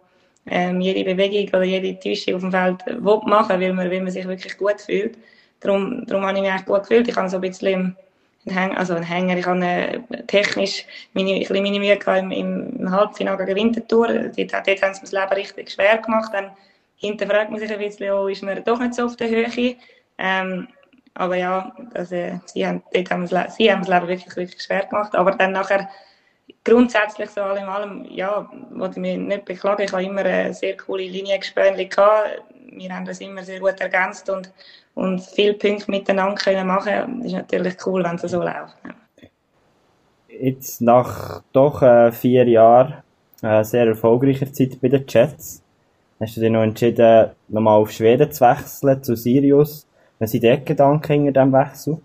ähm, 0.46 0.78
jede 0.82 1.02
Bewegung 1.02 1.48
oder 1.48 1.64
jede 1.64 1.98
Täuschung 1.98 2.34
auf 2.34 2.40
dem 2.42 2.52
Feld 2.52 2.84
will 2.86 3.20
machen 3.24 3.60
weil 3.60 3.72
man, 3.72 3.90
weil 3.90 4.02
man 4.02 4.10
sich 4.10 4.28
wirklich 4.28 4.58
gut 4.58 4.78
fühlt. 4.78 5.16
Darum, 5.60 6.04
darum 6.04 6.26
habe 6.26 6.36
ich 6.36 6.42
mich 6.42 6.52
echt 6.52 6.66
gut 6.66 6.82
gefühlt. 6.82 7.08
Ich 7.08 7.16
habe 7.16 7.30
so 7.30 7.36
ein 7.38 7.40
bisschen 7.40 7.96
einen 8.44 8.56
Hänger, 8.56 8.78
also 8.78 8.94
einen 8.94 9.04
Hänger, 9.04 9.38
ich 9.38 9.46
habe 9.46 9.64
äh, 9.64 10.00
technisch 10.26 10.84
meine, 11.14 11.32
ein 11.32 11.62
meine 11.62 11.78
Mühe 11.78 11.98
im, 12.18 12.30
im 12.30 12.90
Halbfinale 12.90 13.46
gegen 13.46 13.56
Winterthur. 13.56 14.08
Dort, 14.08 14.36
dort 14.36 14.82
haben 14.82 14.94
sie 14.94 15.00
mir 15.00 15.00
das 15.00 15.12
Leben 15.12 15.32
richtig 15.32 15.70
schwer 15.70 15.96
gemacht. 15.96 16.30
Dann 16.34 16.50
hinterfragt 16.96 17.50
man 17.50 17.58
sich 17.58 17.72
ein 17.72 17.78
bisschen, 17.78 18.12
oh, 18.12 18.28
ist 18.28 18.42
man 18.42 18.62
doch 18.64 18.78
nicht 18.78 18.94
so 18.94 19.06
auf 19.06 19.16
der 19.16 19.30
Höhe. 19.30 19.76
Ähm, 20.18 20.68
aber 21.14 21.36
ja, 21.36 21.72
also, 21.94 22.16
sie, 22.46 22.66
haben, 22.66 22.82
das, 22.92 23.56
sie 23.56 23.72
haben 23.72 23.82
Leben 23.82 24.08
wirklich, 24.08 24.36
wirklich 24.36 24.62
schwer 24.62 24.86
gemacht. 24.86 25.14
Aber 25.14 25.32
dann 25.32 25.52
nachher, 25.52 25.88
grundsätzlich 26.64 27.30
so 27.30 27.42
allem, 27.42 27.68
allem 27.68 28.04
ja, 28.10 28.48
wollte 28.70 28.94
ich 28.94 29.00
mich 29.00 29.18
nicht 29.18 29.44
beklagen. 29.44 29.82
Ich 29.82 29.92
habe 29.92 30.04
immer 30.04 30.24
eine 30.24 30.54
sehr 30.54 30.76
coole 30.76 31.04
Liniengespönli 31.04 31.86
gehabt. 31.86 32.42
Wir 32.72 32.94
haben 32.94 33.04
das 33.04 33.20
immer 33.20 33.42
sehr 33.42 33.60
gut 33.60 33.80
ergänzt 33.80 34.30
und, 34.30 34.52
und 34.94 35.20
viele 35.20 35.54
Punkte 35.54 35.90
miteinander 35.90 36.36
können 36.36 36.66
machen. 36.66 37.18
Das 37.18 37.26
ist 37.26 37.32
natürlich 37.32 37.74
cool, 37.86 38.04
wenn 38.04 38.16
es 38.16 38.22
so 38.22 38.40
läuft. 38.40 38.76
Jetzt 40.28 40.80
nach 40.80 41.42
doch 41.52 41.82
äh, 41.82 42.12
vier 42.12 42.48
Jahren 42.48 43.02
äh, 43.42 43.64
sehr 43.64 43.86
erfolgreicher 43.86 44.52
Zeit 44.52 44.80
bei 44.80 44.88
den 44.88 45.04
Jets, 45.06 45.62
hast 46.18 46.36
du 46.36 46.40
dich 46.40 46.50
noch 46.50 46.62
entschieden, 46.62 47.30
nochmal 47.48 47.80
auf 47.80 47.90
Schweden 47.90 48.30
zu 48.30 48.44
wechseln, 48.44 49.02
zu 49.02 49.16
Sirius. 49.16 49.86
Was 50.20 50.32
sind 50.32 50.44
die 50.44 50.64
Gedanken 50.64 51.24
hinter 51.24 51.32
diesem 51.32 51.52
Wechsel? 51.52 51.98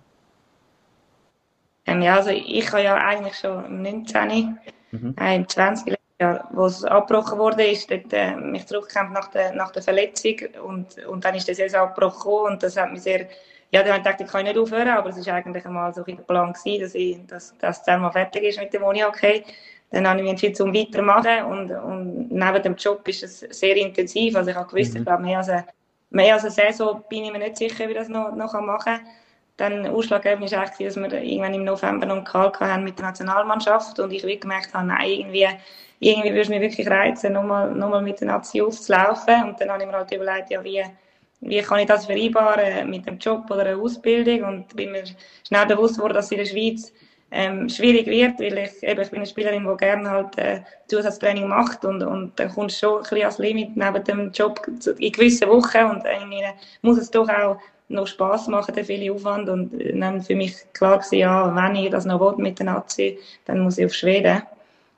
Ähm, 1.85 2.01
ja, 2.01 2.15
also 2.15 2.29
ich 2.29 2.71
habe 2.71 2.81
ja 2.81 2.95
eigentlich 2.95 3.35
schon 3.35 3.65
im 3.65 3.81
19. 3.81 4.57
Mhm. 4.91 5.15
Äh, 5.19 5.35
im 5.35 5.47
20. 5.47 5.95
Jahr, 6.19 6.49
wo 6.53 6.65
es 6.65 6.85
abgebrochen 6.85 7.37
wurde, 7.37 7.65
ist 7.65 7.91
dort, 7.91 8.11
äh, 8.13 8.35
mich 8.37 8.65
zurückgekämpft 8.67 9.13
nach 9.13 9.27
der, 9.31 9.53
nach 9.53 9.71
der 9.71 9.83
Verletzung 9.83 10.35
und, 10.65 11.05
und 11.05 11.25
dann 11.25 11.35
ist 11.35 11.49
der 11.49 11.55
Saison 11.55 11.81
abgebrochen 11.81 12.53
und 12.53 12.63
das 12.63 12.77
hat 12.77 12.89
mich 12.89 13.01
sehr, 13.01 13.27
ja, 13.71 13.83
dann 13.83 13.89
habe 13.89 13.97
ich 13.97 14.03
gedacht, 14.05 14.21
ich 14.21 14.27
kann 14.27 14.45
nicht 14.45 14.57
aufhören, 14.57 14.87
aber 14.87 15.09
es 15.09 15.27
war 15.27 15.33
eigentlich 15.33 15.65
einmal 15.65 15.93
so 15.93 16.05
ein 16.05 16.17
Plan 16.25 16.53
gewesen, 16.53 16.81
dass 16.81 16.95
ich, 16.95 17.19
dass, 17.27 17.53
dass 17.57 17.83
das 17.83 17.99
mal 17.99 18.11
fertig 18.11 18.43
ist 18.43 18.59
mit 18.59 18.73
dem 18.73 18.83
Unihockey. 18.83 19.43
Dann 19.91 20.07
habe 20.07 20.19
ich 20.19 20.23
mich 20.23 20.31
entschieden, 20.31 20.61
um 20.61 20.73
weiterzumachen 20.73 21.45
und, 21.45 21.71
und 21.71 22.31
neben 22.31 22.63
dem 22.63 22.75
Job 22.75 23.05
ist 23.09 23.23
es 23.23 23.39
sehr 23.39 23.75
intensiv, 23.75 24.37
also 24.37 24.49
ich 24.49 24.55
habe 24.55 24.69
gewusst, 24.69 24.93
mhm. 24.93 24.99
ich 24.99 25.05
glaube, 25.05 25.21
mehr 25.21 25.39
als 25.39 25.49
eine 25.49 25.65
mehr 26.15 26.33
als 26.33 26.43
eine 26.43 26.51
Saison 26.51 27.03
bin 27.09 27.25
ich 27.25 27.31
mir 27.31 27.39
nicht 27.39 27.57
sicher, 27.57 27.87
wie 27.87 27.93
das 27.93 28.07
noch, 28.07 28.33
noch 28.35 28.53
machen 28.61 28.95
kann. 28.95 29.07
Dann 29.57 29.87
ausschlaggebend 29.87 30.51
war 30.51 30.59
eigentlich, 30.63 30.87
dass 30.87 30.97
wir 30.97 31.13
irgendwann 31.13 31.53
im 31.53 31.63
November 31.63 32.05
noch 32.05 32.15
einen 32.17 32.25
Call 32.25 32.51
hatten 32.59 32.83
mit 32.83 32.97
der 32.97 33.05
Nationalmannschaft 33.05 33.99
und 33.99 34.11
ich 34.11 34.39
gemerkt 34.39 34.73
habe, 34.73 34.87
nein, 34.87 35.07
irgendwie, 35.07 35.47
irgendwie 35.99 36.29
würde 36.29 36.41
es 36.41 36.49
mich 36.49 36.61
wirklich 36.61 36.87
reizen, 36.89 37.33
nochmal, 37.33 37.71
nochmal 37.71 38.01
mit 38.01 38.19
der 38.19 38.27
Nazi 38.27 38.61
aufzulaufen. 38.61 39.43
Und 39.43 39.61
dann 39.61 39.69
habe 39.69 39.83
ich 39.83 39.87
mir 39.87 39.95
halt 39.95 40.11
überlegt, 40.11 40.49
ja, 40.49 40.63
wie, 40.63 40.83
wie 41.41 41.61
kann 41.61 41.79
ich 41.79 41.85
das 41.85 42.05
vereinbaren 42.05 42.89
mit 42.89 43.05
dem 43.05 43.17
Job 43.17 43.49
oder 43.49 43.65
einer 43.65 43.79
Ausbildung 43.79 44.43
und 44.43 44.75
bin 44.75 44.91
mir 44.91 45.03
schnell 45.47 45.65
bewusst 45.65 45.95
geworden, 45.95 46.15
dass 46.15 46.31
in 46.31 46.37
der 46.39 46.45
Schweiz 46.45 46.91
ähm, 47.31 47.67
schwierig 47.69 48.07
wird, 48.07 48.39
weil 48.39 48.57
ich, 48.57 48.83
eben, 48.83 49.01
ich 49.01 49.09
bin 49.09 49.19
eine 49.19 49.25
Spielerin, 49.25 49.67
die 49.67 49.77
gerne 49.77 50.09
halt 50.09 50.37
äh, 50.37 50.61
Zusatztraining 50.87 51.47
macht 51.47 51.83
und, 51.83 52.01
und 52.03 52.39
dann 52.39 52.49
kommst 52.49 52.81
du 52.81 52.87
schon 52.87 52.97
ein 52.97 53.01
bisschen 53.03 53.25
als 53.25 53.37
Limit 53.39 53.75
neben 53.75 54.03
dem 54.03 54.31
Job 54.31 54.61
in 54.97 55.11
gewissen 55.11 55.49
Wochen 55.49 55.85
und 55.85 56.05
irgendwie 56.05 56.43
muss 56.81 56.97
es 56.97 57.11
doch 57.11 57.27
auch 57.27 57.57
noch 57.87 58.07
Spass 58.07 58.47
machen, 58.47 58.73
der 58.73 58.85
viele 58.85 59.13
Aufwand 59.13 59.49
und 59.49 59.71
dann 59.99 60.21
für 60.21 60.35
mich 60.35 60.55
klar 60.73 60.97
gewesen, 60.97 61.19
ja, 61.19 61.55
wenn 61.55 61.75
ich 61.75 61.91
das 61.91 62.05
noch 62.05 62.19
will 62.19 62.43
mit 62.43 62.59
der 62.59 62.67
Nazi, 62.67 63.19
dann 63.45 63.59
muss 63.59 63.77
ich 63.77 63.85
auf 63.85 63.93
Schweden. 63.93 64.41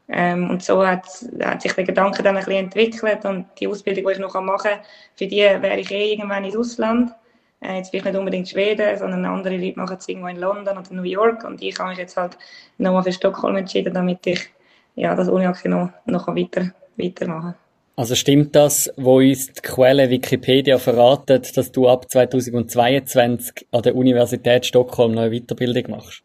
Ähm, 0.10 0.50
und 0.50 0.63
so 0.63 0.86
hat, 0.86 1.06
hat 1.42 1.62
sich 1.62 1.74
der 1.74 1.84
Gedanke 1.84 2.24
dann 2.24 2.38
ein 2.38 2.46
bisschen 2.46 2.66
entwickelt 2.66 3.26
und 3.26 3.46
die 3.60 3.68
Ausbildung, 3.68 4.06
die 4.06 4.12
ich 4.13 4.20
noch 4.20 4.40
machen 4.40 4.72
kann, 4.72 4.80
für 5.16 5.28
die 5.28 5.42
wäre 5.42 5.80
ich 5.80 5.92
eh 5.92 6.13
irgendwann 6.13 6.46
ins 6.46 6.56
Ausland. 6.56 7.12
Äh, 7.60 7.78
jetzt 7.78 7.89
vielleicht 7.89 8.06
nicht 8.06 8.15
unbedingt 8.15 8.50
Schweden, 8.50 8.98
sondern 8.98 9.26
andere 9.26 9.58
Leute 9.58 9.80
machen 9.80 9.98
es 9.98 10.08
irgendwo 10.08 10.28
in 10.28 10.38
London 10.38 10.78
oder 10.78 10.93
New 10.93 11.04
York. 11.04 11.43
Und 11.43 11.62
ich 11.62 11.78
habe 11.80 11.89
mich 11.89 11.98
jetzt 11.98 12.17
halt 12.17 12.38
nochmal 12.78 13.04
für 13.04 13.12
Stockholm 13.12 13.56
entschieden, 13.56 13.93
damit 13.93 14.26
ich 14.28 14.50
ja, 14.96 15.15
das 15.15 15.30
Uni-Hockey 15.30 15.70
noch, 15.70 15.89
noch 16.06 16.28
weiter, 16.28 16.72
weitermachen 16.98 17.56
Also 17.96 18.15
stimmt 18.15 18.56
das, 18.56 18.91
wo 18.98 19.17
uns 19.17 19.54
die 19.54 19.62
Quelle 19.62 20.10
Wikipedia 20.10 20.78
verratet, 20.80 21.56
dass 21.56 21.72
du 21.72 21.88
ab 21.88 22.10
2022 22.10 23.67
an 23.72 23.82
der 23.84 23.96
Universität 23.96 24.65
Stockholm 24.65 25.13
noch 25.13 25.24
eine 25.24 25.39
Weiterbildung 25.39 25.91
machst? 25.91 26.24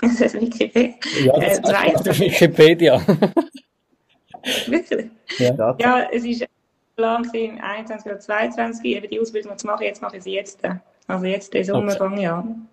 das 0.00 0.20
ist 0.20 0.40
Wikipedia. 0.40 0.94
Ja, 1.24 1.40
das 1.40 1.58
äh, 1.58 2.10
ist 2.10 2.20
Wikipedia. 2.20 3.00
Wirklich? 4.66 5.10
Ja. 5.38 5.76
ja, 5.78 6.08
es 6.10 6.24
ist 6.24 6.46
Plan 7.00 7.26
im 7.32 7.58
21 7.58 8.06
oder 8.06 8.20
22 8.20 8.84
eben 8.84 9.08
die 9.08 9.18
Ausbildung 9.18 9.56
zu 9.56 9.66
machen. 9.66 9.84
Jetzt 9.84 10.02
mache 10.02 10.18
ich 10.18 10.22
sie 10.22 10.34
jetzt. 10.34 10.60
Also 11.06 11.24
jetzt 11.24 11.54
den 11.54 11.64
Sommer 11.64 11.92
fange 11.92 12.20
ich 12.20 12.28
an. 12.28 12.68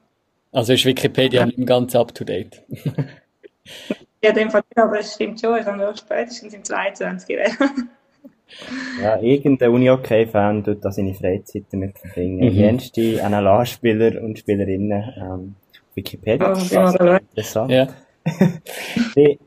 Also 0.51 0.73
ist 0.73 0.85
Wikipedia 0.85 1.45
nicht 1.45 1.65
ganz 1.65 1.95
up 1.95 2.13
to 2.13 2.25
date? 2.25 2.61
ja, 4.21 4.33
dem 4.33 4.51
Fall 4.51 4.63
aber 4.75 4.99
es 4.99 5.13
stimmt 5.13 5.39
schon. 5.39 5.57
Ich 5.57 5.65
habe 5.65 5.77
noch 5.77 5.95
spätestens 5.95 6.53
im 6.53 6.63
22 6.63 7.37
Ja, 9.01 9.19
irgendein 9.19 9.71
Uni-OK-Fan 9.71 10.63
tut 10.63 10.83
das 10.83 10.95
seine 10.95 11.13
Freizeit 11.13 11.65
damit 11.71 11.99
verbringen. 11.99 12.39
Mhm. 12.39 12.57
Jenste 12.57 13.21
NLA-Spieler 13.29 14.21
und 14.21 14.39
Spielerinnen 14.39 15.13
ähm, 15.17 15.55
Wikipedia. 15.95 16.53
Oh, 16.53 16.57
ja, 16.69 17.17
interessant. 17.17 17.71
Ja. 17.71 17.87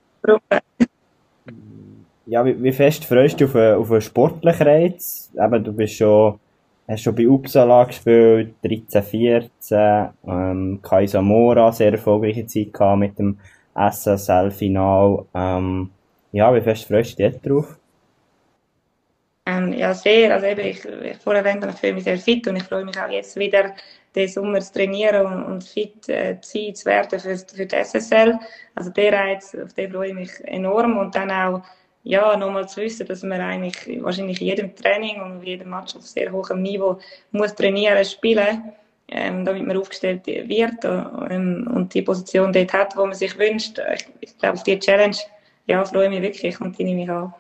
ja, 2.31 2.45
wie, 2.45 2.63
wie 2.63 2.73
fest 2.73 3.05
freust 3.05 3.41
du 3.41 3.47
auf 3.47 3.57
einen, 3.57 3.75
auf 3.75 3.91
einen 3.91 4.01
sportlichen 4.01 4.67
Reiz? 4.67 5.31
Eben, 5.35 5.65
du 5.65 5.73
bist 5.73 5.95
schon 5.95 6.39
hast 6.89 7.03
schon 7.03 7.15
bei 7.15 7.29
Uppsala 7.29 7.85
gespielt, 7.85 8.55
13, 8.65 9.03
14, 9.03 10.09
ähm, 10.27 10.81
Kaiser 10.83 11.23
Mora, 11.23 11.71
sehr 11.73 11.93
erfolgreiche 11.93 12.47
Zeit 12.47 12.73
gehabt 12.73 12.99
mit 12.99 13.19
dem 13.19 13.39
SSL-Final. 13.75 15.25
Ähm, 15.35 15.91
ja, 16.33 16.55
wie 16.55 16.61
fest 16.61 16.87
freust 16.87 17.19
du 17.19 17.31
dich 17.31 17.41
drauf? 17.41 17.79
Ähm, 19.47 19.73
ja, 19.73 19.95
sehr. 19.95 20.35
Also 20.35 20.47
eben, 20.47 20.61
ich, 20.61 20.85
ich 20.85 21.17
vorher 21.19 21.45
erwähnt 21.45 21.65
ich 21.65 21.79
fühle 21.79 21.95
mich 21.95 22.05
sehr 22.05 22.19
fit 22.19 22.47
und 22.47 22.57
ich 22.57 22.65
freue 22.65 22.85
mich 22.85 22.99
auch 22.99 23.09
jetzt 23.09 23.37
wieder, 23.37 23.75
den 24.15 24.29
Sommer 24.29 24.61
zu 24.61 24.73
trainieren 24.73 25.27
und, 25.27 25.45
und 25.45 25.65
fit 25.65 26.09
äh, 26.09 26.41
zu 26.41 26.59
sein, 26.59 26.75
zu 26.75 26.87
werden 26.87 27.21
für, 27.21 27.37
für 27.37 27.67
die 27.67 27.77
SSL. 27.85 28.39
Also 28.75 28.91
der 28.91 29.13
Reiz, 29.13 29.57
auf 29.57 29.73
den 29.75 29.93
freue 29.93 30.09
ich 30.09 30.15
mich 30.15 30.31
enorm 30.45 30.99
und 30.99 31.15
dann 31.15 31.31
auch 31.31 31.63
ja, 32.03 32.37
nochmal 32.37 32.69
zu 32.69 32.81
wissen, 32.81 33.07
dass 33.07 33.23
man 33.23 33.41
eigentlich 33.41 34.03
wahrscheinlich 34.03 34.41
in 34.41 34.47
jedem 34.47 34.75
Training 34.75 35.21
und 35.21 35.43
jedem 35.43 35.71
Match 35.71 35.95
auf 35.97 36.03
sehr 36.03 36.33
hohem 36.33 36.63
Niveau 36.63 36.99
muss 37.31 37.55
trainieren, 37.55 38.05
spielen, 38.05 38.73
ähm, 39.09 39.45
damit 39.45 39.67
man 39.67 39.77
aufgestellt 39.77 40.27
wird 40.27 40.85
ähm, 40.85 41.71
und 41.75 41.93
die 41.93 42.03
Position 42.03 42.53
dort 42.53 42.73
hat, 42.73 42.97
wo 42.97 43.05
man 43.05 43.15
sich 43.15 43.39
wünscht. 43.39 43.79
Ich, 43.95 44.07
ich 44.21 44.39
glaube, 44.39 44.55
auf 44.55 44.63
die 44.63 44.79
Challenge 44.79 45.17
ja, 45.67 45.85
freue 45.85 46.05
ich 46.05 46.11
mich 46.11 46.23
wirklich 46.23 46.61
und 46.61 46.79
die 46.79 46.85
nehme 46.85 47.03
ich 47.03 47.11
an. 47.11 47.35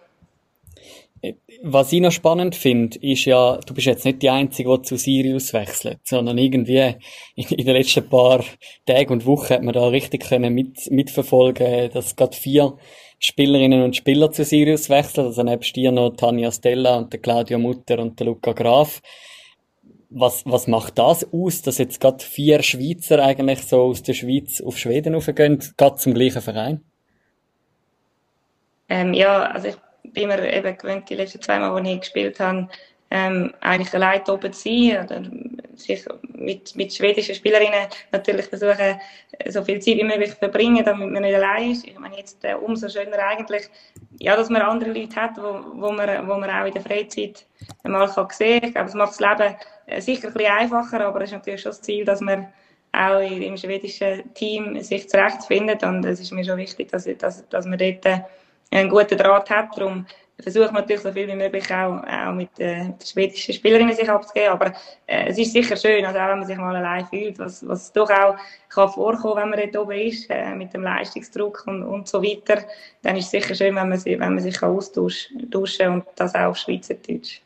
Was 1.63 1.93
ich 1.93 2.01
noch 2.01 2.13
spannend 2.13 2.55
finde, 2.55 2.99
ist 3.01 3.27
ja, 3.27 3.59
du 3.59 3.75
bist 3.75 3.87
jetzt 3.87 4.07
nicht 4.07 4.23
die 4.23 4.31
Einzige, 4.31 4.75
die 4.79 4.83
zu 4.83 4.97
Sirius 4.97 5.53
wechselt, 5.53 5.99
sondern 6.05 6.39
irgendwie 6.39 6.95
in, 7.35 7.49
in 7.49 7.67
den 7.67 7.77
letzten 7.77 8.09
paar 8.09 8.43
Tagen 8.87 9.13
und 9.13 9.27
Wochen 9.27 9.51
hat 9.51 9.63
man 9.63 9.75
da 9.75 9.87
richtig 9.89 10.27
können 10.27 10.55
mit, 10.55 10.91
mitverfolgen, 10.91 11.91
dass 11.91 12.17
gerade 12.17 12.35
vier 12.35 12.79
Spielerinnen 13.21 13.83
und 13.83 13.95
Spieler 13.95 14.33
zu 14.33 14.45
Sirius 14.45 14.89
wechseln. 14.89 15.27
Also 15.27 15.43
nebst 15.43 15.77
dir 15.77 15.93
noch 15.93 16.17
Tanja 16.17 16.51
Stella 16.51 16.97
und 16.97 17.13
der 17.13 17.21
Claudio 17.21 17.59
Mutter 17.59 17.99
und 17.99 18.19
der 18.19 18.27
Luca 18.27 18.53
Graf. 18.53 19.03
Was, 20.09 20.43
was 20.47 20.67
macht 20.67 20.99
das 20.99 21.31
aus, 21.33 21.63
dass 21.63 21.79
jetzt 21.79 22.01
gerade 22.01 22.25
vier 22.25 22.63
Schweizer 22.63 23.23
eigentlich 23.23 23.63
so 23.63 23.83
aus 23.83 24.03
der 24.03 24.15
Schweiz 24.15 24.61
auf 24.61 24.79
Schweden 24.79 25.15
raufgehen, 25.15 25.63
gerade 25.77 25.97
zum 25.97 26.15
gleichen 26.15 26.41
Verein? 26.41 26.81
Ähm, 28.89 29.15
ja, 29.15 29.43
also 29.43 29.69
ich 29.69 29.77
bin 30.13 30.29
mir 30.29 30.53
eben 30.53 30.77
gewöhnt, 30.77 31.09
die 31.09 31.15
letzten 31.15 31.43
zwei 31.43 31.59
Mal, 31.59 31.81
die 31.83 31.93
ich 31.93 32.01
gespielt 32.01 32.41
habe, 32.41 32.69
ähm, 33.11 33.53
eigentlich 33.61 33.95
allein 33.95 34.23
oben 34.29 34.53
zu 34.53 34.63
sein 34.63 35.05
oder 35.05 35.23
sich 35.81 36.05
mit, 36.35 36.77
mit 36.77 36.93
schwedischen 36.93 37.35
Spielerinnen 37.35 37.89
natürlich 38.13 38.47
versuchen, 38.47 39.01
so 39.49 39.63
viel 39.65 39.81
Zeit 39.81 39.97
wie 39.97 40.05
möglich 40.05 40.31
zu 40.31 40.37
verbringen, 40.37 40.85
damit 40.85 41.11
man 41.11 41.23
nicht 41.23 41.35
allein 41.35 41.71
ist. 41.73 41.87
Ich 41.87 41.99
meine, 41.99 42.17
jetzt 42.17 42.45
äh, 42.45 42.55
umso 42.55 42.89
schöner 42.89 43.19
eigentlich, 43.19 43.69
ja, 44.19 44.37
dass 44.37 44.51
man 44.51 44.63
andere 44.63 44.93
Leute 44.93 45.17
hat, 45.17 45.37
wo, 45.37 45.81
wo, 45.81 45.93
man, 45.93 46.29
wo 46.29 46.35
man 46.37 46.51
auch 46.51 46.67
in 46.67 46.75
der 46.75 46.83
Freizeit 46.83 47.47
mal 47.85 48.09
kann 48.09 48.29
sehen 48.31 48.61
kann. 48.61 48.69
Ich 48.69 48.75
glaube, 48.75 48.89
es 48.89 48.95
macht 48.95 49.11
das 49.11 49.21
Leben 49.21 49.57
äh, 49.87 50.01
sicher 50.01 50.29
ein 50.29 50.35
bisschen 50.35 50.53
einfacher, 50.53 51.01
aber 51.07 51.21
es 51.21 51.31
ist 51.31 51.37
natürlich 51.37 51.61
schon 51.63 51.71
das 51.71 51.83
Ziel, 51.83 52.05
dass 52.05 52.21
man 52.21 52.49
auch 52.93 53.21
im 53.21 53.57
schwedischen 53.57 54.35
Team 54.35 54.81
sich 54.83 55.09
zurechtfindet 55.09 55.83
und 55.85 56.05
es 56.05 56.21
ist 56.21 56.33
mir 56.33 56.45
schon 56.45 56.57
wichtig, 56.57 56.91
dass, 56.91 57.09
dass, 57.19 57.49
dass 57.49 57.67
man 57.67 57.79
dort 57.79 58.05
äh, 58.05 58.21
einen 58.73 58.89
guten 58.89 59.17
Draht 59.17 59.51
hat. 59.51 59.77
Darum 59.77 60.07
versuche 60.43 60.67
man 60.67 60.83
natürlich 60.83 61.03
so 61.03 61.13
viel 61.13 61.29
wie 61.29 61.35
möglich 61.35 61.73
auch, 61.73 62.03
auch 62.03 62.33
mit 62.33 62.51
äh, 62.59 62.85
den 62.85 62.95
schwedischen 63.05 63.55
Spielerinnen 63.55 63.95
sich 63.95 64.09
abzugeben. 64.09 64.51
Aber 64.51 64.73
äh, 65.07 65.29
es 65.29 65.39
ist 65.39 65.53
sicher 65.53 65.77
schön, 65.77 66.05
also 66.05 66.19
auch 66.19 66.29
wenn 66.29 66.39
man 66.39 66.47
sich 66.47 66.57
mal 66.57 66.77
allein 66.77 67.07
fühlt, 67.07 67.39
was, 67.39 67.67
was 67.67 67.93
doch 67.93 68.11
auch 68.11 68.37
kann 68.69 68.89
vorkommen, 68.89 69.37
wenn 69.37 69.51
man 69.51 69.61
dort 69.61 69.77
oben 69.77 69.99
ist, 69.99 70.29
äh, 70.31 70.55
mit 70.55 70.73
dem 70.75 70.83
Leistungsdruck 70.83 71.65
und, 71.67 71.83
und 71.83 72.09
so 72.09 72.23
weiter. 72.23 72.63
Dann 73.03 73.17
ist 73.17 73.27
es 73.27 73.31
sicher 73.31 73.55
schön, 73.55 73.75
wenn 73.77 73.89
man, 73.89 74.05
wenn 74.05 74.19
man 74.19 74.41
sich 74.41 74.57
kann 74.57 74.77
austauschen 74.77 75.51
kann 75.51 75.93
und 75.93 76.05
das 76.17 76.35
auch 76.35 76.51
auf 76.51 76.57
Schweizerdeutsch. 76.57 77.43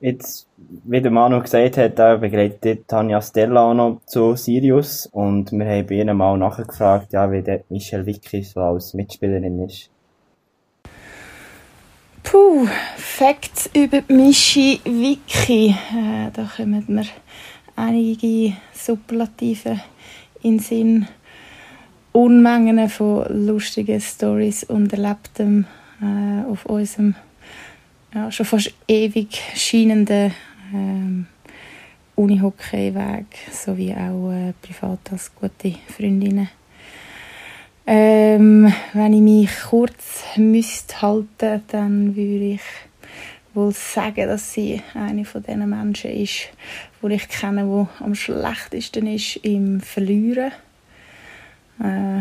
Jetzt, 0.00 0.46
wie 0.56 1.02
der 1.02 1.10
Manu 1.10 1.42
gesagt 1.42 1.76
hat, 1.76 1.96
begleitet 2.20 2.88
Tanja 2.88 3.20
Stella 3.20 3.70
auch 3.70 3.74
noch 3.74 4.00
zu 4.06 4.34
Sirius 4.34 5.04
und 5.12 5.52
wir 5.52 5.66
haben 5.66 5.86
bei 5.86 5.96
ihnen 5.96 6.16
mal 6.16 6.38
nachgefragt, 6.38 7.12
ja, 7.12 7.30
wie 7.30 7.42
der 7.42 7.64
Michel 7.68 8.06
Vicky 8.06 8.42
so 8.42 8.60
als 8.60 8.94
Mitspielerin 8.94 9.62
ist. 9.66 9.90
Puh, 12.22 12.68
Facts 12.96 13.70
über 13.74 14.02
Michi 14.08 14.80
Wiki. 14.84 15.68
Äh, 15.68 16.30
da 16.32 16.48
kommen 16.56 16.84
mir 16.88 17.06
einige 17.76 18.56
Superlative 18.72 19.80
in 20.42 20.58
Sinn. 20.58 21.06
Unmengen 22.12 22.88
von 22.88 23.24
lustigen 23.46 24.00
Stories 24.00 24.64
und 24.64 24.92
Erlebtem 24.92 25.66
äh, 26.02 26.50
auf 26.50 26.66
unserem 26.66 27.14
ja, 28.14 28.30
schon 28.30 28.46
fast 28.46 28.72
ewig 28.88 29.40
scheinenden 29.54 30.32
ähm, 30.74 31.26
Unihockey-Weg, 32.16 33.26
sowie 33.52 33.94
auch 33.94 34.30
äh, 34.32 34.52
privat 34.60 35.12
als 35.12 35.32
gute 35.34 35.74
Freundinnen. 35.96 36.48
Ähm, 37.92 38.72
wenn 38.92 39.12
ich 39.14 39.20
mich 39.20 39.50
kurz 39.68 40.22
müsste 40.36 41.02
halten, 41.02 41.64
dann 41.72 42.14
würde 42.14 42.44
ich 42.44 42.60
wohl 43.52 43.72
sagen, 43.72 44.28
dass 44.28 44.52
sie 44.52 44.80
eine 44.94 45.24
von 45.24 45.42
diesen 45.42 45.68
Menschen 45.68 46.12
ist, 46.12 46.50
die 47.02 47.12
ich 47.12 47.28
kenne, 47.28 47.64
die 47.64 48.04
am 48.04 48.14
schlechtesten 48.14 49.08
ist 49.08 49.38
im 49.38 49.80
Verlieren. 49.80 50.52
Äh, 51.82 52.20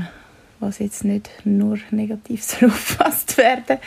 was 0.59 0.80
jetzt 0.80 1.05
nicht 1.05 1.30
nur 1.43 1.78
negativ 1.91 2.43
soll 2.45 2.70
auffasst 2.70 3.38
werden, 3.38 3.78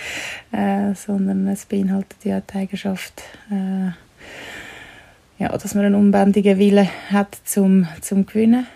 äh, 0.52 0.94
sondern 0.94 1.48
es 1.48 1.66
beinhaltet 1.66 2.24
ja 2.24 2.40
die 2.42 2.58
Eigenschaft, 2.58 3.24
äh, 3.50 3.90
ja, 5.42 5.48
dass 5.48 5.74
man 5.74 5.86
einen 5.86 5.96
unbändigen 5.96 6.60
Willen 6.60 6.88
hat 7.10 7.36
zum, 7.44 7.88
zum 8.00 8.24
Gewinnen 8.24 8.68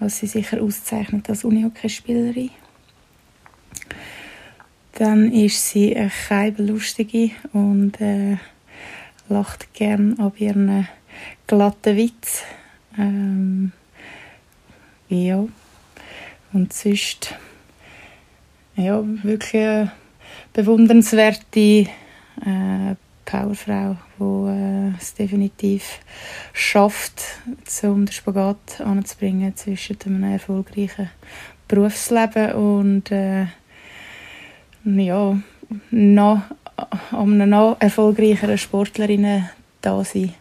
was 0.00 0.18
sie 0.18 0.26
sicher 0.26 0.62
auszeichnet 0.62 1.28
als 1.28 1.44
Unihockeyspielerin. 1.44 2.50
Dann 4.92 5.32
ist 5.32 5.70
sie 5.70 5.96
eine 5.96 6.10
Keibelustige 6.28 7.30
und 7.52 8.00
äh, 8.00 8.36
lacht 9.28 9.72
gern 9.74 10.18
ab 10.18 10.40
ihren 10.40 10.88
glatten 11.46 11.96
Witz. 11.96 12.42
Ähm, 12.96 13.72
ja. 15.08 15.46
Und 16.52 16.72
sonst 16.72 17.34
ja, 18.76 19.02
wirklich 19.22 19.62
eine 19.62 19.92
bewundernswerte 20.52 21.60
äh, 21.60 22.94
Powerfrau, 23.28 23.96
die 24.18 24.50
äh, 24.50 24.92
es 24.98 25.12
definitiv 25.12 26.00
schafft, 26.54 27.22
um 27.82 28.06
den 28.06 28.12
Spagat 28.12 28.80
anzubringen 28.80 29.54
zwischen 29.54 29.98
einem 30.06 30.32
erfolgreichen 30.32 31.10
Berufsleben 31.68 32.52
und 32.52 33.12
äh, 33.12 33.48
ja, 34.84 35.38
noch, 35.90 36.42
um 37.12 37.34
eine 37.34 37.46
noch 37.46 37.76
erfolgreicheren 37.80 38.56
Sportlerin 38.56 39.44
da 39.82 40.02
sein. 40.04 40.32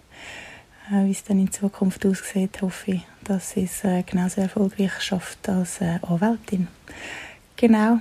Äh, 0.89 1.07
Wie 1.07 1.11
es 1.11 1.25
dann 1.25 1.39
in 1.39 1.51
Zukunft 1.51 2.05
aussieht, 2.05 2.61
hoffe 2.61 2.91
ich, 2.91 3.01
dass 3.25 3.49
sie 3.49 3.63
es 3.63 3.83
äh, 3.83 4.03
genauso 4.03 4.39
erfolgreich 4.39 5.01
schafft 5.01 5.49
als 5.49 5.81
äh, 5.81 5.99
Anwältin. 6.03 6.69
Genau. 7.57 7.99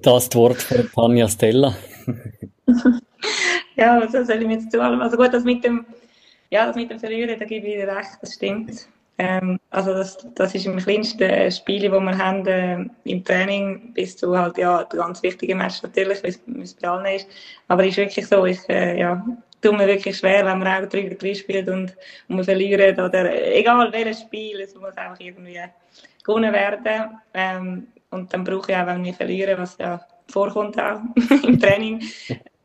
Das 0.00 0.34
Wort 0.34 0.62
von 0.62 0.90
Tanja 0.90 1.28
Stella. 1.28 1.76
ja, 3.76 4.00
was 4.00 4.12
soll 4.12 4.40
ich 4.40 4.46
mir 4.46 4.54
jetzt 4.54 4.70
zu 4.70 4.80
allem? 4.80 5.00
Also 5.00 5.16
gut, 5.16 5.32
das 5.32 5.44
mit 5.44 5.64
dem, 5.64 5.84
ja, 6.50 6.66
das 6.66 6.76
mit 6.76 6.90
dem 6.90 6.98
Verlieren, 6.98 7.38
da 7.38 7.44
gebe 7.44 7.66
ich 7.66 7.74
dir 7.74 7.88
recht, 7.88 8.18
das 8.20 8.34
stimmt. 8.34 8.88
Ähm, 9.18 9.58
also 9.70 9.92
das, 9.92 10.26
das 10.34 10.54
ist 10.54 10.66
im 10.66 10.78
kleinsten 10.78 11.50
Spiel, 11.50 11.88
das 11.88 12.00
wir 12.00 12.18
haben 12.18 12.46
äh, 12.46 12.84
im 13.04 13.24
Training, 13.24 13.92
bis 13.92 14.16
zu 14.16 14.36
halt, 14.36 14.58
ja, 14.58 14.82
ganz 14.84 15.22
wichtige 15.22 15.54
Match 15.54 15.82
natürlich, 15.82 16.22
wie 16.22 16.62
es 16.62 16.74
bei 16.74 16.88
allen 16.88 17.16
ist. 17.16 17.28
Aber 17.68 17.82
es 17.82 17.90
ist 17.90 17.98
wirklich 17.98 18.26
so, 18.26 18.44
ich, 18.46 18.58
äh, 18.68 18.98
ja, 18.98 19.24
tut 19.60 19.76
mir 19.76 19.86
wirklich 19.86 20.16
schwer, 20.16 20.44
wenn 20.44 20.58
wir 20.58 20.78
auch 20.78 20.88
3 20.88 21.16
3 21.18 21.34
spielen 21.34 21.68
und, 21.68 21.96
und 22.28 22.36
wir 22.38 22.44
verlieren, 22.44 22.98
oder 22.98 23.54
egal 23.54 23.92
welches 23.92 24.22
Spiel, 24.22 24.60
es 24.60 24.74
muss 24.74 24.96
einfach 24.96 25.20
irgendwie 25.20 25.60
gewonnen 26.24 26.52
werden. 26.52 27.18
Ähm, 27.34 27.86
und 28.10 28.32
dann 28.32 28.44
brauche 28.44 28.72
ich 28.72 28.76
auch, 28.76 28.86
wenn 28.86 29.04
wir 29.04 29.14
verlieren, 29.14 29.58
was 29.58 29.76
ja 29.78 30.00
vorkommt 30.28 30.80
auch 30.80 31.00
im 31.44 31.60
Training, 31.60 32.02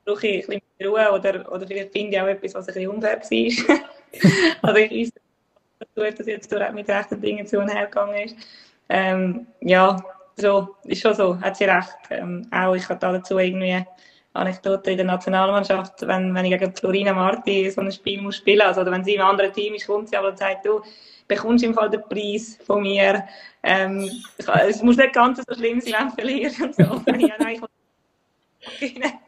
brauche 0.06 0.28
ich 0.28 0.44
ein 0.44 0.48
bisschen 0.48 0.67
Ruhe 0.84 1.12
oder, 1.12 1.52
oder 1.52 1.68
vielleicht 1.68 1.92
finde 1.92 2.16
ich 2.16 2.22
auch 2.22 2.28
etwas, 2.28 2.54
was 2.54 2.68
ein 2.68 2.74
bisschen 2.74 2.92
unfair 2.92 3.20
war. 3.20 3.80
also 4.70 4.78
ich 4.78 5.12
weiß, 5.96 6.16
dass 6.16 6.18
das 6.18 6.28
jetzt 6.28 6.52
mit 6.74 6.90
rechten 6.90 7.22
Dingen 7.22 7.46
zu 7.46 7.60
und 7.60 7.70
her 7.70 7.86
gegangen 7.86 8.24
ist. 8.24 8.36
Ähm, 8.90 9.48
ja, 9.62 9.98
so, 10.36 10.76
ist 10.86 11.02
schon 11.02 11.16
so, 11.16 11.40
hat 11.42 11.58
sie 11.58 11.66
recht. 11.66 11.98
Ähm, 12.10 12.48
auch 12.52 12.76
ich 12.76 12.88
hatte 12.88 13.12
dazu 13.12 13.38
irgendwie 13.38 13.86
Anekdote 14.34 14.92
in 14.92 14.98
der 14.98 15.06
Nationalmannschaft, 15.06 16.08
wenn, 16.08 16.34
wenn 16.34 16.46
ich 16.46 16.60
gegen 16.60 16.76
Florina 16.76 17.14
Marti 17.14 17.70
so 17.72 17.82
ein 17.82 17.92
Spiel 17.92 18.22
muss 18.22 18.38
spielen, 18.38 18.62
also 18.62 18.82
oder 18.82 18.92
wenn 18.92 19.04
sie 19.04 19.16
im 19.16 19.22
anderen 19.22 19.52
Team 19.52 19.74
ist, 19.74 19.88
kommt 19.88 20.10
sie 20.10 20.18
aber 20.18 20.30
und 20.30 20.38
sagt, 20.38 20.66
du 20.66 20.82
bekommst 21.28 21.64
im 21.64 21.74
Fall 21.74 21.90
den 21.90 22.04
Preis 22.04 22.58
von 22.66 22.84
mir. 22.84 23.28
Ähm, 23.64 24.10
es 24.38 24.84
muss 24.84 24.98
nicht 24.98 25.14
ganz 25.14 25.42
so 25.46 25.56
schlimm 25.56 25.82
sein, 25.82 25.94
wenn 25.94 26.08
du 26.08 26.14
verlierst 26.14 26.62
und 26.62 26.76
so. 26.76 27.02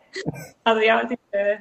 also 0.64 0.82
ja, 0.82 1.01
es 1.01 1.12
ist, 1.12 1.20
äh, 1.32 1.57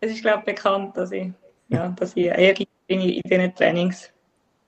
es 0.00 0.12
ist 0.12 0.22
glaube 0.22 0.44
bekannt, 0.44 0.96
dass 0.96 1.12
ich 1.12 1.30
ja, 1.70 1.88
dass 1.88 2.16
ich 2.16 2.26
ehrgeizig 2.26 2.68
bin 2.86 3.00
in 3.00 3.22
diesen 3.22 3.54
Trainings. 3.54 4.12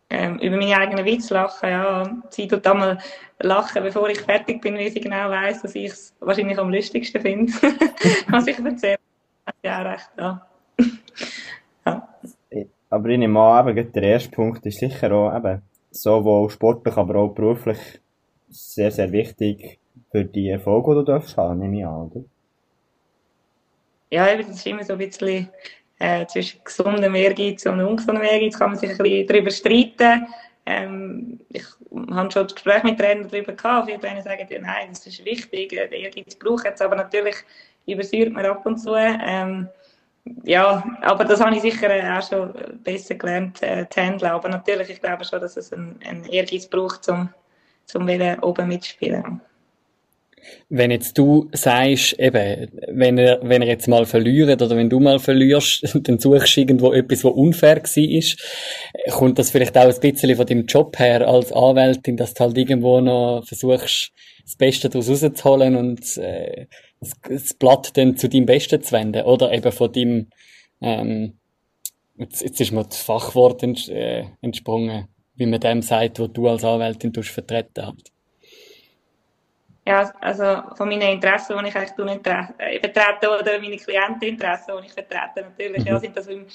Ähm, 0.08 0.38
über 0.40 0.56
meine 0.56 0.76
eigenen 0.76 1.06
Witze 1.06 1.32
lachen, 1.32 1.70
ja. 1.70 2.22
Sie 2.28 2.46
tut 2.46 2.66
einmal 2.66 2.98
lachen, 3.40 3.82
bevor 3.82 4.10
ich 4.10 4.20
fertig 4.20 4.60
bin, 4.60 4.74
weil 4.74 4.90
sie 4.90 5.00
genau 5.00 5.30
weiss, 5.30 5.62
dass 5.62 5.74
ich 5.74 5.86
es 5.86 6.14
wahrscheinlich 6.20 6.58
am 6.58 6.70
lustigsten 6.70 7.20
finde, 7.20 7.52
was 8.28 8.46
ich 8.46 8.58
erzähle. 8.58 8.98
Ist 9.46 9.54
ja 9.64 9.80
auch 9.80 9.92
recht, 9.92 10.10
ja. 10.18 10.46
ja. 11.86 12.08
Aber 12.90 13.08
ich 13.08 13.18
nehme 13.18 13.40
an, 13.40 13.68
eben, 13.68 13.92
der 13.92 14.02
erste 14.02 14.30
Punkt 14.30 14.66
ist 14.66 14.80
sicher 14.80 15.12
auch 15.12 15.34
eben, 15.34 15.62
sowohl 15.90 16.50
sportlich, 16.50 16.96
aber 16.96 17.16
auch 17.16 17.34
beruflich 17.34 17.78
sehr, 18.50 18.90
sehr 18.90 19.10
wichtig 19.12 19.78
für 20.10 20.26
die 20.26 20.50
Erfolge, 20.50 20.90
die 20.90 20.96
du 20.96 21.02
darfst 21.04 21.38
haben, 21.38 21.60
nehme 21.60 21.78
ich 21.78 21.86
an, 21.86 22.10
oder? 22.10 22.24
Ja, 24.12 24.36
das 24.36 24.46
ist 24.46 24.66
immer 24.66 24.84
so 24.84 24.92
ein 24.92 24.98
bisschen 24.98 25.48
äh, 25.98 26.26
zwischen 26.26 26.62
gesundem 26.62 27.14
Ehrgeiz 27.14 27.64
und 27.64 27.80
ungesundem 27.80 28.24
Ehrgeiz 28.24 28.58
kann 28.58 28.72
man 28.72 28.78
sich 28.78 28.90
ein 28.90 28.98
bisschen 28.98 29.26
darüber 29.26 29.50
streiten. 29.50 30.26
Ähm, 30.66 31.40
ich 31.48 31.64
habe 32.10 32.30
schon 32.30 32.42
das 32.42 32.54
Gespräch 32.54 32.82
mit 32.82 33.00
Trainern 33.00 33.30
darüber 33.30 33.54
gehabt. 33.54 33.86
Viele 33.86 34.00
Trainer 34.00 34.20
sagen, 34.20 34.46
ja, 34.50 34.60
nein, 34.60 34.88
das 34.90 35.06
ist 35.06 35.24
wichtig, 35.24 35.70
der 35.70 35.90
Ehrgeiz 35.90 36.34
braucht 36.34 36.66
es, 36.66 36.82
aber 36.82 36.94
natürlich 36.94 37.36
übersäuert 37.86 38.34
man 38.34 38.44
ab 38.44 38.66
und 38.66 38.76
zu. 38.76 38.94
Ähm, 38.94 39.70
ja, 40.44 40.84
aber 41.00 41.24
das 41.24 41.40
habe 41.40 41.56
ich 41.56 41.62
sicher 41.62 41.88
auch 42.14 42.28
schon 42.28 42.52
besser 42.84 43.14
gelernt 43.14 43.62
äh, 43.62 43.88
zu 43.88 43.98
handeln. 43.98 44.30
Aber 44.30 44.50
natürlich, 44.50 44.90
ich 44.90 45.00
glaube 45.00 45.24
schon, 45.24 45.40
dass 45.40 45.56
es 45.56 45.72
einen, 45.72 45.98
Ehrgeiz 46.30 46.66
braucht, 46.66 47.08
um, 47.08 47.30
um 47.94 48.08
oben 48.42 48.68
mitzuspielen. 48.68 49.40
Wenn 50.68 50.90
jetzt 50.90 51.16
du 51.18 51.49
sagst, 51.53 52.18
eben, 52.18 52.68
wenn 52.88 53.18
er, 53.18 53.40
wenn 53.43 53.62
er 53.62 53.68
jetzt 53.68 53.88
mal 53.88 54.07
verliert 54.07 54.61
oder 54.62 54.76
wenn 54.76 54.90
du 54.90 55.01
mal 55.01 55.18
verlierst, 55.18 55.99
dann 56.09 56.18
suchst 56.18 56.57
du 56.57 56.61
irgendwo 56.61 56.93
etwas, 56.93 57.24
was 57.24 57.32
unfair 57.32 57.82
war, 57.82 59.12
kommt 59.12 59.38
das 59.38 59.51
vielleicht 59.51 59.76
auch 59.78 59.93
ein 59.93 60.01
bisschen 60.01 60.36
von 60.36 60.47
deinem 60.47 60.66
Job 60.66 60.99
her 60.99 61.26
als 61.26 61.53
Anwältin, 61.53 62.16
dass 62.16 62.34
du 62.34 62.45
halt 62.45 62.59
irgendwo 62.59 63.01
noch 63.01 63.45
versuchst, 63.47 64.12
das 64.45 64.57
Beste 64.57 64.88
daraus 64.88 65.09
rauszuholen 65.09 65.76
und 65.76 66.16
äh, 66.18 66.66
das, 67.01 67.12
das 67.28 67.55
Blatt 67.55 67.97
dann 67.97 68.16
zu 68.16 68.28
deinem 68.28 68.47
Besten 68.47 68.82
zu 68.82 68.93
wenden? 68.93 69.24
Oder 69.24 69.53
eben 69.53 69.72
von 69.72 69.93
deinem, 69.93 70.28
ähm, 70.80 71.38
jetzt, 72.18 72.43
jetzt 72.43 72.61
ist 72.61 72.72
mir 72.72 72.84
das 72.84 73.01
Fachwort 73.01 73.62
äh, 73.62 74.24
entsprungen, 74.40 75.09
wie 75.36 75.47
man 75.47 75.61
dem 75.61 75.82
sagt, 75.82 76.18
wo 76.18 76.26
du 76.26 76.49
als 76.49 76.64
Anwältin 76.64 77.12
vertreten 77.14 77.86
hast 77.86 78.12
ja, 79.84 80.12
also 80.20 80.62
von 80.76 80.88
meinen 80.88 81.14
Interessen, 81.14 81.58
die 81.58 81.68
ich 81.68 81.76
eigentlich 81.76 82.26
äh, 82.58 82.80
vertrete, 82.80 83.28
oder 83.28 83.58
meine 83.60 83.76
Klienteninteressen, 83.76 84.74
die 84.80 84.86
ich 84.86 84.92
vertrete, 84.92 85.42
natürlich, 85.42 85.84
ja, 85.84 85.94
mhm. 85.94 85.98
sind 85.98 86.16
das 86.16 86.28
im, 86.28 86.46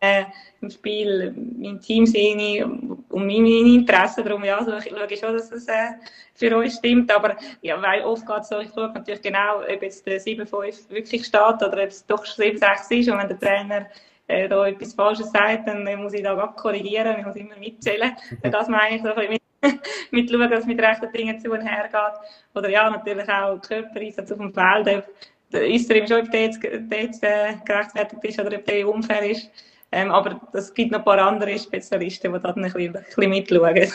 äh, 0.00 0.24
im 0.60 0.70
Spiel 0.70 1.34
mein 1.58 1.80
Team 1.80 2.06
sehe 2.06 2.64
und 2.64 3.26
meine 3.26 3.48
Interessen, 3.48 4.24
darum 4.24 4.44
ja, 4.44 4.62
so, 4.64 4.76
ich 4.76 4.88
schaue 4.88 5.16
schon, 5.16 5.32
dass 5.36 5.50
es 5.50 5.66
äh, 5.66 5.94
für 6.34 6.56
uns 6.56 6.76
stimmt, 6.76 7.12
aber 7.12 7.36
ja, 7.60 7.80
weil 7.82 8.04
oft 8.04 8.24
geht 8.24 8.40
es 8.40 8.48
so, 8.48 8.60
ich 8.60 8.70
schaue 8.72 8.92
natürlich 8.92 9.22
genau, 9.22 9.62
ob 9.62 9.82
jetzt 9.82 10.06
der 10.06 10.20
7-5 10.20 10.90
wirklich 10.90 11.26
steht 11.26 11.42
oder 11.42 11.82
ob 11.82 11.88
es 11.88 12.06
doch 12.06 12.24
7-6 12.24 12.92
ist 12.92 13.10
und 13.10 13.18
wenn 13.18 13.28
der 13.28 13.40
Trainer 13.40 13.86
äh, 14.28 14.48
da 14.48 14.66
etwas 14.68 14.94
Falsches 14.94 15.32
sagt, 15.32 15.66
dann 15.66 15.84
muss 16.00 16.12
ich 16.12 16.22
da 16.22 16.34
korrigieren, 16.56 17.18
ich 17.18 17.26
muss 17.26 17.34
immer 17.34 17.56
mitzählen. 17.56 18.12
Mhm. 18.30 18.50
Das 18.50 18.68
meine 18.68 18.96
ich 18.96 19.02
so 19.02 19.08
ein 19.08 19.16
bisschen 19.16 19.49
mit 20.10 20.30
schauen, 20.30 20.50
dass 20.50 20.60
es 20.60 20.66
mit 20.66 20.80
rechten 20.80 21.12
Dingen 21.12 21.38
zu 21.38 21.50
und 21.50 21.60
her 21.60 21.88
geht. 21.90 22.54
Oder 22.54 22.70
ja, 22.70 22.90
natürlich 22.90 23.28
auch 23.28 23.60
Körpereinsatz 23.60 24.32
auf 24.32 24.38
dem 24.38 24.52
Feld. 24.52 25.04
Ist 25.52 25.90
er 25.90 25.96
ihm 25.96 26.06
schon, 26.06 26.22
ob 26.22 26.30
der 26.30 26.42
jetzt, 26.42 26.62
der 26.62 27.02
jetzt 27.02 27.22
äh, 27.24 27.54
gerechtfertigt 27.64 28.24
ist 28.24 28.40
oder 28.40 28.56
ob 28.56 28.64
der 28.64 28.88
unfair 28.88 29.28
ist. 29.28 29.50
Ähm, 29.92 30.10
aber 30.12 30.40
es 30.52 30.72
gibt 30.72 30.92
noch 30.92 31.00
ein 31.00 31.04
paar 31.04 31.18
andere 31.18 31.58
Spezialisten, 31.58 32.32
die 32.32 32.40
da 32.40 32.50
ein 32.50 32.62
bisschen, 32.62 32.96
ein 32.96 33.04
bisschen 33.04 33.30
mitschauen. 33.30 33.92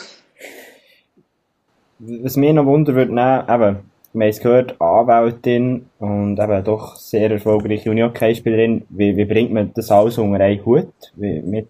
Was 1.98 2.36
mich 2.36 2.52
noch 2.52 2.66
wundern 2.66 2.94
würde, 2.94 3.12
eben, 3.12 3.90
wir 4.12 4.24
haben 4.24 4.30
es 4.30 4.40
gehört, 4.40 4.78
Anwältin 4.78 5.88
und 5.98 6.38
eben 6.38 6.64
doch 6.64 6.96
sehr 6.96 7.30
erfolgreiche 7.30 7.90
Unihockey-Spielerin. 7.90 8.84
Wie, 8.90 9.16
wie 9.16 9.24
bringt 9.24 9.52
man 9.52 9.72
das 9.72 9.90
alles 9.90 10.18
unter 10.18 10.40
einen 10.40 10.64
Hut? 10.66 10.92
Wie, 11.14 11.40
mit, 11.40 11.68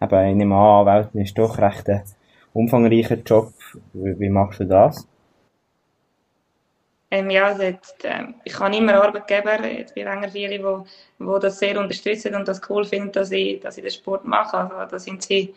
eben, 0.00 0.28
ich 0.28 0.34
nehme 0.34 0.54
an, 0.54 0.88
Anwältin 0.88 1.20
ist 1.20 1.36
doch 1.36 1.58
recht 1.58 1.90
eine 1.90 2.04
umfangreicher 2.56 3.16
Job. 3.16 3.52
Wie, 3.92 4.18
wie 4.18 4.28
machst 4.28 4.60
du 4.60 4.64
das? 4.64 5.06
Ähm, 7.10 7.30
ja, 7.30 7.46
also 7.46 7.62
jetzt, 7.62 8.04
ähm, 8.04 8.34
ich 8.44 8.58
habe 8.58 8.76
immer 8.76 8.94
Arbeitgeber, 8.94 9.64
jetzt 9.64 9.94
bei 9.94 10.02
länger 10.02 10.28
viele, 10.28 10.62
wo, 10.64 10.86
wo 11.18 11.38
das 11.38 11.58
sehr 11.58 11.78
unterstützen 11.78 12.34
und 12.34 12.48
das 12.48 12.60
cool 12.68 12.84
finden, 12.84 13.12
dass 13.12 13.30
ich, 13.30 13.60
dass 13.60 13.76
ich 13.78 13.84
den 13.84 13.92
Sport 13.92 14.24
mache. 14.24 14.56
Also 14.56 14.90
da 14.90 14.98
sind 14.98 15.22
sie, 15.22 15.54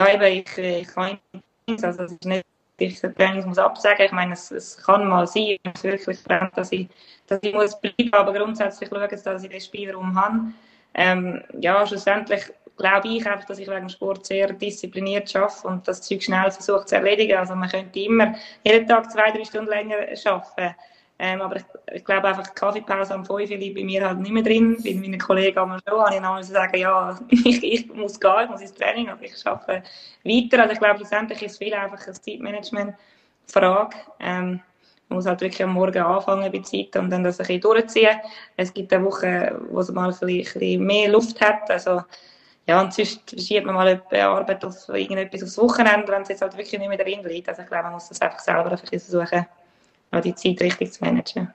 ja 0.00 0.14
eben, 0.14 0.24
ich, 0.24 0.58
ich 0.58 0.88
kann 0.88 1.18
nicht, 1.68 1.84
also 1.84 2.02
es 2.02 2.12
ist 2.12 2.24
nicht, 2.24 2.44
ich 2.78 3.00
den 3.00 3.14
Training 3.14 3.46
muss 3.46 3.58
absagen. 3.58 4.06
Ich 4.06 4.12
meine, 4.12 4.32
es, 4.32 4.50
es 4.50 4.76
kann 4.78 5.06
mal 5.06 5.26
sein, 5.26 5.58
es 5.74 5.84
wirklich 5.84 6.24
brennt, 6.24 6.56
dass 6.56 6.72
ich, 6.72 6.88
dass 7.28 7.38
ich 7.42 7.54
muss 7.54 7.80
bleiben, 7.80 8.12
aber 8.12 8.32
grundsätzlich 8.32 8.88
schauen, 8.88 9.08
dass 9.08 9.44
ich 9.44 9.50
den 9.50 9.60
Spielraum 9.60 10.20
habe. 10.20 10.52
Ähm, 10.94 11.42
ja, 11.60 11.86
schlussendlich 11.86 12.42
glaube 12.80 13.08
ich 13.08 13.26
einfach, 13.26 13.46
dass 13.46 13.58
ich 13.58 13.68
wegen 13.68 13.80
dem 13.80 13.88
Sport 13.88 14.26
sehr 14.26 14.52
diszipliniert 14.52 15.34
arbeite 15.36 15.68
und 15.68 15.86
das 15.86 16.02
Zeug 16.02 16.22
schnell 16.22 16.50
versuche 16.50 16.84
zu 16.86 16.96
erledigen. 16.96 17.36
Also 17.36 17.54
man 17.54 17.68
könnte 17.68 18.00
immer 18.00 18.34
jeden 18.64 18.86
Tag 18.88 19.10
zwei, 19.10 19.30
drei 19.30 19.44
Stunden 19.44 19.70
länger 19.70 19.96
arbeiten. 20.24 20.74
Ähm, 21.22 21.42
aber 21.42 21.56
ich, 21.56 21.64
ich, 21.92 22.04
glaube 22.04 22.28
einfach, 22.28 22.46
die 22.46 22.54
Kaffeepause 22.54 23.12
am 23.12 23.26
5 23.26 23.50
liegt 23.50 23.74
bei 23.74 23.84
mir 23.84 24.08
halt 24.08 24.20
nicht 24.20 24.32
mehr 24.32 24.42
drin. 24.42 24.78
Bei 24.82 24.94
meinen 24.94 25.18
Kollegen 25.18 25.58
haben 25.58 25.72
wir 25.72 25.80
schon, 25.86 26.00
habe 26.00 26.14
ich 26.14 26.20
noch 26.22 26.42
sagen, 26.42 26.78
ja, 26.78 27.18
ich, 27.28 27.62
ich, 27.62 27.94
muss 27.94 28.18
gehen, 28.18 28.44
ich 28.44 28.50
muss 28.50 28.62
ins 28.62 28.72
Training, 28.72 29.10
aber 29.10 29.22
ich 29.22 29.46
arbeite 29.46 29.82
weiter. 30.24 30.62
Also 30.62 30.72
ich 30.72 30.78
glaube, 30.78 30.96
schlussendlich 30.96 31.42
ist 31.42 31.52
es 31.52 31.58
viel 31.58 31.74
einfach 31.74 32.02
eine 32.02 32.14
Zeitmanagement-Frage. 32.14 33.96
Ähm, 34.18 34.60
man 35.10 35.16
muss 35.16 35.26
halt 35.26 35.42
wirklich 35.42 35.62
am 35.62 35.74
Morgen 35.74 36.02
anfangen 36.02 36.50
bei 36.50 36.60
Zeit 36.60 36.96
und 36.96 37.10
dann 37.10 37.22
das 37.22 37.38
ein 37.38 37.46
bisschen 37.46 37.60
durchziehen. 37.60 38.20
Es 38.56 38.72
gibt 38.72 38.90
eine 38.90 39.04
Woche, 39.04 39.60
wo 39.70 39.80
es 39.80 39.90
mal 39.90 40.04
ein 40.04 40.10
bisschen, 40.10 40.28
ein 40.28 40.42
bisschen 40.42 40.86
mehr 40.86 41.10
Luft 41.10 41.38
hat. 41.42 41.70
Also 41.70 42.00
ja, 42.66 42.80
und 42.80 42.94
sonst 42.94 43.40
schiebt 43.40 43.66
man 43.66 43.74
mal 43.74 44.00
eine 44.10 44.24
Arbeit 44.24 44.64
auf 44.64 44.88
irgendetwas 44.88 45.42
aufs 45.42 45.58
Wochenende, 45.58 46.12
wenn 46.12 46.22
es 46.22 46.28
jetzt 46.28 46.42
halt 46.42 46.56
wirklich 46.56 46.78
nicht 46.78 46.88
mehr 46.88 46.98
drin 46.98 47.24
liegt. 47.24 47.48
Also 47.48 47.62
ich 47.62 47.68
glaube, 47.68 47.84
man 47.84 47.94
muss 47.94 48.08
das 48.08 48.20
einfach 48.20 48.38
selber 48.38 48.76
versuchen, 48.76 49.46
die 50.24 50.34
Zeit 50.34 50.60
richtig 50.60 50.92
zu 50.92 51.04
managen. 51.04 51.52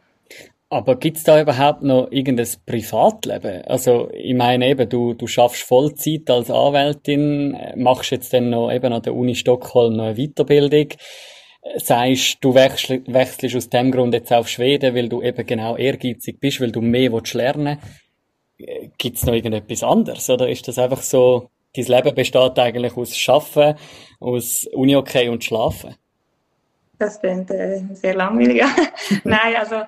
Aber 0.69 0.95
gibt 0.97 1.17
es 1.17 1.23
da 1.23 1.39
überhaupt 1.39 1.83
noch 1.83 2.11
irgendein 2.11 2.49
Privatleben? 2.65 3.61
Also, 3.65 4.09
ich 4.11 4.33
meine 4.33 4.67
eben, 4.67 4.89
du, 4.89 5.13
du 5.13 5.27
schaffst 5.27 5.61
Vollzeit 5.61 6.29
als 6.29 6.49
Anwältin, 6.49 7.55
machst 7.75 8.11
jetzt 8.11 8.33
dann 8.33 8.49
noch 8.49 8.71
eben 8.71 8.91
an 8.91 9.01
der 9.01 9.13
Uni 9.13 9.35
Stockholm 9.35 9.95
noch 9.95 10.05
eine 10.05 10.15
Weiterbildung, 10.15 10.89
sagst, 11.77 12.37
du 12.41 12.55
wechselst, 12.55 13.13
wechselst 13.13 13.55
aus 13.55 13.69
dem 13.69 13.91
Grund 13.91 14.13
jetzt 14.15 14.33
auf 14.33 14.49
Schweden, 14.49 14.95
weil 14.95 15.07
du 15.07 15.21
eben 15.21 15.45
genau 15.45 15.77
ehrgeizig 15.77 16.39
bist, 16.39 16.59
weil 16.59 16.71
du 16.71 16.81
mehr 16.81 17.11
lernen 17.11 17.77
willst 17.81 18.04
Gibt 18.57 19.17
es 19.17 19.25
noch 19.25 19.33
irgendetwas 19.33 19.83
anderes? 19.83 20.29
Oder 20.29 20.49
ist 20.49 20.67
das 20.67 20.77
einfach 20.77 21.01
so, 21.01 21.49
dein 21.75 21.85
Leben 21.85 22.15
besteht 22.15 22.57
eigentlich 22.57 22.95
aus 22.95 23.15
Schaffen, 23.15 23.75
aus 24.19 24.65
Uni-Okay 24.73 25.29
und 25.29 25.43
Schlafen? 25.43 25.95
Das 26.97 27.19
klingt 27.19 27.51
äh, 27.51 27.81
sehr 27.93 28.15
langweilig. 28.15 28.63
Nein, 29.23 29.55
also, 29.57 29.81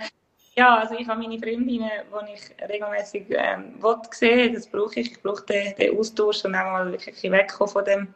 ja, 0.55 0.77
also 0.79 0.95
ich 0.95 1.07
habe 1.07 1.21
meine 1.21 1.39
Freundinnen, 1.39 1.89
die 2.27 2.33
ich 2.33 2.69
regelmäßig 2.69 3.27
ähm, 3.29 3.75
sehen 4.11 4.53
das 4.53 4.67
brauche 4.67 4.99
ich. 4.99 5.11
Ich 5.11 5.21
brauche 5.21 5.45
den, 5.45 5.75
den 5.75 5.97
Austausch 5.97 6.43
und 6.43 6.55
auch 6.55 6.65
mal 6.65 6.91
wirklich 6.91 7.31
wegkommen 7.31 7.71
von 7.71 7.85
dem 7.85 8.13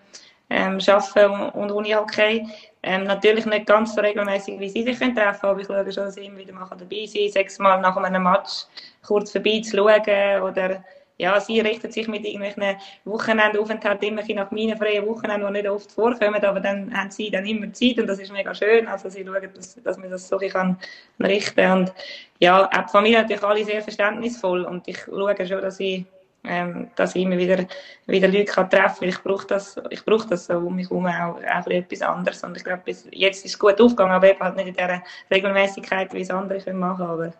ähm, 0.50 0.80
Arbeiten 0.86 1.50
und 1.52 1.72
Uni-Hockey. 1.72 2.46
Ähm, 2.84 3.04
natürlich 3.04 3.46
nicht 3.46 3.68
ganz 3.68 3.94
so 3.94 4.02
regelmäßig, 4.02 4.60
wie 4.60 4.70
sie 4.70 4.84
sich 4.84 4.98
treffen 4.98 5.16
aber 5.16 5.60
ich 5.60 5.68
schaue 5.68 5.92
schon, 5.92 6.06
dass 6.06 6.16
sie 6.16 6.26
immer 6.26 6.40
wieder 6.40 6.54
mal 6.54 6.68
dabei 6.68 7.06
sein 7.06 7.30
sechsmal 7.30 7.80
nach 7.80 7.96
einem 7.96 8.24
Match 8.24 8.66
kurz 9.06 9.32
vorbei 9.32 9.62
zu 9.64 9.78
schauen 9.78 10.42
oder 10.42 10.84
ja, 11.22 11.40
sie 11.40 11.60
richtet 11.60 11.94
sich 11.94 12.08
mit 12.08 12.26
irgendwelchen 12.26 12.78
Wochenendaufenthalten 13.06 14.08
immer 14.08 14.24
nach 14.34 14.50
meinen 14.50 14.76
freien 14.76 15.06
Wochenenden, 15.06 15.46
die 15.46 15.62
nicht 15.62 15.70
oft 15.70 15.92
vorkommen, 15.92 16.44
aber 16.44 16.60
dann 16.60 16.92
haben 16.98 17.12
sie 17.12 17.30
dann 17.30 17.46
immer 17.46 17.72
Zeit 17.72 18.00
und 18.00 18.08
das 18.08 18.18
ist 18.18 18.34
mega 18.34 18.56
schön, 18.56 18.88
also 18.88 19.08
sie 19.08 19.24
schauen, 19.24 19.48
dass, 19.54 19.76
dass 19.84 19.98
man 20.00 20.10
das 20.10 20.28
so 20.28 20.40
kann 20.40 20.80
richten 21.20 21.72
und 21.72 21.94
ja, 22.40 22.66
auch 22.66 22.86
die 22.86 22.92
Familie 22.92 23.22
natürlich 23.22 23.44
alle 23.44 23.64
sehr 23.64 23.84
verständnisvoll 23.84 24.64
und 24.64 24.88
ich 24.88 24.98
schaue 25.06 25.46
schon, 25.46 25.62
dass 25.62 25.80
ich 25.80 26.06
ähm, 26.44 26.90
dass 26.96 27.16
ich 27.16 27.24
immer 27.24 27.38
wieder, 27.38 27.66
wieder 28.08 28.28
Leute 28.28 28.46
kann 28.46 28.70
treffen 28.70 29.00
kann. 29.00 29.10
Ich 29.10 29.24
brauche 29.24 29.48
das, 29.48 29.80
ich 29.90 30.04
brauche 30.04 30.28
das 30.28 30.46
so 30.46 30.58
um 30.58 30.76
mich 30.76 30.90
herum 30.90 31.06
auch, 31.06 31.36
auch 31.38 31.68
etwas 31.68 32.02
anderes. 32.02 32.44
Und 32.44 32.58
ich 32.58 32.64
glaube, 32.64 32.82
jetzt 32.86 33.46
ist 33.46 33.46
es 33.46 33.60
gut 33.60 33.80
aufgegangen, 33.80 34.14
aber 34.14 34.30
eben 34.30 34.40
halt 34.40 34.56
nicht 34.56 34.70
in 34.70 34.74
dieser 34.74 35.04
Regelmäßigkeit, 35.30 36.14
wie 36.14 36.22
es 36.22 36.30
andere 36.30 36.60
können 36.60 36.80
machen 36.80 37.06
Aber 37.06 37.34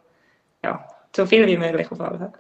ja, 0.64 0.88
so 1.16 1.26
viel 1.26 1.48
wie 1.48 1.58
möglich 1.58 1.92
auf 1.92 2.00
alle 2.00 2.18
Fälle. 2.18 2.34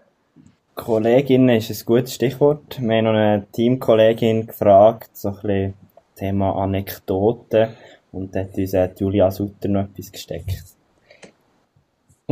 Kollegin 0.75 1.49
ist 1.49 1.69
ein 1.69 1.85
gutes 1.85 2.15
Stichwort. 2.15 2.79
Wir 2.79 2.97
haben 2.97 3.05
noch 3.05 3.11
eine 3.11 3.45
Teamkollegin 3.51 4.47
gefragt, 4.47 5.09
so 5.13 5.29
ein 5.29 5.35
bisschen 5.35 5.73
Thema 6.15 6.55
Anekdoten. 6.55 7.69
Und 8.11 8.35
da 8.35 8.41
hat 8.41 8.57
uns 8.57 8.99
Julia 8.99 9.31
Sutter 9.31 9.67
noch 9.67 9.85
etwas 9.85 10.11
gesteckt. 10.11 10.80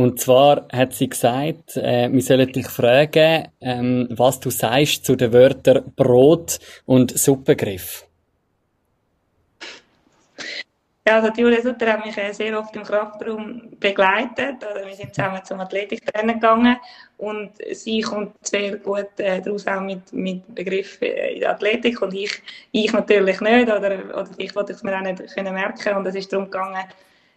Und 0.00 0.18
zwar 0.18 0.66
hat 0.72 0.94
sie 0.94 1.10
gesagt, 1.10 1.76
äh, 1.76 2.10
wir 2.10 2.22
sollen 2.22 2.50
dich 2.50 2.66
fragen, 2.68 3.48
ähm, 3.60 4.08
was 4.08 4.40
du 4.40 4.48
sagst 4.48 5.04
zu 5.04 5.14
den 5.14 5.30
Wörtern 5.30 5.92
Brot 5.94 6.58
und 6.86 7.18
Suppengriff. 7.18 8.06
Ja, 11.06 11.16
also 11.16 11.28
die 11.28 11.42
Julia 11.42 11.60
Sutter 11.60 11.92
hat 11.92 12.06
mich 12.06 12.16
äh, 12.16 12.32
sehr 12.32 12.58
oft 12.58 12.74
im 12.76 12.82
Kraftraum 12.82 13.60
begleitet. 13.78 14.64
Oder 14.70 14.86
wir 14.86 14.94
sind 14.94 15.14
zusammen 15.14 15.44
zum 15.44 15.60
Athletiktraining 15.60 16.40
gegangen 16.40 16.78
und 17.18 17.50
sie 17.70 18.00
kommt 18.00 18.36
sehr 18.46 18.78
gut 18.78 19.10
äh, 19.18 19.42
daraus 19.42 19.66
auch 19.66 19.82
mit, 19.82 20.10
mit 20.14 20.54
Begriffen 20.54 21.08
äh, 21.08 21.34
in 21.34 21.40
der 21.40 21.50
Athletik 21.50 22.00
und 22.00 22.14
ich, 22.14 22.42
ich 22.72 22.90
natürlich 22.90 23.38
nicht 23.42 23.68
oder, 23.68 23.92
oder 24.16 24.30
ich 24.38 24.56
wollte 24.56 24.72
es 24.72 24.82
mir 24.82 24.96
auch 24.96 25.02
nicht 25.02 25.34
können 25.34 25.52
merken 25.52 25.94
und 25.94 26.06
es 26.06 26.14
ist 26.14 26.32
darum 26.32 26.46
gegangen, 26.46 26.86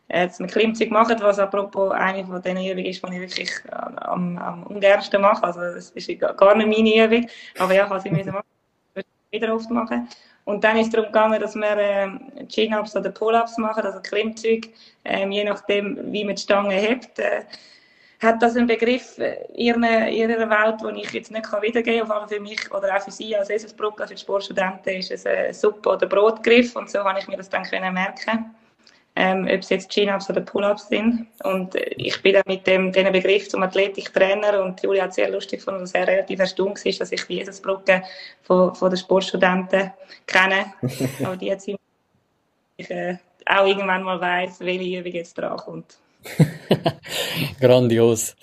äh, 0.08 0.28
dass 0.28 0.40
wir 0.40 0.48
Klimmzüge 0.48 0.92
machen, 0.92 1.18
was 1.22 1.40
apropos 1.40 1.92
eine 1.92 2.26
von 2.26 2.42
den 2.42 2.58
Übungen 2.58 2.86
ist, 2.86 3.04
die 3.04 3.14
ich 3.16 3.20
wirklich 3.20 3.52
am, 3.72 4.38
am 4.38 4.64
ungernsten 4.64 5.22
mache. 5.22 5.44
Also 5.44 5.62
das 5.62 5.92
ist 5.92 6.20
gar 6.20 6.56
nicht 6.56 6.68
meine 6.68 7.06
Übung, 7.06 7.30
aber 7.60 7.74
ja, 7.74 7.98
ich 7.98 8.12
müssen 8.12 8.34
machen, 8.34 8.46
wieder 9.32 9.56
oft 9.56 9.70
machen. 9.70 10.08
Und 10.46 10.64
dann 10.64 10.78
ist 10.78 10.88
es 10.88 10.92
darum 10.92 11.08
gegangen, 11.08 11.40
dass 11.40 11.56
wir 11.56 11.78
äh, 11.78 12.46
Chin-Ups 12.48 12.96
oder 12.96 13.10
Pull-Ups 13.12 13.58
machen, 13.58 13.86
also 13.86 14.02
Klimmzüge, 14.02 14.70
äh, 15.06 15.28
je 15.28 15.46
nachdem, 15.46 16.12
wie 16.12 16.26
man 16.26 16.36
die 16.36 16.42
Stange 16.42 16.76
hebt. 16.76 17.18
Äh, 17.20 17.44
hat 18.22 18.42
das 18.42 18.56
einen 18.56 18.68
Begriff 18.68 19.18
in 19.18 19.84
ihrer, 19.84 20.50
Welt, 20.50 20.82
den 20.82 20.96
ich 20.96 21.12
jetzt 21.12 21.32
nicht 21.32 21.46
wiedergeben 21.62 22.08
kann. 22.08 22.18
Aber 22.18 22.28
für 22.28 22.40
mich 22.40 22.72
oder 22.74 22.96
auch 22.96 23.02
für 23.02 23.12
Sie 23.12 23.36
als 23.36 23.50
Eselsbrücke, 23.50 24.04
als 24.04 24.20
Sportstudenten, 24.20 24.94
ist 24.94 25.12
es 25.12 25.26
ein 25.26 25.54
Suppe- 25.54 25.90
oder 25.90 26.08
Brotgriff. 26.08 26.76
Und 26.76 26.90
so 26.90 27.04
habe 27.04 27.20
ich 27.20 27.28
mir 27.28 27.38
das 27.38 27.50
dann 27.50 27.64
können 27.64 27.94
merken 27.94 28.56
ähm, 29.16 29.44
ob 29.46 29.60
es 29.60 29.70
jetzt 29.70 29.90
Chin-Ups 29.90 30.30
oder 30.30 30.42
Pull-Ups 30.42 30.88
sind. 30.88 31.28
Und 31.44 31.76
ich 31.76 32.22
bin 32.22 32.34
dann 32.34 32.44
mit 32.48 32.66
dem, 32.66 32.92
diesem 32.92 33.12
Begriff 33.12 33.48
zum 33.50 33.64
Athletiktrainer 33.64 34.64
und 34.64 34.82
Julia 34.82 35.04
hat 35.04 35.14
sehr 35.14 35.30
lustig 35.30 35.60
gefunden, 35.60 35.82
dass 35.82 35.94
er 35.94 36.08
relativ 36.08 36.40
erstaunt 36.40 36.84
ist, 36.86 37.00
dass 37.00 37.12
ich 37.12 37.24
die 37.26 37.40
Eselsbrücke 37.40 38.04
von, 38.42 38.74
von 38.74 38.90
den 38.90 38.98
Sportstudenten 38.98 39.92
kenne. 40.26 40.74
Aber 41.24 41.38
die 41.38 41.48
jetzt 41.48 41.70
ich 42.78 42.90
äh, 42.90 43.18
auch 43.46 43.68
irgendwann 43.68 44.04
mal 44.04 44.20
weiss, 44.20 44.60
welche 44.60 45.00
Übung 45.00 45.12
jetzt 45.12 45.38
dran 45.38 45.58
kommt. 45.58 45.98
Grandios. 47.60 48.36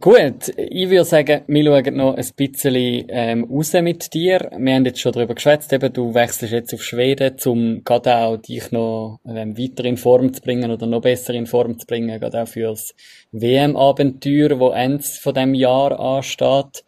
Gut, 0.00 0.52
ich 0.56 0.90
würde 0.90 1.04
sagen, 1.04 1.42
wir 1.46 1.64
schauen 1.64 1.96
noch 1.96 2.16
ein 2.16 2.28
bisschen 2.36 3.04
ähm, 3.08 3.44
raus 3.44 3.74
mit 3.74 4.12
dir. 4.12 4.50
Wir 4.58 4.74
haben 4.74 4.84
jetzt 4.86 4.98
schon 4.98 5.12
darüber 5.12 5.36
geschwätzt, 5.36 5.72
eben, 5.72 5.92
du 5.92 6.12
wechselst 6.14 6.52
jetzt 6.52 6.74
auf 6.74 6.82
Schweden, 6.82 7.36
um 7.44 7.84
gerade 7.84 8.16
auch 8.16 8.36
dich 8.36 8.72
noch 8.72 9.20
ähm, 9.24 9.56
weiter 9.56 9.84
in 9.84 9.96
Form 9.96 10.32
zu 10.32 10.42
bringen 10.42 10.72
oder 10.72 10.88
noch 10.88 11.00
besser 11.00 11.32
in 11.34 11.46
Form 11.46 11.78
zu 11.78 11.86
bringen, 11.86 12.18
gerade 12.18 12.42
auch 12.42 12.48
für 12.48 12.70
das 12.70 12.92
WM-Abenteuer, 13.30 14.58
wo 14.58 14.70
Ende 14.70 15.04
von 15.04 15.32
dem 15.32 15.54
Jahr 15.54 15.96
ansteht. 16.00 16.84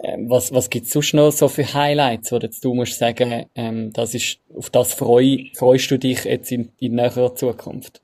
Ähm, 0.00 0.30
was, 0.30 0.52
was 0.52 0.70
gibt's 0.70 0.92
sonst 0.92 1.14
noch 1.14 1.32
so 1.32 1.48
für 1.48 1.74
Highlights, 1.74 2.30
wo 2.30 2.36
jetzt 2.36 2.64
du 2.64 2.72
musst 2.72 3.00
sagen, 3.00 3.46
ähm, 3.56 3.92
das 3.92 4.14
ist, 4.14 4.38
auf 4.56 4.70
das 4.70 4.94
freu, 4.94 5.38
freust 5.56 5.90
du 5.90 5.98
dich 5.98 6.22
jetzt 6.22 6.52
in, 6.52 6.70
in 6.78 6.94
näherer 6.94 7.34
Zukunft? 7.34 8.03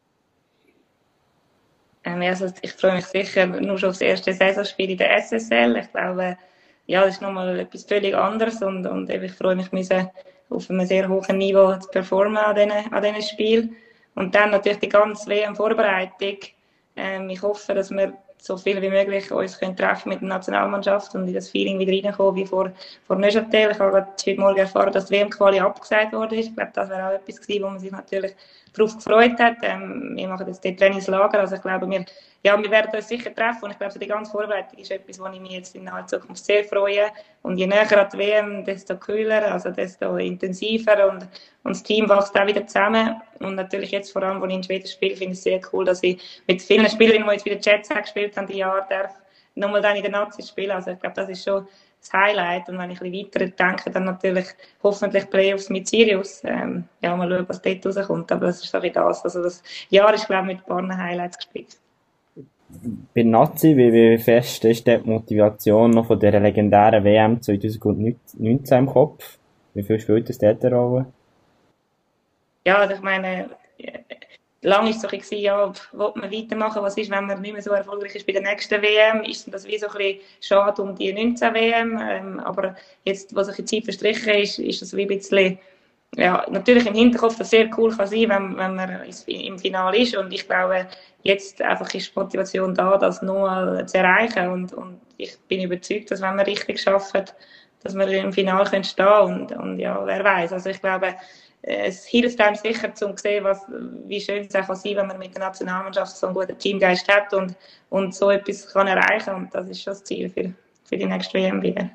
Ähm, 2.04 2.22
also 2.22 2.46
ich 2.62 2.72
freue 2.72 2.94
mich 2.96 3.06
sicher 3.06 3.46
nur 3.46 3.78
schon 3.78 3.90
auf 3.90 3.96
das 3.96 4.02
erste 4.02 4.32
Saisonspiel 4.32 4.90
in 4.90 4.98
der 4.98 5.16
SSL. 5.22 5.76
Ich 5.76 5.92
glaube, 5.92 6.36
ja, 6.86 7.04
das 7.04 7.14
ist 7.14 7.22
nochmal 7.22 7.60
etwas 7.60 7.84
völlig 7.84 8.14
anderes 8.14 8.62
und, 8.62 8.86
und 8.86 9.10
ich 9.10 9.32
freue 9.32 9.56
mich, 9.56 9.70
müssen 9.72 10.10
auf 10.48 10.68
einem 10.68 10.86
sehr 10.86 11.08
hohen 11.08 11.38
Niveau 11.38 11.76
zu 11.76 11.88
performen 11.88 12.38
an 12.38 12.56
diesen, 12.56 12.92
an 12.92 13.02
diesen 13.02 13.22
Spielen. 13.22 13.76
Und 14.14 14.34
dann 14.34 14.50
natürlich 14.50 14.80
die 14.80 14.88
ganze 14.88 15.28
WM-Vorbereitung. 15.28 16.38
Ähm, 16.96 17.30
ich 17.30 17.40
hoffe, 17.42 17.74
dass 17.74 17.90
wir 17.90 18.12
so 18.42 18.56
viel 18.56 18.80
wie 18.80 18.88
möglich 18.88 19.30
uns 19.30 19.58
können 19.58 19.76
treffen 19.76 20.08
mit 20.08 20.20
der 20.20 20.28
Nationalmannschaft 20.28 21.14
und 21.14 21.28
in 21.28 21.34
das 21.34 21.50
Feeling 21.50 21.78
wieder 21.78 21.92
reinkommen 21.92 22.34
wie 22.36 22.46
vor, 22.46 22.72
vor 23.06 23.16
Neuchâtel. 23.16 23.70
Ich 23.70 23.78
habe 23.78 24.06
heute 24.06 24.40
Morgen 24.40 24.58
erfahren, 24.58 24.92
dass 24.92 25.06
die 25.06 25.14
WM-Quali 25.14 25.60
abgesagt 25.60 26.12
wurde. 26.12 26.36
Ich 26.36 26.54
glaube, 26.54 26.72
das 26.74 26.88
wäre 26.88 27.08
auch 27.08 27.12
etwas 27.12 27.40
gewesen, 27.40 27.62
wo 27.62 27.68
man 27.68 27.78
sich 27.78 27.92
natürlich 27.92 28.34
darauf 28.72 28.96
gefreut 28.96 29.38
hat. 29.38 29.56
Ähm, 29.62 30.12
wir 30.14 30.28
machen 30.28 30.46
jetzt 30.46 30.64
den 30.64 30.76
Trainingslager, 30.76 31.40
also 31.40 31.56
ich 31.56 31.62
glaube, 31.62 31.88
wir, 31.88 32.04
ja, 32.42 32.60
wir 32.60 32.70
werden 32.70 32.90
uns 32.94 33.08
sicher 33.08 33.34
treffen 33.34 33.64
und 33.64 33.70
ich 33.72 33.78
glaube, 33.78 33.92
so 33.92 33.98
die 33.98 34.06
ganze 34.06 34.32
Vorbereitung 34.32 34.78
ist 34.78 34.90
etwas, 34.90 35.20
wo 35.20 35.26
ich 35.26 35.40
mich 35.40 35.52
jetzt 35.52 35.74
in 35.74 35.84
naher 35.84 36.06
Zukunft 36.06 36.44
sehr 36.44 36.64
freue. 36.64 37.10
Und 37.42 37.58
je 37.58 37.66
näher 37.66 37.98
an 37.98 38.08
die 38.12 38.18
WM, 38.18 38.64
desto 38.64 38.96
kühler, 38.96 39.52
also 39.52 39.70
desto 39.70 40.16
intensiver 40.16 41.10
und, 41.10 41.22
und 41.64 41.76
das 41.76 41.82
Team 41.82 42.08
wächst 42.08 42.38
auch 42.38 42.46
wieder 42.46 42.66
zusammen. 42.66 43.20
Und 43.40 43.56
natürlich 43.56 43.90
jetzt 43.90 44.12
vor 44.12 44.22
allem, 44.22 44.40
wo 44.40 44.46
ich 44.46 44.54
in 44.54 44.62
Schweden 44.62 44.86
spiele, 44.86 45.16
finde 45.16 45.32
ich 45.32 45.38
es 45.38 45.44
sehr 45.44 45.60
cool, 45.72 45.84
dass 45.84 46.02
ich 46.02 46.42
mit 46.46 46.62
vielen 46.62 46.88
Spielerinnen, 46.88 47.28
die 47.28 47.34
jetzt 47.34 47.44
wieder 47.44 47.58
Jets 47.60 47.88
gespielt 47.88 48.36
haben, 48.36 48.46
die 48.46 48.58
Jahre 48.58 48.86
darf, 48.88 49.14
nochmal 49.54 49.82
dann 49.82 49.96
in 49.96 50.02
der 50.02 50.12
Nazi 50.12 50.42
spielen. 50.42 50.70
Also 50.70 50.92
ich 50.92 51.00
glaube, 51.00 51.16
das 51.16 51.28
ist 51.28 51.44
schon 51.44 51.66
das 52.00 52.12
Highlight. 52.12 52.68
Und 52.68 52.78
wenn 52.78 52.90
ich 52.90 53.00
ein 53.00 53.10
bisschen 53.10 53.26
weiter 53.26 53.66
denke, 53.66 53.90
dann 53.90 54.04
natürlich 54.04 54.46
hoffentlich 54.82 55.28
Playoffs 55.30 55.70
mit 55.70 55.88
Sirius. 55.88 56.42
Ähm, 56.44 56.84
ja, 57.00 57.16
mal 57.16 57.30
schauen, 57.30 57.48
was 57.48 57.62
dort 57.62 57.86
rauskommt. 57.86 58.32
Aber 58.32 58.46
das 58.46 58.62
ist 58.62 58.70
so 58.70 58.82
wie 58.82 58.90
das. 58.90 59.24
Also 59.24 59.42
das 59.42 59.62
Jahr 59.90 60.12
ist, 60.14 60.26
glaube 60.26 60.50
ich, 60.50 60.56
mit 60.56 60.66
ein 60.66 60.88
paar 60.88 60.96
Highlights 60.96 61.38
gespielt. 61.38 61.76
Bei 63.14 63.22
Nazi, 63.24 63.76
wie, 63.76 63.92
wie 63.92 64.18
fest 64.18 64.64
ist 64.64 64.86
die 64.86 64.98
Motivation 64.98 65.90
noch 65.90 66.06
von 66.06 66.20
der 66.20 66.38
legendären 66.38 67.04
WM 67.04 67.42
2019 67.42 68.78
im 68.78 68.86
Kopf? 68.86 69.38
Wie 69.74 69.82
viel 69.82 69.98
spielt 69.98 70.28
das 70.28 70.38
dort 70.38 70.64
eine 70.64 70.76
Rolle? 70.76 71.06
Ja, 72.64 72.76
also 72.76 72.94
ich 72.94 73.00
meine, 73.00 73.50
lange 74.62 74.90
ist 74.90 74.96
es 74.96 75.02
so 75.02 75.08
ein 75.08 75.18
bisschen, 75.18 75.40
ja, 75.40 75.72
will 75.92 76.12
man 76.14 76.30
weitermachen, 76.30 76.82
was 76.82 76.96
ist, 76.96 77.10
wenn 77.10 77.26
man 77.26 77.40
nicht 77.40 77.52
mehr 77.52 77.62
so 77.62 77.70
erfolgreich 77.70 78.14
ist 78.14 78.26
bei 78.26 78.32
der 78.32 78.42
nächsten 78.42 78.82
WM, 78.82 79.22
ist 79.24 79.52
das 79.52 79.66
wie 79.66 79.78
so 79.78 79.86
ein 79.88 79.92
bisschen 79.96 80.20
schade 80.40 80.82
um 80.82 80.94
die 80.94 81.12
19 81.12 81.54
WM, 81.54 81.98
ähm, 82.02 82.40
aber 82.40 82.76
jetzt, 83.04 83.34
was 83.34 83.46
sich 83.46 83.56
die 83.56 83.64
Zeit 83.64 83.84
verstrichen 83.84 84.34
ist, 84.34 84.58
ist 84.58 84.82
das 84.82 84.94
wie 84.94 85.02
ein 85.02 85.08
bisschen, 85.08 85.58
ja, 86.16 86.44
natürlich 86.50 86.86
im 86.86 86.94
Hinterkopf, 86.94 87.38
das 87.38 87.50
sehr 87.50 87.70
cool 87.78 87.96
kann 87.96 88.06
sein, 88.06 88.28
wenn, 88.28 88.56
wenn 88.56 88.74
man 88.74 89.02
im 89.26 89.58
Finale 89.58 89.98
ist. 89.98 90.16
Und 90.16 90.32
ich 90.32 90.46
glaube, 90.46 90.88
jetzt 91.22 91.62
einfach 91.62 91.92
ist 91.94 92.12
die 92.14 92.18
Motivation 92.18 92.74
da, 92.74 92.96
das 92.98 93.22
nur 93.22 93.84
zu 93.86 93.98
erreichen. 93.98 94.48
Und, 94.48 94.72
und 94.72 95.00
ich 95.18 95.38
bin 95.48 95.62
überzeugt, 95.62 96.10
dass 96.10 96.20
wenn 96.20 96.36
wir 96.36 96.46
richtig 96.46 96.80
schaffen, 96.80 97.24
dass 97.82 97.94
wir 97.94 98.08
im 98.08 98.32
Finale 98.32 98.66
stehen 98.66 98.82
können. 98.96 99.22
Und, 99.22 99.52
und 99.52 99.78
ja, 99.78 100.04
wer 100.04 100.24
weiß, 100.24 100.52
also 100.52 100.70
ich 100.70 100.80
glaube, 100.80 101.14
es 101.62 102.06
hilft 102.06 102.40
einem 102.40 102.56
sicher, 102.56 102.88
um 102.88 103.16
zu 103.16 103.22
sehen, 103.22 103.44
was, 103.44 103.66
wie 104.06 104.20
schön 104.20 104.46
es 104.46 104.54
auch 104.54 104.66
kann 104.66 104.76
sein 104.76 104.96
wenn 104.96 105.06
man 105.06 105.18
mit 105.18 105.34
der 105.34 105.42
Nationalmannschaft 105.42 106.16
so 106.16 106.26
einen 106.26 106.34
guten 106.34 106.58
Teamgeist 106.58 107.06
hat 107.08 107.34
und, 107.34 107.54
und 107.90 108.14
so 108.14 108.30
etwas 108.30 108.66
kann 108.72 108.86
erreichen 108.86 109.34
Und 109.34 109.54
das 109.54 109.68
ist 109.68 109.82
schon 109.82 109.92
das 109.92 110.04
Ziel 110.04 110.30
für, 110.30 110.52
für 110.84 110.96
die 110.96 111.06
nächste 111.06 111.34
WM 111.34 111.62
wieder. 111.62 111.90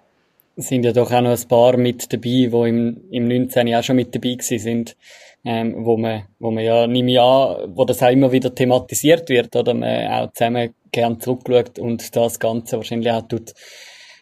Es 0.55 0.67
sind 0.67 0.85
ja 0.85 0.93
doch 0.93 1.11
auch 1.11 1.21
noch 1.21 1.31
ein 1.31 1.47
paar 1.47 1.77
mit 1.77 2.13
dabei, 2.13 2.21
die 2.23 2.69
im, 2.69 3.01
im 3.11 3.27
19. 3.27 3.73
auch 3.75 3.83
schon 3.83 3.97
mit 3.97 4.15
dabei 4.15 4.35
gewesen 4.35 4.59
sind, 4.59 4.95
ähm, 5.43 5.85
wo 5.85 5.97
man, 5.97 6.23
wo 6.39 6.51
man 6.51 6.63
ja 6.63 6.87
nicht 6.87 7.03
mehr 7.03 7.23
an, 7.23 7.75
wo 7.75 7.83
das 7.83 8.01
auch 8.01 8.09
immer 8.09 8.31
wieder 8.31 8.53
thematisiert 8.53 9.27
wird, 9.29 9.55
oder 9.55 9.73
man 9.73 10.07
auch 10.07 10.31
zusammen 10.31 10.73
gern 10.91 11.19
zurückschaut 11.19 11.77
und 11.77 12.15
das 12.15 12.39
Ganze 12.39 12.77
wahrscheinlich 12.77 13.11
auch 13.11 13.27
tut, 13.27 13.53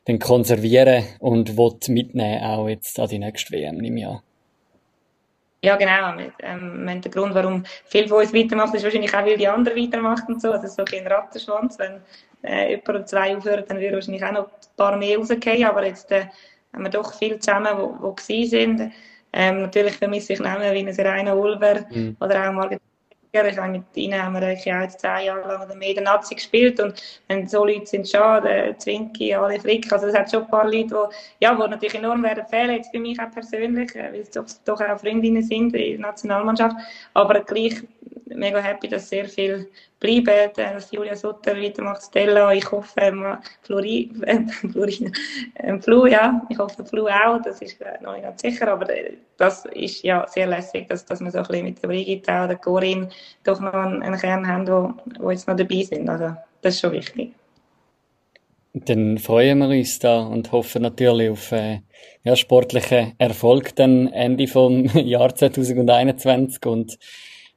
dann 0.05 0.19
konservieren 0.19 1.03
und 1.19 1.55
mitnehmen, 1.87 2.43
auch 2.43 2.67
jetzt 2.67 2.99
an 2.99 3.09
die 3.09 3.19
nächste 3.19 3.53
WM, 3.53 3.77
nehme 3.77 3.99
ich 3.99 4.07
an. 4.07 4.21
Ja, 5.63 5.77
genau. 5.77 6.21
Ähm, 6.39 7.01
der 7.01 7.09
Grund, 7.09 7.33
warum 7.33 7.63
viele 7.85 8.09
von 8.09 8.19
uns 8.19 8.33
weitermachen, 8.33 8.75
ist 8.75 8.83
wahrscheinlich 8.83 9.15
auch, 9.15 9.25
weil 9.25 9.37
die 9.37 9.47
anderen 9.47 9.77
weitermachen 9.77 10.33
und 10.33 10.41
so. 10.41 10.51
Also 10.51 10.67
so 10.67 10.83
ein 10.83 11.07
Rattenschwanz. 11.07 11.79
Wenn 11.79 12.01
äh, 12.43 12.71
jemand 12.71 12.89
oder 12.89 13.05
zwei 13.05 13.37
aufhören, 13.37 13.63
dann 13.69 13.79
würde 13.79 13.93
wahrscheinlich 13.93 14.25
auch 14.25 14.31
noch 14.33 14.45
ein 14.47 14.75
paar 14.75 14.97
mehr 14.97 15.17
rausgehen. 15.17 15.65
Aber 15.65 15.85
jetzt 15.85 16.11
äh, 16.11 16.25
haben 16.73 16.83
wir 16.83 16.89
doch 16.89 17.13
viele 17.13 17.39
zusammen, 17.39 17.77
die, 17.77 18.23
die 18.27 18.45
sind. 18.45 18.91
Ähm, 19.31 19.61
natürlich 19.61 19.95
vermisse 19.95 20.33
ich 20.33 20.39
Namen 20.41 20.73
wie 20.73 20.79
eine 20.79 20.93
Serena 20.93 21.33
Ulver 21.33 21.85
mhm. 21.89 22.17
oder 22.19 22.49
auch 22.49 22.53
Margit 22.53 22.81
ich 23.33 23.57
habe 23.57 23.71
mit 23.71 23.83
ihnen 23.95 24.23
haben 24.23 24.35
wir 24.35 24.43
eigentlich 24.43 24.71
auch 24.71 24.87
zehn 24.87 25.25
Jahre 25.25 25.47
lang 25.47 25.65
oder 25.65 25.75
mehr 25.75 25.97
in 25.97 26.03
Nazi 26.03 26.35
gespielt 26.35 26.79
und 26.79 27.01
wenn 27.27 27.47
so 27.47 27.65
Leute 27.65 27.87
sind 27.87 28.07
schon, 28.07 28.43
der 28.43 28.77
Zwinki, 28.77 29.33
alle 29.33 29.59
Frick, 29.59 29.91
also 29.91 30.05
es 30.05 30.15
hat 30.15 30.29
schon 30.29 30.43
ein 30.43 30.49
paar 30.49 30.65
Leute, 30.65 30.87
die, 30.87 31.45
ja, 31.45 31.55
die 31.55 31.69
natürlich 31.69 31.95
enorm 31.95 32.21
werden 32.21 32.45
fehlen, 32.45 32.75
jetzt 32.75 32.91
für 32.91 32.99
mich 32.99 33.19
auch 33.19 33.31
persönlich, 33.31 33.95
äh, 33.95 34.13
weil 34.13 34.21
es 34.21 34.29
doch, 34.29 34.45
doch 34.65 34.79
auch 34.79 34.99
Freundinnen 34.99 35.41
sind 35.41 35.73
in 35.73 35.93
der 35.93 35.99
Nationalmannschaft, 35.99 36.75
aber 37.15 37.39
gleich 37.39 37.81
mega 38.35 38.59
happy, 38.59 38.87
dass 38.87 39.09
sehr 39.09 39.25
viel 39.25 39.69
bleiben, 39.99 40.51
dass 40.55 40.91
Julia 40.91 41.15
Sutter 41.15 41.55
weitermacht, 41.55 42.03
Stella, 42.03 42.53
ich 42.53 42.69
hoffe, 42.71 42.93
ähm, 42.97 43.37
Flori, 43.61 44.11
äh, 44.23 44.39
Florina, 44.71 45.11
äh, 45.55 45.79
Flu, 45.79 46.05
ja, 46.05 46.41
ich 46.49 46.57
hoffe 46.57 46.83
Flu 46.85 47.07
auch, 47.07 47.41
das 47.41 47.61
ist 47.61 47.79
äh, 47.81 48.01
noch 48.01 48.13
nicht 48.13 48.23
ganz 48.23 48.41
sicher, 48.41 48.67
aber 48.67 48.89
äh, 48.89 49.13
das 49.37 49.65
ist 49.73 50.03
ja 50.03 50.27
sehr 50.27 50.47
lässig, 50.47 50.87
dass, 50.89 51.05
dass 51.05 51.21
wir 51.21 51.31
so 51.31 51.39
ein 51.39 51.45
bisschen 51.45 51.65
mit 51.65 51.81
der 51.81 51.87
Brigitte 51.87 52.31
oder 52.31 52.47
der 52.49 52.57
Corinne 52.57 53.09
doch 53.43 53.59
noch 53.59 53.73
einen, 53.73 54.03
einen 54.03 54.19
Kern 54.19 54.47
haben, 54.47 54.67
wo, 54.67 54.93
wo 55.19 55.31
jetzt 55.31 55.47
noch 55.47 55.55
dabei 55.55 55.83
sind, 55.83 56.09
also 56.09 56.35
das 56.61 56.75
ist 56.75 56.81
schon 56.81 56.91
wichtig. 56.91 57.33
Dann 58.75 59.19
freuen 59.19 59.59
wir 59.59 59.67
uns 59.67 59.99
da 59.99 60.21
und 60.21 60.51
hoffen 60.51 60.81
natürlich 60.81 61.29
auf 61.29 61.51
äh, 61.51 61.81
ja, 62.23 62.35
sportlichen 62.35 63.13
Erfolg 63.19 63.75
dann 63.75 64.07
Ende 64.07 64.47
vom 64.47 64.85
Jahr 64.95 65.35
2021 65.35 66.65
und 66.65 66.97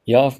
ja, 0.05 0.31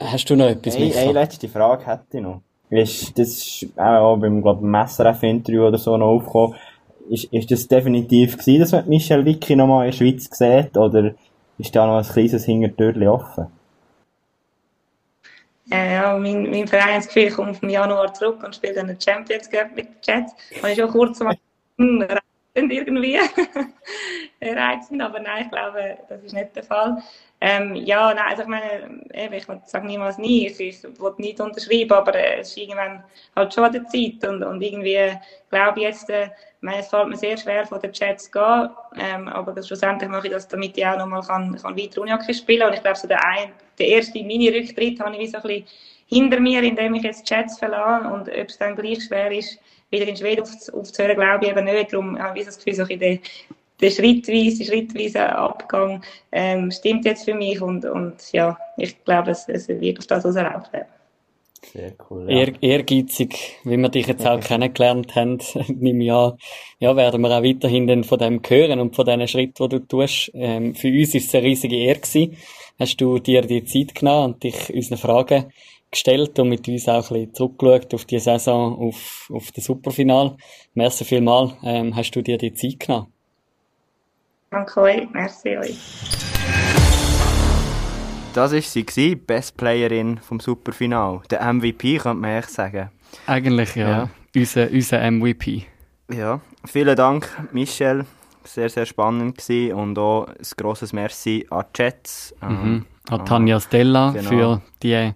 Hast 0.00 0.30
du 0.30 0.36
noch 0.36 0.46
etwas, 0.46 0.76
Eine, 0.76 0.94
eine 0.94 1.12
letzte 1.12 1.48
Frage 1.48 1.86
hätte 1.86 2.16
ich 2.16 2.22
noch. 2.22 2.40
Ist, 2.70 3.18
das 3.18 3.28
ist 3.28 3.78
auch 3.78 4.16
beim, 4.16 4.40
glaub, 4.40 4.62
SRF-Interview 4.62 5.66
oder 5.66 5.78
so 5.78 5.96
noch 5.96 6.06
aufgekommen. 6.06 6.56
Ist, 7.10 7.24
ist 7.24 7.50
das 7.50 7.68
definitiv 7.68 8.38
gewesen, 8.38 8.60
dass 8.60 8.72
man 8.72 8.88
Michel 8.88 9.24
Vicky 9.24 9.56
nochmal 9.56 9.86
in 9.86 9.90
der 9.90 9.98
Schweiz 9.98 10.28
sieht? 10.30 10.76
Oder 10.76 11.14
ist 11.58 11.74
da 11.74 11.86
noch 11.86 11.98
ein 11.98 12.04
kleines 12.04 12.44
Hintertürchen 12.44 13.08
offen? 13.08 13.48
Äh, 15.70 15.94
ja, 15.94 16.16
mein, 16.16 16.50
mein 16.50 16.66
Vereinsgefühl 16.66 17.30
kommt 17.30 17.62
im 17.62 17.68
Januar 17.68 18.12
zurück 18.14 18.42
und 18.42 18.54
spielt 18.54 18.76
dann 18.76 18.88
den 18.88 19.00
Champions 19.00 19.50
Cup 19.50 19.74
mit 19.74 19.86
den 19.86 19.96
Jets. 20.02 20.32
Habe 20.58 20.72
ich 20.72 20.78
schon 20.78 20.90
kurz 20.90 21.20
mal 21.20 21.36
reizend 21.78 22.72
irgendwie 22.72 23.18
reizend, 24.42 25.02
aber 25.02 25.20
nein, 25.20 25.44
ich 25.44 25.50
glaube, 25.50 25.98
das 26.08 26.22
ist 26.22 26.32
nicht 26.32 26.56
der 26.56 26.64
Fall. 26.64 27.02
Ähm, 27.42 27.74
ja, 27.74 28.12
nein, 28.12 28.26
also 28.28 28.42
ich 28.42 28.48
meine, 28.48 29.62
ich 29.62 29.70
sage 29.70 29.86
niemals 29.86 30.18
nie, 30.18 30.48
ich, 30.48 30.60
ich 30.60 30.82
will 30.82 31.14
nicht 31.16 31.40
unterschreiben, 31.40 31.92
aber 31.92 32.14
äh, 32.14 32.40
es 32.40 32.48
ist 32.48 32.58
irgendwann 32.58 33.02
halt 33.34 33.54
schon 33.54 33.64
an 33.64 33.72
der 33.72 33.86
Zeit 33.86 34.22
und, 34.28 34.42
und 34.42 34.60
irgendwie 34.60 35.18
glaube 35.48 35.80
jetzt, 35.80 36.10
äh, 36.10 36.24
ich 36.26 36.30
meine, 36.60 36.80
es 36.80 36.88
fällt 36.88 37.08
mir 37.08 37.16
sehr 37.16 37.38
schwer, 37.38 37.66
von 37.66 37.80
den 37.80 37.92
Chats 37.92 38.24
zu 38.24 38.32
gehen, 38.32 38.68
ähm, 38.98 39.26
aber 39.28 39.62
schlussendlich 39.62 40.10
mache 40.10 40.26
ich 40.26 40.34
das, 40.34 40.48
damit 40.48 40.76
ich 40.76 40.84
auch 40.84 40.98
nochmal 40.98 41.22
kann, 41.22 41.56
kann 41.56 41.76
weiter 41.78 42.02
Unihockey 42.02 42.34
spielen 42.34 42.68
und 42.68 42.74
ich 42.74 42.82
glaube, 42.82 42.98
so 42.98 43.08
der, 43.08 43.24
ein, 43.26 43.52
der 43.78 43.88
erste 43.88 44.22
Mini-Rücktritt 44.22 45.00
habe 45.00 45.14
ich 45.14 45.20
wie 45.20 45.26
so 45.28 45.38
ein 45.38 45.42
bisschen 45.42 45.64
hinter 46.08 46.40
mir, 46.40 46.62
indem 46.62 46.94
ich 46.96 47.04
jetzt 47.04 47.26
Chats 47.26 47.58
verlasse 47.58 48.06
und 48.06 48.28
ob 48.28 48.48
es 48.48 48.58
dann 48.58 48.76
gleich 48.76 49.02
schwer 49.02 49.32
ist, 49.32 49.58
wieder 49.88 50.06
in 50.06 50.16
Schweden 50.16 50.42
auf, 50.42 50.50
aufzuhören, 50.74 51.16
glaube 51.16 51.46
ich 51.46 51.50
eben 51.52 51.64
nicht, 51.64 51.90
darum 51.90 52.18
habe 52.18 52.38
ich 52.38 52.44
das 52.44 52.58
Gefühl, 52.58 52.74
so 52.74 52.82
ein 52.82 52.88
bisschen 52.98 53.20
der 53.80 53.90
schrittweise, 53.90 54.64
schrittweise 54.64 55.28
Abgang 55.28 56.02
ähm, 56.32 56.70
stimmt 56.70 57.04
jetzt 57.04 57.24
für 57.24 57.34
mich 57.34 57.60
und, 57.60 57.84
und 57.84 58.32
ja, 58.32 58.58
ich 58.76 59.02
glaube, 59.04 59.30
es, 59.30 59.48
es 59.48 59.68
wird 59.68 59.98
auf 59.98 60.06
das 60.06 60.24
rauslaufen. 60.24 60.80
Sehr 61.72 61.92
cool. 62.10 62.30
Ja. 62.30 62.38
Ehr, 62.38 62.62
ehrgeizig, 62.62 63.58
wie 63.64 63.76
wir 63.76 63.88
dich 63.88 64.06
jetzt 64.06 64.26
auch 64.26 64.40
kennengelernt 64.44 65.14
haben, 65.14 65.38
nehme 65.68 66.04
ich 66.04 66.12
an, 66.12 66.38
ja, 66.78 66.96
werden 66.96 67.20
wir 67.20 67.30
auch 67.30 67.42
weiterhin 67.42 67.86
dann 67.86 68.04
von 68.04 68.18
dem 68.18 68.40
hören 68.46 68.80
und 68.80 68.96
von 68.96 69.04
diesen 69.04 69.28
Schritten, 69.28 69.68
die 69.68 69.78
du 69.78 69.86
tust. 69.86 70.30
Ähm, 70.34 70.74
für 70.74 70.88
uns 70.88 71.14
ist 71.14 71.28
es 71.28 71.34
eine 71.34 71.44
riesige 71.44 71.76
Ehre 71.76 72.00
gewesen. 72.00 72.36
Hast 72.78 73.00
du 73.00 73.18
dir 73.18 73.42
die 73.42 73.64
Zeit 73.64 73.94
genommen 73.94 74.34
und 74.34 74.42
dich 74.42 74.72
unseren 74.72 74.98
Fragen 74.98 75.52
gestellt 75.90 76.38
und 76.38 76.48
mit 76.48 76.66
uns 76.66 76.88
auch 76.88 77.10
ein 77.10 77.14
bisschen 77.14 77.34
zurückgeschaut 77.34 77.94
auf 77.94 78.04
die 78.04 78.18
Saison, 78.18 78.78
auf, 78.78 79.28
auf 79.32 79.52
das 79.52 79.64
Superfinal. 79.64 80.36
Merci 80.74 81.04
vielmal, 81.04 81.56
ähm, 81.62 81.94
hast 81.94 82.12
du 82.12 82.22
dir 82.22 82.38
die 82.38 82.54
Zeit 82.54 82.80
genommen. 82.80 83.12
Danke 84.52 84.80
euch, 84.80 85.08
merci 85.12 85.56
euch. 85.56 85.78
Das 88.34 88.52
war 88.52 88.60
sie, 88.60 89.14
Best 89.14 89.56
Playerin 89.56 90.18
vom 90.18 90.40
Superfinal. 90.40 91.20
Der 91.30 91.52
MVP, 91.52 91.98
könnte 91.98 92.20
man 92.20 92.30
echt 92.30 92.50
sagen. 92.50 92.90
Eigentlich, 93.28 93.76
ja. 93.76 93.88
ja. 93.88 94.08
Unser, 94.34 94.68
unser 94.72 95.08
MVP. 95.08 95.66
Ja, 96.12 96.40
vielen 96.64 96.96
Dank, 96.96 97.28
Michel. 97.52 98.04
Sehr, 98.42 98.68
sehr 98.68 98.86
spannend 98.86 99.38
gewesen. 99.38 99.72
und 99.74 99.96
auch 99.96 100.26
ein 100.26 100.34
grosses 100.56 100.92
Merci 100.92 101.46
an 101.50 101.66
Jets. 101.72 102.34
Mhm. 102.40 102.48
Ähm, 102.48 102.86
an 103.08 103.26
Tanja 103.26 103.60
Stella 103.60 104.10
genau. 104.10 104.28
für 104.28 104.62
die 104.82 105.12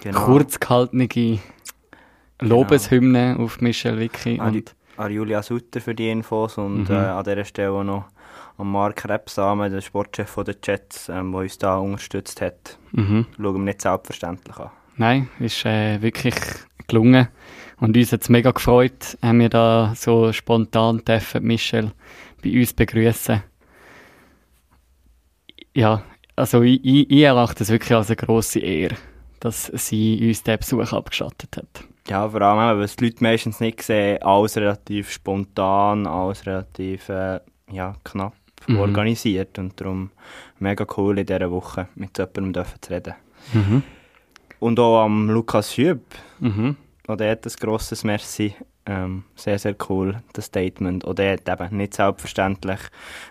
genau. 0.00 0.24
kurz 0.26 0.60
gehaltene. 0.60 1.08
Lobeshymne 2.38 3.32
genau. 3.32 3.46
auf 3.46 3.60
Michel 3.60 3.98
Vicky. 3.98 4.38
An, 4.38 4.54
und 4.54 4.76
an 4.96 5.10
Julia 5.10 5.42
Sutter 5.42 5.80
für 5.80 5.94
die 5.96 6.08
Infos 6.08 6.56
und 6.56 6.88
mhm. 6.88 6.94
äh, 6.94 6.98
an 6.98 7.24
dieser 7.24 7.44
Stelle 7.44 7.84
noch 7.84 8.04
an 8.58 8.68
Mark 8.68 9.08
Rebsamen, 9.08 9.70
der 9.70 9.80
Sportchef 9.80 10.34
der 10.36 10.56
Jets, 10.62 11.08
ähm, 11.08 11.32
der 11.32 11.40
uns 11.42 11.58
da 11.58 11.76
unterstützt 11.76 12.40
hat. 12.40 12.78
Mhm. 12.92 13.26
Schauen 13.36 13.54
wir 13.54 13.62
nicht 13.62 13.82
selbstverständlich 13.82 14.56
an. 14.56 14.70
Nein, 14.96 15.28
ist 15.38 15.64
äh, 15.66 16.00
wirklich 16.00 16.34
gelungen. 16.86 17.28
Und 17.78 17.96
uns 17.96 18.12
hat 18.12 18.22
es 18.22 18.28
mega 18.30 18.52
gefreut, 18.52 19.18
haben 19.22 19.40
wir 19.40 19.50
da 19.50 19.92
so 19.94 20.32
spontan 20.32 21.04
dürfen 21.04 21.44
Michel 21.44 21.92
bei 22.42 22.58
uns 22.58 22.72
begrüßen. 22.72 23.42
Ja, 25.74 26.02
also 26.36 26.62
ich, 26.62 26.82
ich, 26.82 27.10
ich 27.10 27.22
erachte 27.22 27.62
es 27.62 27.70
wirklich 27.70 27.94
als 27.94 28.08
eine 28.08 28.16
grosse 28.16 28.60
Ehre, 28.60 28.96
dass 29.40 29.66
sie 29.74 30.26
uns 30.26 30.42
diesen 30.42 30.58
Besuch 30.58 30.92
abgestattet 30.94 31.58
hat. 31.58 31.84
Ja, 32.08 32.26
vor 32.26 32.40
allem, 32.40 32.78
weil 32.78 32.84
es 32.84 32.96
die 32.96 33.06
Leute 33.06 33.22
meistens 33.22 33.60
nicht 33.60 33.82
sehen, 33.82 34.22
alles 34.22 34.56
relativ 34.56 35.10
spontan, 35.10 36.06
alles 36.06 36.46
relativ 36.46 37.10
äh, 37.10 37.40
ja, 37.70 37.94
knapp 38.04 38.32
mhm. 38.66 38.78
organisiert 38.78 39.58
und 39.58 39.80
darum 39.80 40.10
mega 40.58 40.86
cool 40.96 41.18
in 41.18 41.26
dieser 41.26 41.50
Woche 41.50 41.88
mit 41.94 42.16
jemandem 42.18 42.64
zu 42.80 42.90
reden. 42.90 43.14
Mhm. 43.52 43.82
Und 44.58 44.80
auch 44.80 45.04
am 45.04 45.30
Lukas 45.30 45.76
Hüb, 45.76 46.02
mhm. 46.40 46.76
auch 47.06 47.16
der 47.16 47.32
hat 47.32 47.46
ein 47.46 47.52
grosses 47.60 48.04
Merci. 48.04 48.54
Ähm, 48.88 49.24
sehr, 49.34 49.58
sehr 49.58 49.74
cool, 49.88 50.22
das 50.32 50.44
Statement. 50.44 51.02
Und 51.02 51.18
er 51.18 51.32
hat 51.32 51.48
eben 51.48 51.76
nicht 51.76 51.94
selbstverständlich, 51.94 52.78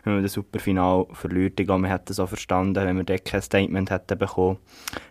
wenn 0.04 0.16
man 0.16 0.24
das 0.24 0.34
Superfinal 0.34 1.06
verliert. 1.14 1.58
Ich 1.58 1.66
glaube, 1.66 1.84
man 1.84 1.92
hätte 1.92 2.08
das 2.08 2.20
auch 2.20 2.28
verstanden, 2.28 2.76
wenn 2.76 2.98
man 2.98 3.06
dort 3.06 3.24
kein 3.24 3.42
Statement 3.42 3.90
hätte 3.90 4.18
bekommen, 4.18 4.58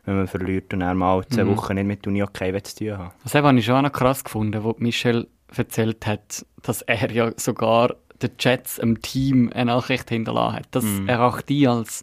wenn 0.04 0.16
man 0.16 0.26
verliert 0.26 0.74
und 0.74 0.80
dann 0.80 0.98
mal 0.98 1.26
zwei 1.28 1.44
mhm. 1.44 1.56
Wochen 1.56 1.76
nicht 1.76 1.86
mit 1.86 2.06
Uni 2.06 2.22
okay 2.22 2.62
zu 2.62 2.76
tun 2.76 2.98
haben. 2.98 3.10
Das 3.22 3.34
habe 3.34 3.58
ich 3.58 3.64
schon 3.64 3.76
auch 3.76 3.82
noch 3.82 3.92
krass 3.92 4.22
gefunden, 4.22 4.62
wo 4.62 4.74
Michel 4.78 5.28
erzählt 5.56 6.06
hat, 6.06 6.44
dass 6.62 6.82
er 6.82 7.10
ja 7.10 7.32
sogar 7.36 7.94
den 8.28 8.36
Jets, 8.38 8.78
im 8.78 9.00
Team, 9.00 9.50
eine 9.54 9.66
Nachricht 9.66 10.08
hinterlassen 10.08 10.56
hat. 10.56 10.66
Das 10.70 10.84
mm. 10.84 11.08
erachte 11.08 11.52
ich 11.54 11.68
als, 11.68 12.02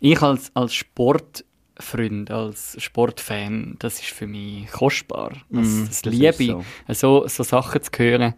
ich 0.00 0.20
als, 0.22 0.50
als 0.54 0.74
Sportfreund, 0.74 2.30
als 2.30 2.76
Sportfan, 2.82 3.76
das 3.78 4.00
ist 4.00 4.10
für 4.10 4.26
mich 4.26 4.70
kostbar. 4.70 5.32
Das, 5.50 5.66
mm, 5.66 5.86
das, 5.86 6.02
das 6.02 6.12
liebe 6.12 6.42
ich, 6.42 6.50
so. 6.50 6.64
so. 6.88 7.28
so 7.28 7.42
Sachen 7.42 7.82
zu 7.82 7.90
hören, 7.96 8.34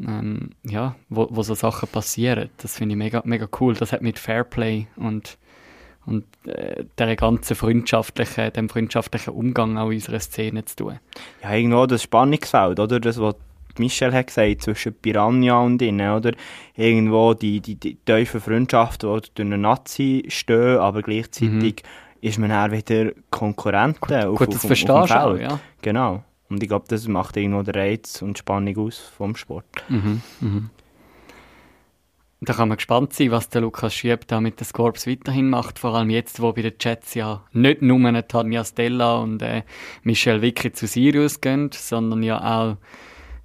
ähm, 0.00 0.50
ja, 0.64 0.94
wo, 1.08 1.28
wo 1.30 1.42
so 1.42 1.54
Sachen 1.54 1.88
passieren. 1.88 2.50
Das 2.58 2.76
finde 2.76 2.94
ich 2.94 2.98
mega, 2.98 3.22
mega 3.24 3.48
cool. 3.60 3.74
Das 3.74 3.92
hat 3.92 4.02
mit 4.02 4.18
Fairplay 4.18 4.86
und 4.96 5.38
und 6.08 6.24
äh, 6.46 6.86
der 6.96 7.16
ganzen 7.16 7.54
freundschaftlichen, 7.54 8.50
dem 8.54 8.70
freundschaftlichen 8.70 9.34
Umgang 9.34 9.76
auch 9.76 9.90
in 9.90 9.96
unserer 9.96 10.20
Szene 10.20 10.64
zu 10.64 10.76
tun. 10.76 10.98
Ja, 11.42 11.52
irgendwo 11.52 11.84
das 11.84 12.02
Spannungsfeld, 12.02 12.80
oder? 12.80 12.98
Das, 12.98 13.20
was 13.20 13.34
Michel 13.78 14.12
hat 14.12 14.28
gesagt, 14.28 14.62
zwischen 14.62 14.94
Piranha 14.94 15.60
und 15.60 15.80
ihnen, 15.82 16.10
oder? 16.10 16.32
Irgendwo 16.74 17.34
die, 17.34 17.60
die, 17.60 17.76
die 17.76 17.96
tiefen 18.04 18.40
Freundschaften, 18.40 19.08
die 19.14 19.20
durch 19.34 19.46
einen 19.46 19.60
Nazi 19.60 20.24
stehen, 20.28 20.78
aber 20.78 21.02
gleichzeitig 21.02 21.82
mhm. 21.82 22.18
ist 22.20 22.38
man 22.38 22.50
dann 22.50 22.72
wieder 22.72 23.12
Konkurrenten 23.30 24.00
gut, 24.00 24.12
auf, 24.12 24.38
gut, 24.38 24.54
das 24.54 24.64
auf, 24.64 24.90
auf, 24.90 25.10
auf 25.10 25.10
Auch, 25.10 25.38
ja. 25.38 25.60
Genau. 25.82 26.24
Und 26.48 26.62
ich 26.62 26.68
glaube, 26.68 26.86
das 26.88 27.06
macht 27.08 27.36
irgendwo 27.36 27.62
den 27.62 27.74
Reiz 27.74 28.22
und 28.22 28.38
Spannung 28.38 28.76
aus 28.78 28.98
vom 28.98 29.36
Sport. 29.36 29.66
Mhm. 29.88 30.22
Mhm. 30.40 30.70
Da 32.40 32.52
kann 32.52 32.68
man 32.68 32.76
gespannt 32.76 33.12
sein, 33.14 33.32
was 33.32 33.48
der 33.48 33.62
Lukas 33.62 33.92
Schieb 33.92 34.28
da 34.28 34.40
mit 34.40 34.60
den 34.60 34.64
Scorps 34.64 35.08
weiterhin 35.08 35.50
macht. 35.50 35.80
Vor 35.80 35.94
allem 35.94 36.08
jetzt, 36.08 36.40
wo 36.40 36.52
bei 36.52 36.62
den 36.62 36.74
Jets 36.80 37.14
ja 37.14 37.44
nicht 37.52 37.82
nur 37.82 37.98
eine 37.98 38.28
Tanja 38.28 38.64
Stella 38.64 39.16
und 39.16 39.42
äh, 39.42 39.62
Michelle 40.04 40.40
Vicky 40.40 40.72
zu 40.72 40.86
Sirius 40.86 41.40
gehen, 41.40 41.70
sondern 41.72 42.22
ja 42.22 42.38
auch 42.40 42.76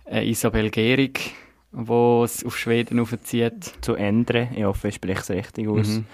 äh, 0.05 0.29
Isabel 0.29 0.69
Gehrig, 0.69 1.35
die 1.71 2.21
es 2.23 2.45
auf 2.45 2.57
Schweden 2.57 2.99
aufzieht. 2.99 3.73
Zu 3.81 3.95
Endre, 3.95 4.49
ich 4.55 4.63
hoffe, 4.63 4.89
ich 4.89 4.95
spreche 4.95 5.21
es 5.21 5.29
richtig 5.29 5.67
aus. 5.67 5.87
Mhm. 5.87 6.05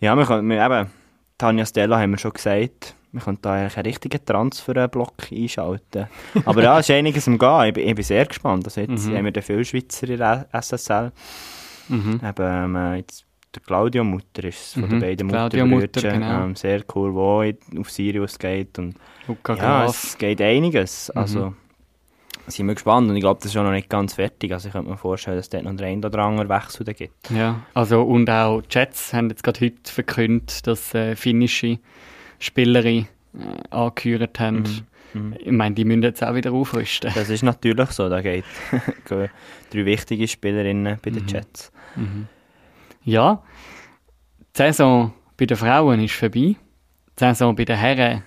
Ja, 0.00 0.14
wir 0.16 0.24
können, 0.24 0.48
wir, 0.48 0.64
eben, 0.64 0.90
Tanja 1.36 1.66
Stella 1.66 1.98
haben 1.98 2.12
wir 2.12 2.18
schon 2.18 2.32
gesagt, 2.32 2.94
wir 3.12 3.20
können 3.20 3.38
da 3.40 3.54
eigentlich 3.54 3.76
einen 3.76 3.86
richtigen 3.86 4.24
Transferblock 4.24 5.32
einschalten. 5.32 6.08
Aber 6.44 6.62
ja, 6.62 6.78
es 6.78 6.88
ist 6.88 6.94
einiges 6.94 7.26
im 7.26 7.38
Gehen. 7.38 7.72
Ich, 7.74 7.76
ich 7.76 7.94
bin 7.94 8.04
sehr 8.04 8.26
gespannt. 8.26 8.64
Also 8.66 8.80
jetzt 8.80 9.08
mhm. 9.08 9.16
haben 9.16 9.24
wir 9.24 9.32
den 9.32 9.42
viel 9.42 9.64
Schweizer 9.64 10.08
in 10.08 10.18
der 10.18 10.46
SSL. 10.52 11.12
Mhm. 11.88 12.20
Eben, 12.22 12.76
ähm, 12.76 12.96
jetzt 12.96 13.24
der 13.54 13.62
Claudio 13.62 14.04
Mutter 14.04 14.44
ist 14.44 14.74
von 14.74 14.82
mhm. 14.82 14.90
den 14.90 15.00
beiden 15.00 15.28
Claudio 15.28 15.66
Mutter, 15.66 16.12
genau. 16.12 16.44
ähm, 16.44 16.54
sehr 16.54 16.82
cool, 16.94 17.14
wo 17.14 17.42
auf 17.80 17.90
Sirius 17.90 18.38
geht. 18.38 18.78
Und, 18.78 18.94
Luca 19.26 19.54
ja, 19.54 19.84
Graf. 19.84 20.04
es 20.04 20.18
geht 20.18 20.40
einiges. 20.42 21.10
Mhm. 21.14 21.56
Sind 22.48 22.66
wir 22.66 22.74
gespannt 22.74 23.10
und 23.10 23.16
ich 23.16 23.22
glaube, 23.22 23.40
das 23.42 23.50
ist 23.50 23.56
auch 23.56 23.62
noch 23.62 23.72
nicht 23.72 23.90
ganz 23.90 24.14
fertig. 24.14 24.52
Also 24.52 24.68
ich 24.68 24.72
könnte 24.72 24.90
mir 24.90 24.96
vorstellen, 24.96 25.36
dass 25.36 25.46
es 25.46 25.50
dort 25.50 25.64
noch 25.64 25.70
einen 25.70 25.80
ein 25.80 26.04
oder 26.04 26.18
anderen 26.20 26.48
Wechsel 26.48 26.84
gibt. 26.86 27.30
Ja, 27.30 27.60
also 27.74 28.02
und 28.02 28.28
auch 28.30 28.62
die 28.62 28.68
Jets 28.70 29.12
haben 29.12 29.28
jetzt 29.28 29.42
gerade 29.42 29.60
heute 29.60 29.92
verkündet, 29.92 30.66
dass 30.66 30.94
äh, 30.94 31.14
finnische 31.14 31.78
Spielerin 32.38 33.06
äh, 33.34 33.74
angehört 33.74 34.40
haben. 34.40 34.62
Mhm. 34.62 34.86
Mhm. 35.12 35.34
Ich 35.38 35.52
meine, 35.52 35.74
die 35.74 35.84
müssen 35.84 36.02
jetzt 36.02 36.22
auch 36.22 36.34
wieder 36.34 36.52
aufrüsten. 36.52 37.10
Das 37.14 37.30
ist 37.30 37.42
natürlich 37.42 37.90
so, 37.90 38.08
da 38.08 38.20
geht 38.20 38.44
drei 39.08 39.30
wichtige 39.72 40.28
Spielerinnen 40.28 40.98
bei 41.02 41.10
den 41.10 41.22
mhm. 41.22 41.28
Jets. 41.28 41.72
Mhm. 41.96 42.26
Ja, 43.04 43.42
die 44.54 44.58
Saison 44.58 45.14
bei 45.36 45.46
den 45.46 45.56
Frauen 45.56 46.00
ist 46.02 46.14
vorbei. 46.14 46.56
Die 46.56 46.56
Saison 47.16 47.54
bei 47.54 47.64
den 47.64 47.76
Herren 47.76 48.22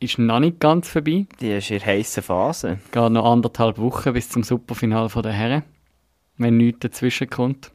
ist 0.00 0.18
noch 0.18 0.40
nicht 0.40 0.60
ganz 0.60 0.88
vorbei. 0.88 1.26
Die 1.40 1.50
ist 1.50 1.70
in 1.70 1.84
heißen 1.84 2.22
Phase. 2.22 2.78
Geht 2.92 3.12
noch 3.12 3.30
anderthalb 3.30 3.78
Wochen 3.78 4.12
bis 4.12 4.28
zum 4.28 4.42
Superfinal 4.42 5.08
der 5.08 5.32
Herren, 5.32 5.62
wenn 6.36 6.56
nichts 6.56 6.80
dazwischen 6.80 7.28
kommt. 7.30 7.72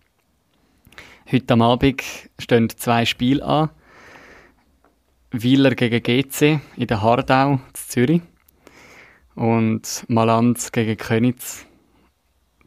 Heute 1.31 1.53
am 1.53 1.61
Abend 1.61 2.01
stehen 2.39 2.69
zwei 2.69 3.05
Spiele 3.05 3.43
an. 3.43 3.69
Wieler 5.31 5.71
gegen 5.73 6.01
GC 6.03 6.59
in 6.77 6.87
der 6.87 7.01
Hardau, 7.01 7.53
in 7.53 7.59
Zürich. 7.73 8.21
Und 9.35 10.05
Malanz 10.07 10.71
gegen 10.71 10.95
Könitz, 10.95 11.65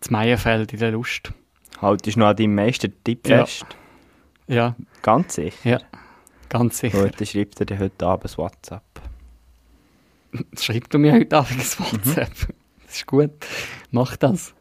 das 0.01 0.11
Meierfeld 0.11 0.73
in 0.73 0.81
der 0.81 0.91
Lust. 0.91 1.33
Haltest 1.81 2.17
du 2.17 2.21
noch 2.21 2.27
an 2.29 2.37
deinem 2.37 2.55
Meistertipp 2.57 3.29
Ja. 3.29 3.45
fest? 3.47 3.67
Ja, 4.49 4.75
Ganz 5.03 5.35
sicher. 5.37 5.69
ja, 5.71 5.79
ganz 6.49 6.79
sicher. 6.79 7.05
Gut, 7.05 7.21
dann 7.21 7.27
schreibt 7.27 7.61
er 7.61 7.67
dir 7.67 7.79
heute 7.79 8.05
Abend 8.07 8.37
WhatsApp. 8.39 8.83
Schreib 10.61 10.89
du 10.91 10.99
mir 10.99 11.13
heute 11.13 11.37
Abend 11.37 11.53
ein 11.53 11.59
WhatsApp. 11.59 12.31
Das 12.87 12.97
ist 12.97 13.07
gut. 13.07 13.31
Mach 13.91 14.17
das. 14.17 14.55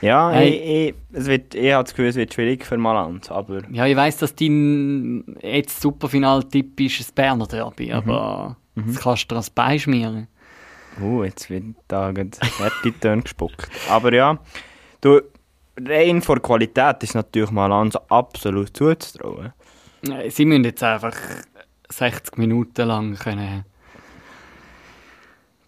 Ja, 0.00 0.30
Hey. 0.30 0.48
ich, 0.48 0.88
ich, 0.88 0.94
es 1.18 1.26
wird, 1.26 1.54
ich 1.54 1.72
habe 1.72 1.84
das 1.84 1.92
Gefühl, 1.92 2.08
es 2.08 2.16
wird 2.16 2.32
schwierig 2.32 2.64
für 2.64 2.78
Malanz, 2.78 3.30
aber 3.30 3.62
Ja, 3.70 3.86
ich 3.86 3.96
weiss, 3.96 4.16
dass 4.16 4.34
dein 4.34 5.24
jetzt 5.42 5.80
Superfinal-Tipp 5.82 6.80
ist 6.80 7.00
das 7.00 7.12
Berner 7.12 7.46
Derby, 7.46 7.92
aber 7.92 8.56
das 8.74 8.96
kannst 9.00 9.24
du 9.24 9.34
dir 9.34 9.36
als 9.36 9.50
Bein 9.50 9.78
schmieren. 9.78 10.26
uh, 11.02 11.24
jetzt 11.24 11.50
wird 11.50 11.64
da 11.88 12.12
fertig 12.14 13.00
Töne 13.00 13.22
gespuckt. 13.22 13.68
Aber 13.90 14.12
ja, 14.14 14.38
du, 15.02 15.20
rein 15.78 16.22
vor 16.22 16.40
Qualität 16.40 17.02
ist 17.02 17.14
natürlich 17.14 17.50
Malanz 17.50 17.96
absolut 18.08 18.74
zuzutrauen. 18.74 19.52
Äh, 20.08 20.30
Sie 20.30 20.46
müssen 20.46 20.64
jetzt 20.64 20.82
einfach 20.82 21.14
60 21.90 22.38
Minuten 22.38 22.88
lang 22.88 23.16
können 23.16 23.66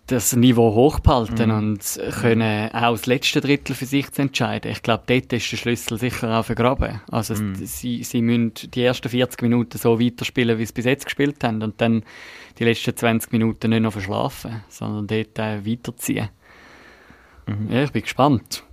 das 0.08 0.34
Niveau 0.34 0.74
hochhalten 0.74 1.50
und 1.52 2.00
können 2.20 2.70
auch 2.74 2.90
das 2.92 3.06
letzte 3.06 3.40
Drittel 3.40 3.74
für 3.74 3.86
sich 3.86 4.10
zu 4.10 4.22
entscheiden. 4.22 4.70
Ich 4.72 4.82
glaube, 4.82 5.04
dort 5.06 5.32
ist 5.32 5.50
der 5.52 5.56
Schlüssel 5.56 5.96
sicher 5.98 6.38
auch 6.38 6.44
vergraben. 6.44 7.00
Also 7.10 7.34
es- 7.34 7.78
sie, 7.80 8.02
sie 8.02 8.20
müssen 8.20 8.52
die 8.72 8.82
ersten 8.82 9.08
40 9.08 9.40
Minuten 9.42 9.78
so 9.78 10.00
weiterspielen, 10.00 10.58
wie 10.58 10.66
sie 10.66 10.72
bis 10.72 10.84
jetzt 10.86 11.04
gespielt 11.04 11.42
haben 11.44 11.62
und 11.62 11.80
dann 11.80 12.02
die 12.58 12.64
letzten 12.64 12.96
20 12.96 13.32
Minuten 13.32 13.70
nicht 13.70 13.82
noch 13.82 13.92
verschlafen, 13.92 14.62
sondern 14.68 15.06
dort 15.06 15.38
äh, 15.38 15.64
weiterziehen. 15.64 16.28
Ja, 17.70 17.84
ich 17.84 17.92
bin 17.92 18.02
gespannt. 18.02 18.64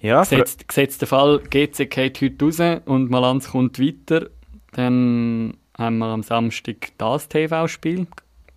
Ja, 0.00 0.20
Gesetzt, 0.20 0.68
gesetzt 0.68 1.00
der 1.02 1.08
Fall, 1.08 1.40
GC 1.50 1.90
geht 1.90 2.20
heute 2.22 2.44
raus 2.44 2.80
und 2.86 3.10
Malanz 3.10 3.50
kommt 3.50 3.78
weiter, 3.78 4.28
dann 4.72 5.54
haben 5.76 5.98
wir 5.98 6.06
am 6.06 6.22
Samstag 6.22 6.92
das 6.98 7.28
TV-Spiel. 7.28 8.06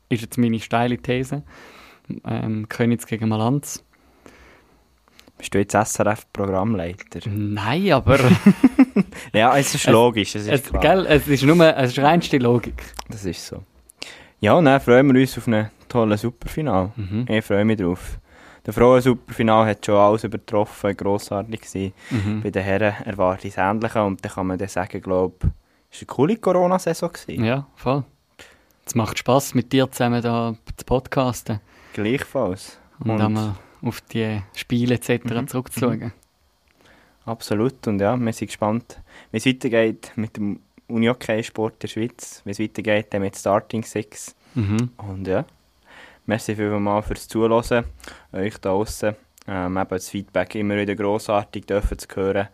Ist 0.09 0.21
jetzt 0.21 0.37
meine 0.37 0.59
steile 0.59 0.97
These. 0.97 1.43
Ähm, 2.25 2.67
Königs 2.69 3.05
gegen 3.05 3.29
Malanz. 3.29 3.83
bist 5.37 5.53
du 5.53 5.59
jetzt 5.59 5.73
SRF-Programmleiter? 5.75 7.19
Nein, 7.29 7.91
aber 7.91 8.19
Ja, 9.33 9.57
es 9.57 9.73
ist 9.75 9.85
Es- 9.85 9.91
logisch, 9.91 10.35
es 10.35 10.43
ist 10.47 10.49
es, 10.49 10.63
klar. 10.69 10.81
gell, 10.81 11.05
es 11.07 11.27
ist 11.27 11.43
nur 11.43 11.59
es 11.77 11.91
ist 11.91 11.99
reinste 11.99 12.37
Logik. 12.37 12.81
Das 13.09 13.25
ist 13.25 13.45
so. 13.45 13.63
Ja, 14.41 14.53
und 14.53 14.65
dann 14.65 14.79
freuen 14.81 15.11
wir 15.13 15.19
uns 15.21 15.37
auf 15.37 15.47
einen 15.47 15.69
tollen 15.87 16.17
Superfinal. 16.17 16.91
Mhm. 16.95 17.25
Ich 17.29 17.45
freue 17.45 17.65
mich 17.65 17.77
drauf. 17.77 18.19
Der 18.65 18.73
Frauen-Superfinal 18.73 19.65
hat 19.67 19.85
schon 19.85 19.95
alles 19.95 20.23
übertroffen, 20.25 20.95
grossartig 20.95 21.61
gewesen. 21.61 21.93
Mhm. 22.09 22.41
Bei 22.43 22.49
den 22.51 22.63
Herren 22.63 22.93
erwarte 23.05 23.47
ich 23.47 23.55
das 23.55 23.63
Ähnliche 23.71 24.03
und 24.03 24.23
dann 24.23 24.31
kann 24.31 24.47
man 24.47 24.57
dann 24.57 24.67
sagen, 24.67 25.01
glaube 25.01 25.35
es 25.91 26.01
war 26.01 26.01
eine 26.01 26.05
coole 26.07 26.35
Corona-Saison. 26.37 27.11
Ja, 27.29 27.65
voll. 27.75 28.03
Es 28.85 28.93
macht 28.95 29.17
Spass 29.17 29.53
mit 29.55 29.71
dir 29.73 29.89
zusammen 29.89 30.21
da 30.21 30.55
zu 30.77 30.85
podcasten 30.85 31.59
Gleichfalls. 31.93 32.77
und, 32.99 33.11
Und- 33.11 33.21
einmal 33.21 33.55
auf 33.81 34.01
die 34.01 34.41
Spiele 34.55 34.95
etc. 34.95 35.45
zurückzuschauen. 35.47 36.11
Absolut. 37.25 37.87
Und 37.87 37.99
ja, 38.01 38.17
wir 38.17 38.33
sind 38.33 38.47
gespannt, 38.47 38.99
wie 39.31 39.37
es 39.37 39.45
weitergeht 39.45 40.11
mit 40.15 40.35
dem 40.37 40.59
Unihockey-Sport 40.87 41.83
der 41.83 41.87
Schweiz, 41.87 42.41
wie 42.45 42.51
es 42.51 42.59
weitergeht 42.59 43.07
dann 43.13 43.21
mit 43.21 43.37
Starting 43.37 43.83
Six. 43.83 44.35
Mhm. 44.55 44.89
Und 44.97 45.27
ja, 45.27 45.45
merci 46.25 46.55
vielmals 46.55 47.05
fürs 47.07 47.27
Zuhören. 47.27 47.85
Euch 48.33 48.57
da 48.57 48.69
draussen. 48.71 49.15
Ähm, 49.47 49.77
eben 49.77 49.89
das 49.89 50.09
Feedback 50.09 50.55
immer 50.55 50.75
wieder 50.77 50.95
grossartig 50.95 51.65
dürfen 51.65 51.97
zu 51.99 52.07
hören. 52.15 52.47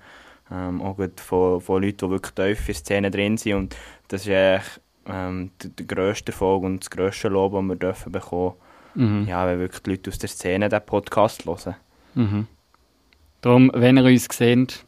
Ähm, 0.51 0.81
auch 0.81 0.97
von, 1.17 1.59
von 1.61 1.81
Leuten, 1.81 2.05
die 2.05 2.09
wirklich 2.09 2.33
tief 2.33 2.59
in 2.59 2.65
der 2.67 2.75
Szene 2.75 3.11
drin 3.11 3.37
sind. 3.37 3.55
Und 3.55 3.75
das 4.09 4.21
ist 4.27 4.29
eigentlich 4.33 4.79
ähm, 5.07 5.51
der, 5.63 5.69
der 5.71 5.85
grösste 5.85 6.31
Erfolg 6.31 6.63
und 6.63 6.81
das 6.81 6.89
grösste 6.89 7.29
Lob, 7.29 7.53
das 7.53 7.63
wir 7.63 7.75
dürfen 7.75 8.11
bekommen. 8.11 8.53
Mhm. 8.95 9.27
Ja, 9.27 9.45
wenn 9.45 9.59
wirklich 9.59 9.83
die 9.83 9.91
Leute 9.91 10.09
aus 10.09 10.17
der 10.17 10.29
Szene 10.29 10.69
diesen 10.69 10.85
Podcast 10.85 11.45
hören. 11.45 11.75
Mhm. 12.15 12.47
Darum, 13.41 13.71
wenn 13.73 13.97
ihr 13.97 14.05
uns 14.05 14.27
seht, 14.31 14.85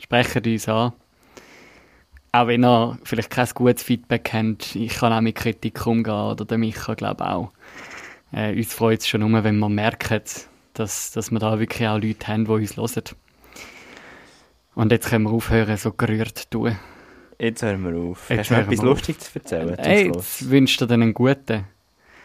sprecht 0.00 0.46
uns 0.46 0.68
an. 0.68 0.92
Auch 2.32 2.46
wenn 2.46 2.64
ihr 2.64 2.98
vielleicht 3.04 3.30
kein 3.30 3.48
gutes 3.54 3.82
Feedback 3.82 4.30
habt, 4.32 4.76
ich 4.76 4.94
kann 4.94 5.12
auch 5.12 5.22
mit 5.22 5.36
Kritik 5.36 5.86
umgehen, 5.86 6.12
oder 6.12 6.44
der 6.44 6.58
Micha, 6.58 6.94
glaube 6.94 7.24
ich 7.24 7.30
auch. 7.30 7.52
Äh, 8.32 8.56
uns 8.56 8.74
freut 8.74 9.00
es 9.00 9.08
schon 9.08 9.28
nur, 9.28 9.42
wenn 9.42 9.58
wir 9.58 9.68
merken, 9.68 10.20
dass, 10.74 11.10
dass 11.12 11.30
wir 11.30 11.38
da 11.38 11.58
wirklich 11.58 11.88
auch 11.88 11.98
Leute 11.98 12.26
haben, 12.26 12.44
die 12.44 12.50
uns 12.50 12.76
hören. 12.76 13.04
Und 14.74 14.92
jetzt 14.92 15.08
können 15.08 15.24
wir 15.24 15.30
aufhören, 15.30 15.76
so 15.78 15.92
gerührt 15.92 16.36
zu 16.36 16.50
tun. 16.50 16.76
Jetzt 17.38 17.62
hören 17.62 17.82
wir 17.84 17.98
auf. 17.98 18.28
Jetzt 18.28 18.38
Hast 18.40 18.50
du 18.50 18.54
hören 18.56 18.72
etwas. 18.72 18.84
Lustiges 18.84 19.32
zu 19.32 19.38
erzählen? 19.38 19.76
Hey, 19.78 20.12
jetzt 20.14 20.50
wünscht 20.50 20.80
ihr 20.82 20.86
dir 20.86 20.94
einen 20.94 21.14
guten. 21.14 21.64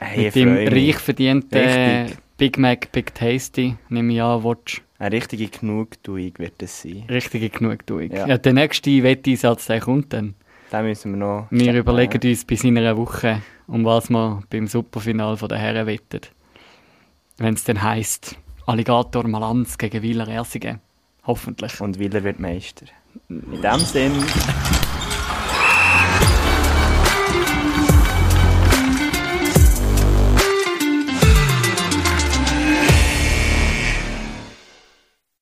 Hey, 0.03 0.25
mit 0.25 0.35
dem 0.35 0.55
reich 0.55 0.97
verdienten 0.97 1.59
Richtig. 1.59 2.17
Big 2.37 2.57
Mac, 2.57 2.91
Big 2.91 3.13
Tasty, 3.13 3.75
nehme 3.89 4.13
ich 4.13 4.21
an, 4.21 4.43
willst 4.43 4.81
Eine 4.97 5.15
richtige 5.15 5.47
Genugtuung 5.47 6.31
wird 6.37 6.63
es 6.63 6.81
sein. 6.81 7.05
richtige 7.07 7.49
Genugtuung. 7.49 8.09
Ja. 8.11 8.27
Ja. 8.27 8.37
der 8.39 8.53
nächste 8.53 9.03
Wetteinsatz, 9.03 9.67
der 9.67 9.79
kommt 9.79 10.11
dann. 10.11 10.33
Da 10.71 10.81
müssen 10.81 11.11
wir 11.11 11.17
noch... 11.17 11.47
Wir 11.51 11.73
überlegen 11.75 12.19
uns 12.27 12.45
bis 12.45 12.63
in 12.63 12.79
einer 12.79 12.97
Woche, 12.97 13.43
um 13.67 13.85
was 13.85 14.09
wir 14.09 14.41
beim 14.49 14.65
Superfinal 14.65 15.37
von 15.37 15.49
der 15.49 15.59
Herren 15.59 15.85
wetten. 15.85 16.21
Wenn 17.37 17.53
es 17.53 17.63
dann 17.63 17.83
heisst, 17.83 18.37
Alligator 18.65 19.27
Malanz 19.27 19.77
gegen 19.77 20.01
Wieler 20.01 20.27
Ersingen. 20.27 20.79
Hoffentlich. 21.27 21.79
Und 21.79 21.99
Willer 21.99 22.23
wird 22.23 22.39
Meister. 22.39 22.87
In 23.29 23.61
dem 23.61 23.79
Sinn... 23.79 24.13